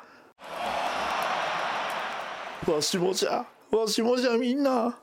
[2.66, 4.98] わしもじゃわしもじゃみんな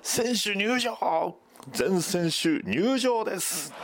[0.00, 1.36] 選手入場。
[1.70, 3.74] 全選手入場です。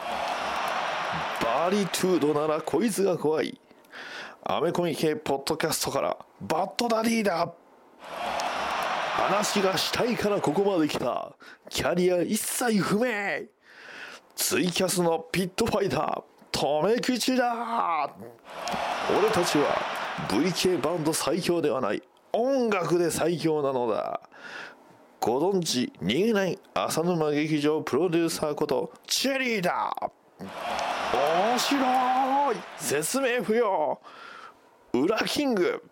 [1.45, 3.61] バリトゥードならこいつが怖い。
[4.45, 7.53] アメコミ系ポッドキャストからバッドダディだ。
[8.01, 11.37] 話がしたいからここまで来た。
[11.69, 13.43] キャリア一切不明。
[14.35, 16.38] ツイキャスのピットファイター。
[16.53, 18.11] 止め口だ。
[19.11, 19.77] 俺たちは
[20.29, 22.03] VK バンド最強ではない。
[22.33, 24.21] 音楽で最強なのだ。
[25.21, 29.93] ご存知逃げない浅沼劇場プロデューサーことチェリーだ。
[30.41, 31.79] 面白
[32.53, 32.57] い。
[32.79, 34.01] 説明不要。
[34.93, 35.83] 裏キング。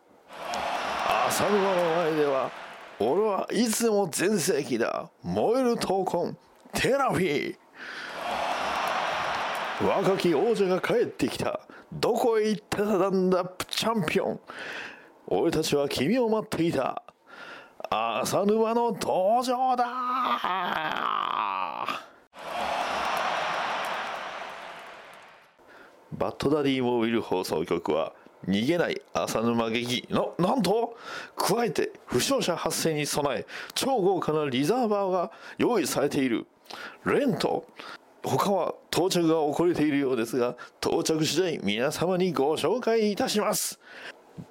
[1.28, 2.50] 浅沼の前では
[2.98, 5.10] 俺はいつも全盛期だ。
[5.22, 6.36] 燃える闘魂。
[6.72, 7.56] テラフィー。
[9.82, 11.61] 若き王者が帰ってきた。
[11.93, 14.40] どこへ行ってたんだチャンピオン。
[15.27, 17.03] 俺たちは君を待っていた。
[17.90, 19.85] 浅沼の登場だ。
[26.12, 28.15] バッドダディモービル放送局は
[28.48, 30.97] 逃げない浅沼劇のなんと
[31.36, 36.47] 加えて負傷者発生に備え超豪華なリザーバーが用意されている。
[37.05, 37.66] レント
[38.27, 43.78] 他は到着が遅れているようですが到着次第皆様にご紹介いたします。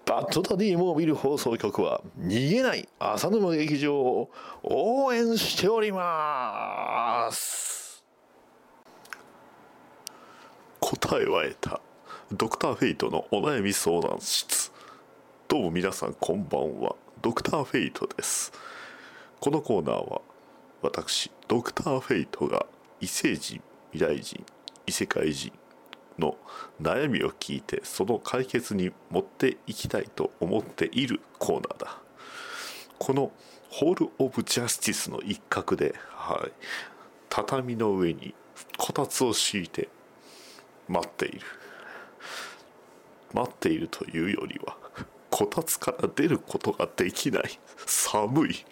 [0.06, 4.32] バッドダディモービル放送局は逃げない浅沼劇場を
[4.64, 8.04] 応援しております。
[10.80, 11.82] 答えは得た。
[12.32, 14.72] ドクターフェイトのお悩み相談室。
[15.50, 16.96] どうも皆さんこんばんは。
[17.22, 18.54] ドクターフェイトです。
[19.42, 20.22] このコーナーは
[20.82, 22.66] 私ドクターフェイトが
[23.02, 23.62] 異星人
[23.92, 24.46] 未来人
[24.86, 25.52] 異世界人
[26.18, 26.38] の
[26.82, 31.98] 悩みを聞いてその解決に持っていきたいと思っているコーナーだ。
[32.98, 33.32] この
[33.70, 36.52] ホール・オブ・ジャスティスの一角で、はい、
[37.30, 38.34] 畳の上に
[38.78, 39.90] こたつを敷いて
[40.88, 41.42] 待っている。
[43.34, 44.78] 待っているというよりは
[45.30, 47.60] こたつから出ることができない。
[47.86, 48.66] 寒い。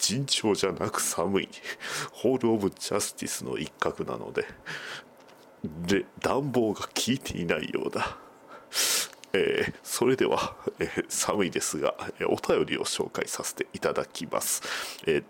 [0.00, 1.48] 尋常じゃなく寒い。
[2.12, 4.46] ホール・オブ・ジャスティスの一角なので、
[5.62, 8.16] で、暖房が効いていないようだ。
[9.32, 14.62] えーそれでは、えー寒いですが、えーお便りを紹介させていただきます。
[15.06, 15.22] え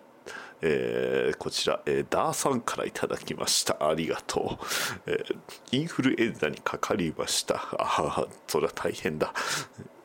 [0.62, 3.76] えーこちら、えーダーさんからいただきました。
[3.88, 4.59] ありがと
[5.06, 5.10] う。
[5.10, 5.36] えー
[5.72, 7.56] インフルエンザにかかりました。
[7.56, 9.34] ああ、それは大変だ。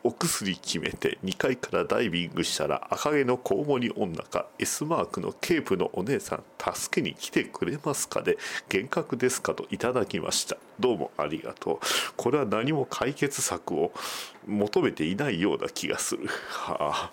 [0.06, 8.38] お薬決めて2階からダイビングしたら赤毛のコウモリ女か S マークのケープのお姉さん助けに来てくれますかで
[8.72, 10.58] 幻覚ですかといただきました。
[10.78, 11.78] どうもありがとう。
[12.16, 13.92] これは何も解決策を
[14.46, 17.12] 求めていないような気がする、はあ、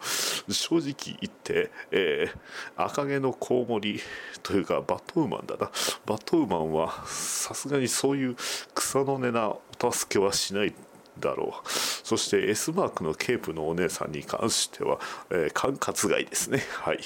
[0.51, 2.37] 正直言って、えー
[2.75, 3.99] 赤毛のコウモリ
[4.43, 5.71] というかバットウーマンだな。
[6.05, 8.35] バットウーマンはさすがにそういう
[8.75, 9.61] 草の根なお
[9.91, 10.75] 助けはしない。
[11.19, 11.69] だろう。
[11.69, 14.99] そして S マークのケープのお姉さんに関しては、
[15.29, 16.63] えー管轄外ですね。
[16.81, 16.99] はい、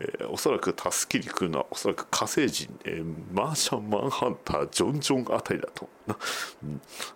[0.00, 5.88] えーおそらく助けに来るのはおそらく火星人、えーマーシャンマンハンタージョン・ジョンあたりだと。
[6.06, 6.16] な、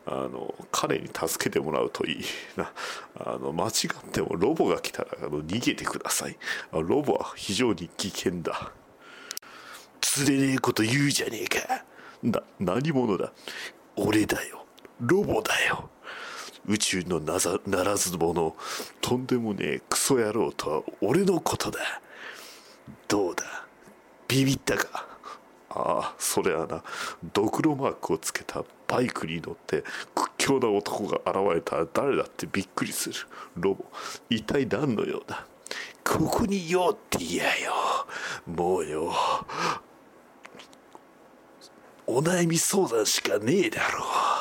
[0.06, 2.24] あの彼に助けてもらうといい。
[2.56, 2.72] な。
[3.18, 6.36] あの間違ってもロボが来たらあの逃げてください。
[6.72, 8.72] ロボは非常に危険だ。
[10.00, 11.84] 釣れねえこと言うじゃねえか。
[12.22, 12.42] な。
[12.60, 13.32] 何者だ？
[13.96, 14.64] 俺だよ。
[15.00, 15.90] ロボだよ。
[16.68, 18.54] 宇宙のなざならず者
[19.00, 21.78] とんでもねえクソ野郎とは俺のことだ。
[23.08, 23.44] どうだ？
[24.28, 25.06] ビビったか？
[25.70, 26.82] ああそれはな。
[27.32, 29.84] ドクロマークをつけたバイクに乗って
[30.14, 33.14] 屈強な男が現れたら誰だってびっくりする。
[33.56, 33.84] ロボ
[34.30, 35.46] 一体何の用だ？
[36.04, 37.72] ここに用って言やよ。
[38.46, 39.12] もうよ。
[42.06, 44.04] お悩み相談しかねえだろ。
[44.04, 44.35] う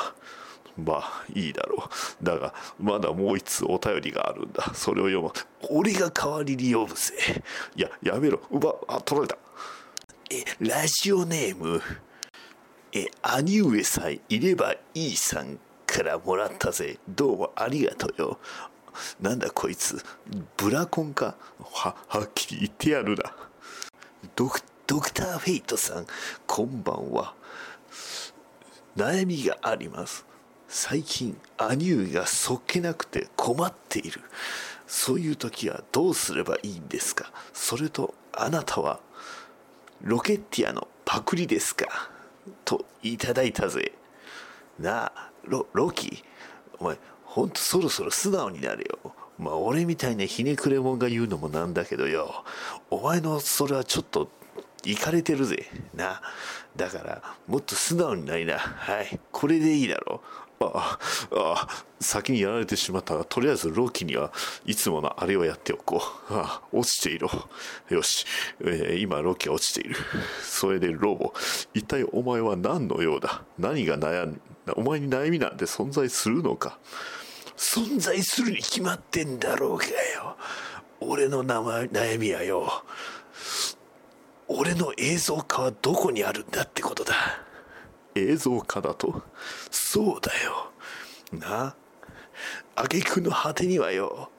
[0.77, 1.83] まあいいだろ
[2.21, 2.23] う。
[2.23, 4.73] だがまだもう一通お便りがあるんだ。
[4.73, 5.31] それを読む。
[5.69, 7.13] 俺が代わりに読むぜ。
[7.75, 8.41] いややめろ。
[8.51, 9.37] うばあ取られた。
[10.29, 11.81] えラジオネーム。
[12.91, 16.97] え兄上さんいればいいさんからもらったぜ。
[17.07, 18.39] どうもありがとうよ。
[19.21, 20.01] なんだこいつ。
[20.57, 21.35] ブラコンか？
[21.59, 23.35] ははっきり言ってやるな。
[24.35, 26.05] ドクドクター・フェイトさん
[26.47, 27.33] こんばんは。
[28.95, 30.25] 悩みがあります。
[30.77, 34.19] 最近兄上がそっけなくて困っている。
[34.85, 37.31] そういう時はどうすればいいんですか？
[37.53, 38.99] それとあなたは
[40.01, 42.09] ロケッティアのパクリですか？
[42.65, 43.93] といただいたぜ。
[44.77, 46.25] なあロロキ？
[46.77, 49.13] お前ほんとそろそろ素直になれよ。
[49.39, 52.43] まあ俺みたいなひねくれ者が言うのもなんだけどよ。
[52.89, 54.29] お前のそれはちょっと
[54.83, 55.67] いかれてるぜ。
[55.95, 56.21] な
[56.75, 58.59] だからもっと素直になりな。
[58.59, 60.44] はいこれでいいだろう。
[60.73, 60.99] あ
[61.31, 61.67] あ
[61.99, 64.31] 先にやられてしまったがとりあえずロキには
[64.65, 66.33] いつものあれをやっておこう。
[66.33, 67.29] ああ落ちていろ。
[67.89, 68.25] よし、
[68.61, 69.95] えー今ロキは落ちている。
[70.41, 71.33] それでロボ。
[71.73, 73.43] 一体お前は何のようだ？
[73.57, 74.41] 何が悩ん
[74.75, 76.79] お前に悩みなんて存在するのか？
[77.57, 80.35] 存在するに決まってんだろうがよ。
[80.99, 82.83] 俺の名前悩みはよ。
[84.47, 87.13] 俺の映像化はどこにあるんだってことだ。
[88.15, 89.21] 映像化だと。
[89.69, 90.71] そうだよ。
[91.31, 91.75] な。
[92.75, 94.31] 挙句の果てにはよ。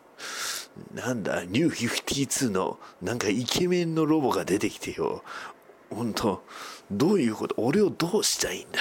[0.94, 5.22] なんだニュー52のなんかイケメンのロボが出てきてよ。
[5.90, 6.42] 本当
[6.90, 7.54] どういうこと？
[7.58, 8.80] 俺をどうしたいんだ？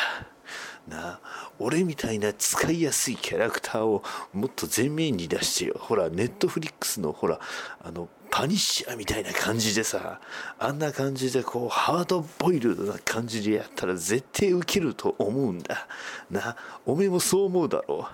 [0.88, 1.20] な。
[1.60, 4.04] 俺みたいな使いやすいキャラクターを
[4.34, 5.76] もっと前面に出してよ。
[5.80, 7.40] ほらネットフリックスのほら
[7.82, 10.20] あのパニッシャーみたいな感じでさ
[10.60, 15.88] あんな感じでこうハードボイルドな感じでやったら絶対ウケると思うんだ。
[16.30, 18.10] なおめえもそう思うだろ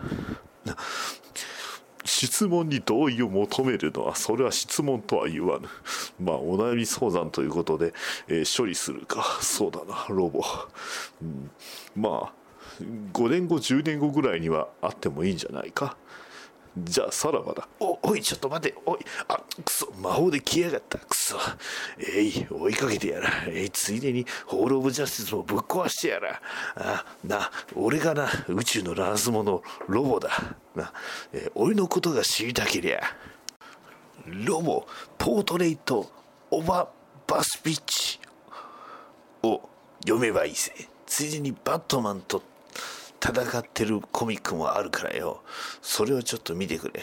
[0.67, 0.69] う。
[2.05, 5.67] 質問に同意を求めるのはそれは質問とは言わぬ。
[6.19, 7.91] まあお悩み相談ということで、
[8.27, 9.39] えー処理するか。
[9.41, 10.43] そうだなロボ、
[11.23, 11.49] うん、
[11.95, 12.33] まあ
[13.13, 15.97] 5年後10年後ぐらいにはあってもいいんじゃないか。
[16.77, 17.67] じゃあさらばだ。
[17.79, 18.75] おおいちょっと待て。
[18.85, 20.97] おいあくそ魔法で来やがった。
[20.99, 21.37] くそ。
[21.99, 23.29] えい追いかけてやら。
[23.47, 26.41] えいついでにホール・オブ・ジャスティスもぶっ壊してやら。
[26.75, 30.29] あな俺がな宇宙のラズモのロボだ。
[30.75, 30.93] な、
[31.33, 33.01] えー俺のことが知りたけりゃ。
[34.25, 34.85] ロボ
[35.17, 36.09] ポートレイト
[36.51, 36.89] オバ
[37.27, 38.19] バスピッチ
[39.43, 39.61] を
[40.03, 40.71] 読めばいいぜ。
[41.05, 42.41] ついでにバットマンと
[43.23, 45.43] 戦ってるコミックもあるからよ。
[45.81, 47.01] それをちょっと見てくれ。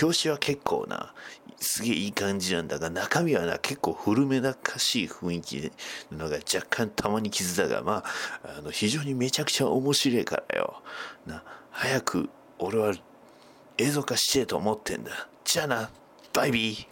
[0.00, 1.12] 表紙は結構な
[1.56, 5.72] すげえいい感じなんだが中身はな結構古めなかしい雰囲気
[6.12, 8.04] のが若干たまに傷だがま
[8.44, 10.82] ああの非常にめちゃくちゃ面白いからよ。
[11.26, 12.94] な早く俺は
[13.78, 15.10] 映像化してと思ってんだ。
[15.44, 15.90] じゃあな
[16.32, 16.86] バイビー。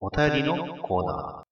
[0.00, 1.51] お便りのコーナー。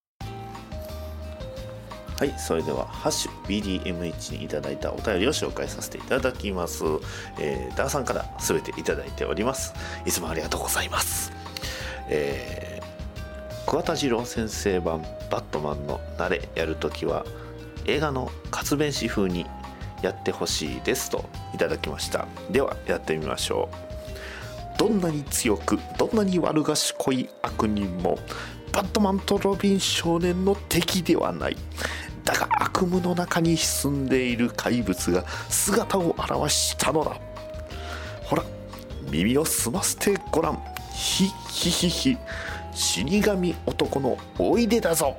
[2.21, 6.85] はい、それでは、ハッシュ BDMH にいただいたお便りを紹介させていただきます。
[7.39, 9.73] えー、ダーさんからすべていただいております。
[10.05, 11.33] いつもありがとうございます。
[12.11, 17.25] えー、桑田次郎先生版バットマンの慣れやるときは、
[17.87, 19.47] 映画の活弁士風に
[20.03, 21.25] やってほしいですと
[21.55, 22.29] いただきました。
[22.51, 23.71] では、やってみましょ
[24.77, 24.79] う。
[24.79, 28.19] どんなに強く、どんなに悪賢い悪人も、
[28.73, 31.57] バットマンとロビン少年の敵ではない。
[32.25, 37.17] だが悪夢の中に潜んでいる怪物が姿を現したのだ。
[38.25, 38.45] ほら
[39.11, 40.63] 耳を澄ませてごらん。
[40.93, 42.17] ひひひひ。
[42.73, 45.17] 死神男のおいでだぞ。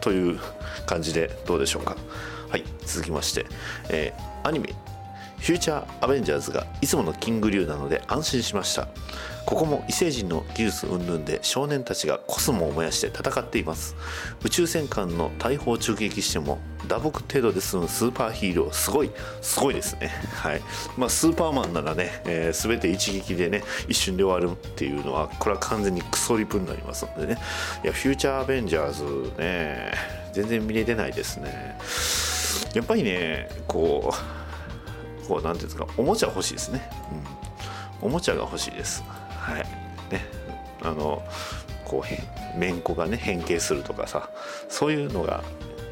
[0.00, 0.38] という
[0.86, 1.96] 感じでどうでしょうか。
[2.48, 3.46] はい続きまして、
[3.88, 4.72] えーアニメ。
[5.38, 8.88] フューチャーアベンジャーズがいつものキング流なので安心しました。
[9.46, 13.94] ここも異星人の技術云々で少年たちがコスモを燃やして戦っています。
[14.42, 16.58] 宇宙戦艦の大砲を直撃しても
[16.88, 19.10] 打撲程度で済むスーパーヒーローすごい
[19.42, 20.08] すごいですね。
[20.34, 20.62] はい。
[20.96, 27.40] まあスーパーマンならね、えー全て一撃でね一瞬で終わるっていうのはこれは完全にクソリプになりますのでね。
[27.84, 29.92] いやフューチャーアベンジャーズね
[30.32, 31.78] 全然見れてないですね。
[32.74, 34.35] やっぱりねこう
[35.26, 36.90] こうなんていうんですかおもちゃ欲しいですね、
[38.02, 39.02] うん、おもちゃが欲しいです。
[39.28, 39.58] はい。
[40.12, 40.24] ね。
[40.82, 41.22] あの
[41.84, 42.22] こうへ
[42.56, 44.30] めんこがね変形するとかさ
[44.68, 45.42] そういうのが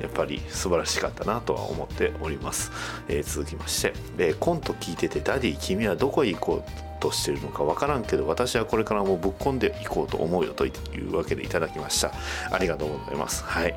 [0.01, 2.73] やっぱり素晴らしかったなとは思っております、
[3.09, 12.13] えー続きまして、えーコント聞いててダディ君はどこへ行こうとしてるのかわからんけど私はこれからもぶっ込んでいこうと思うよというわけでいただきました。
[12.51, 13.45] ありがとうございます。
[13.45, 13.75] はい。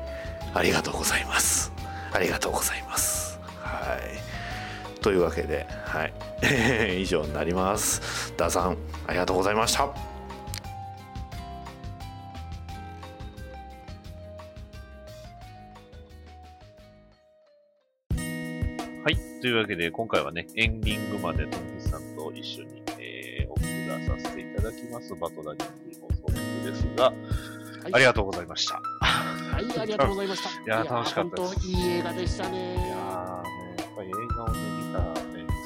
[0.54, 1.72] ありがとうございます。
[2.12, 3.38] ありがとうございます。
[3.60, 4.27] はい。
[5.00, 8.32] というわけで、はい、 以上になります。
[8.36, 8.76] ダーさん、
[9.06, 9.84] ありがとうございました。
[9.84, 9.92] は
[19.10, 19.16] い。
[19.40, 26.34] というわけで、今回はね、エンディングまでトムキさんと一緒に、えー、お送らさせていただきます、バトダディング放送局
[26.64, 27.14] ですが、はい
[27.92, 28.80] ありがとうございました。
[29.00, 30.50] はい、ありがとうございました。
[30.60, 33.07] いやー楽しかったです本当いい映画でしたね。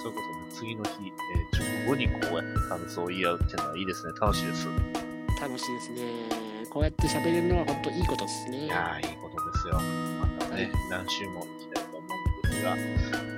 [0.02, 4.12] それこそね、次の日、えー直後にこうやって感想を言い合うっていうのはいいですね。
[4.20, 4.68] 楽しいです。
[5.40, 6.02] 楽しいですね。
[6.70, 8.64] こうやって喋れるのは本当いいことですね。
[8.66, 9.74] いやー、いいことですよ。
[9.74, 12.06] またね、何週も行きたいと思
[12.44, 12.76] うんですが、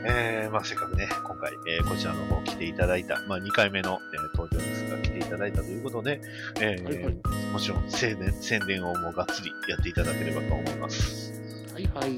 [0.06, 6.20] えー、まあせっかくね、今回、えーこちらの方来ていただいた、まあ2回目の、えー登場ですが、来ていただいたということで、
[6.60, 7.14] えーはいはい
[7.52, 11.32] もちろん宣伝、宣伝をもうがっつりやっていただければと思います。
[11.72, 12.12] はいはい。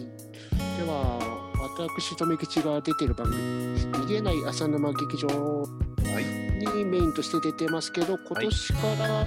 [0.78, 3.39] では、私、留吉が出てる番組、
[3.93, 5.65] 逃げない浅沼劇場
[6.74, 9.27] にメインとして出てますけど、今年から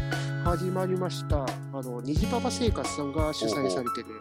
[0.52, 1.46] 始まりました、あ
[1.82, 4.20] の、虹パパ生活さんが主催されてる。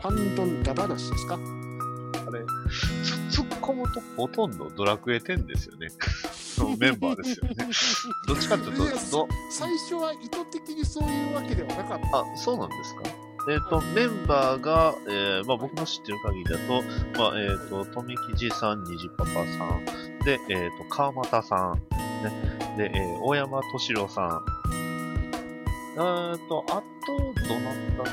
[0.00, 1.34] ハンドンダ話ですか？
[1.34, 1.38] あ
[2.32, 2.40] れ、
[3.30, 5.88] つ突っ込むとほとんどドラクエ10ですよね。
[6.58, 7.54] のメンバーですよね。
[8.28, 8.76] どっちかっていう
[9.10, 12.18] と最初は意図的にそういうわけではなかった。
[12.18, 13.02] あ、そうなんですか？
[13.48, 16.82] えっ、と、メンバーが、えー、まあ僕の知ってる限りだと、
[17.18, 19.84] まあ、えっ、と、富吉さん、虹パパさん、
[20.24, 21.74] で、えっ、と、川又さん、
[22.22, 22.32] ね、
[22.76, 24.42] で、えー大山敏郎さん、
[25.96, 28.10] えーと、あと、どなた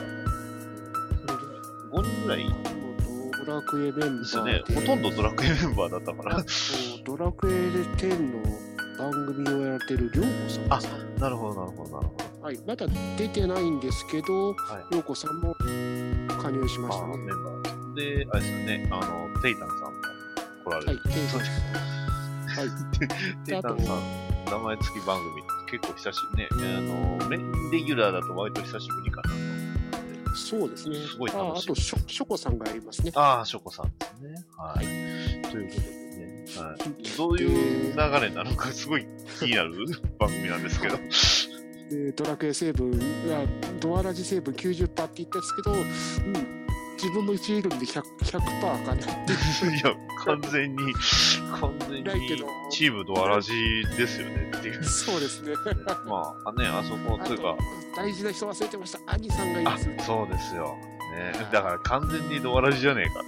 [1.94, 2.78] それぐらい ?5 人ぐらい
[3.46, 4.52] ドラクエメンバですよーで。。
[4.54, 6.44] ねほとんどドラクエメンバーだったから。
[7.06, 7.52] ドラクエ
[7.96, 8.68] 10の
[8.98, 12.37] 番組をやってるりょうこさんですかなるほど、なるほど、なるほど。
[12.48, 12.88] はい、まだ
[13.18, 14.86] 出てないんですけど、はい。
[14.92, 15.54] りょうこさんも
[16.42, 17.14] 加入しましたね。
[17.14, 19.92] あメンバーであれですよね、あの、テイタンさんも
[20.64, 21.04] 来られはい、る。
[21.04, 21.42] テイさん。
[21.42, 21.46] は
[22.64, 22.70] い。
[23.46, 26.50] テイタンさん、名前付き番組、結構久しぶりね。
[26.78, 26.82] あ
[27.20, 29.30] の、メインレギュラーだと割と久しぶりかな
[30.30, 30.36] と。
[30.38, 30.96] そうですね。
[31.06, 33.12] すごいあ楽しいあとショ、ショコさんがやりますね。
[33.14, 34.46] ああ、ショコさんですね。
[34.58, 34.86] はい。
[35.52, 37.18] ということでね、はい。
[37.18, 39.06] どういう流れなのか、すごい
[39.38, 39.74] 気になる
[40.18, 40.98] 番組なんですけど。
[41.90, 42.98] でドラクエ成分が、
[43.80, 49.04] ドアラジ成分90%って言ったんですけど、うん、自分の1理論で 100%, 100%かなって
[49.70, 49.96] いや、
[50.26, 50.94] 完全に、
[51.60, 53.54] 完全にチームドアラジ
[53.98, 54.84] ですよねっていう。
[54.84, 55.54] そうですね。
[56.06, 57.56] まあ、ね、あそこ、というか、
[57.96, 59.00] 大事な人忘れてました。
[59.06, 59.90] 兄さんがいます。
[60.06, 60.76] そうですよ。
[61.16, 63.24] ね、だから完全にドアラジじゃねえかっ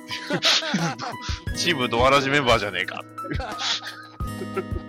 [1.48, 1.56] ていう。
[1.58, 4.89] チームドアラジメンバーじゃねえかっていう。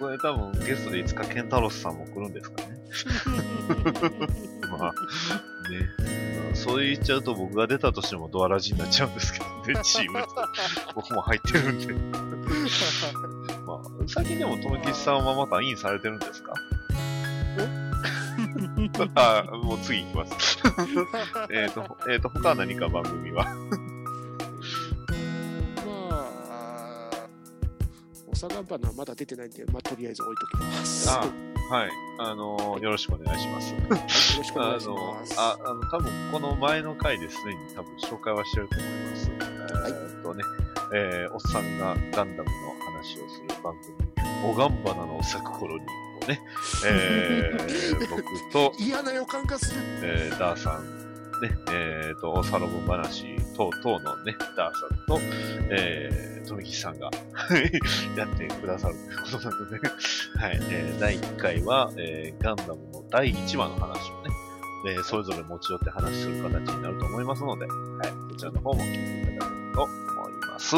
[0.00, 2.68] これ多分ゲストでいつかケンタロスさんも来るんですかね。
[4.70, 4.78] まあ、ね。
[4.78, 4.86] ま
[6.52, 9.44] あそう言っちゃうと僕が出たとしてもドアラジになっちゃうんですけど
[9.78, 10.24] ね、 チーム。
[10.94, 11.94] 僕も入ってるんで。
[13.66, 16.52] まあ、最近でも、とめきちさんはまたインされてるんですか？
[19.14, 20.58] あもう次行きます。
[21.52, 23.46] えっと、えっと、他は何か番組は？
[28.42, 31.10] おさがばなまだ出てないんで、まあ、とりあえず置いときます。
[31.10, 31.18] あ
[31.70, 31.90] はい。
[32.20, 33.74] あのーよろしくお願いします。
[33.74, 35.34] よろしくお願いしあのます。
[35.38, 39.30] あ、あの、多分この前の回ですでに多分紹介はしてると思います。
[39.30, 40.42] えーっとね、
[40.94, 42.52] えーおっさんがガンダムの
[42.86, 45.84] 話をする番組、おがんばなの咲く頃に
[46.26, 46.40] ね、
[46.86, 48.22] えー僕
[48.52, 49.80] と、嫌な予感がする。
[50.02, 50.99] えーダーさん、
[51.40, 55.18] ね、えーと、サロモン話等々のね、ダーさんと、
[55.70, 57.10] えー、富木さんが
[58.16, 64.30] やってくださるということなので、はい、えー第1回は、えーガンダムの第1話の話をね、
[64.88, 67.74] えーそれぞれ持ち寄って話する形になると思いますので、は
[68.06, 70.76] い、こちらの方も聞いていただけると思います。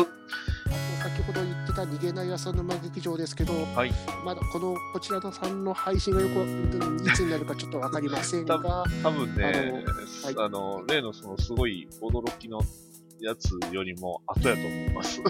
[1.02, 3.92] 先ほど言ってた逃げない浅沼劇場ですけど、はい。
[4.24, 8.56] まだこのこちらのさんの配信がよくうんいつになるかちょっとわかりませんが、
[9.02, 9.84] 多分ね、
[10.24, 12.60] あのあの、例のそのすごい驚きの
[13.20, 15.20] やつよりも後やと思います。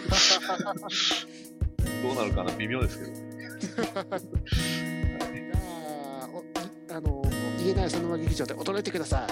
[2.02, 3.22] どうなるかな微妙ですけどね。
[6.90, 7.22] あの
[7.56, 9.28] 逃げない浅沼劇場で驚いてくださはい。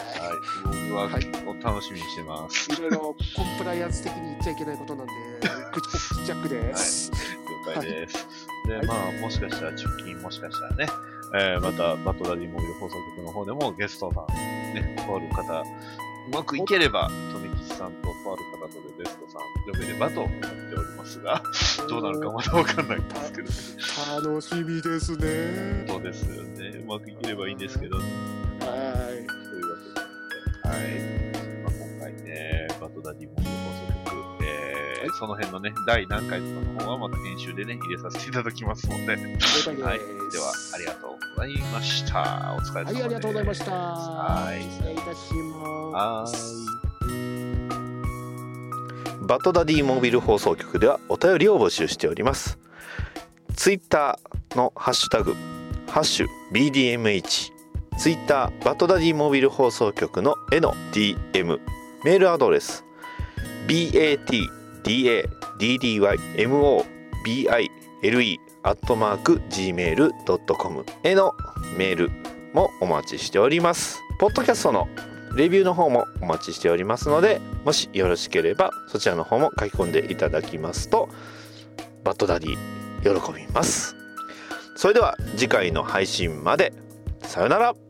[0.89, 2.71] 僕ははい楽しみにしてます。
[2.73, 2.75] い。
[2.75, 2.99] いろいろ
[3.37, 5.13] コンプライアンス的に言っちゃいけないことなんで、
[5.71, 7.11] 口コジャックです。
[7.67, 8.27] 了解です。
[8.67, 10.93] で、はいまあ、もしかしたら直近、もしかしたらね、
[11.35, 14.27] えーまた、バトダディモビル放送局の方でもゲストさん、
[14.75, 15.65] ね、とある方、う
[16.33, 21.43] まくいければ、富吉さんととある方とでゲストさん呼べればと思っておりますが、
[21.89, 25.85] どうなるかまだわかんないんですけど、楽しみですね。
[25.89, 26.69] そうですよね。
[26.79, 28.07] うまくいければいいんですけど、はい。
[28.07, 31.61] というわけで、はい。
[31.63, 33.90] まあ、今回ね、バトダディモビル放送
[35.19, 39.07] その辺のね、第何回とかの方はまた編集でね、入れさせていただきますので。
[39.07, 39.19] はい。
[39.19, 42.57] では、ありがとうございました。
[42.57, 42.95] お疲れ様です。
[42.95, 43.73] はい、ありがとうございました。
[43.73, 46.81] はい失礼いたしはます。
[49.31, 52.59] バトダディモビル放送局ではお便りを募集しております
[53.55, 55.37] ツイッターのハッシュタグ
[55.87, 57.53] ハッシュ BDMH
[57.97, 61.61] ツイッターバトダディモビル放送局のへの DM
[62.05, 62.85] メールアドレス
[63.69, 64.60] BATDADDYMOBILE
[68.63, 71.33] アットマーク Gmail.com への
[71.77, 72.11] メール
[72.53, 74.01] もお待ちしております。
[74.19, 74.89] ポッドキャストの
[75.35, 81.09] レビューの方もお待ちしておりますのでもしよろしければそちらの方も書き込んでいただきますと
[82.05, 82.57] バッドダディ
[83.03, 83.97] 喜びます。
[84.77, 86.73] それでは次回の配信まで。
[87.23, 87.90] さよなら。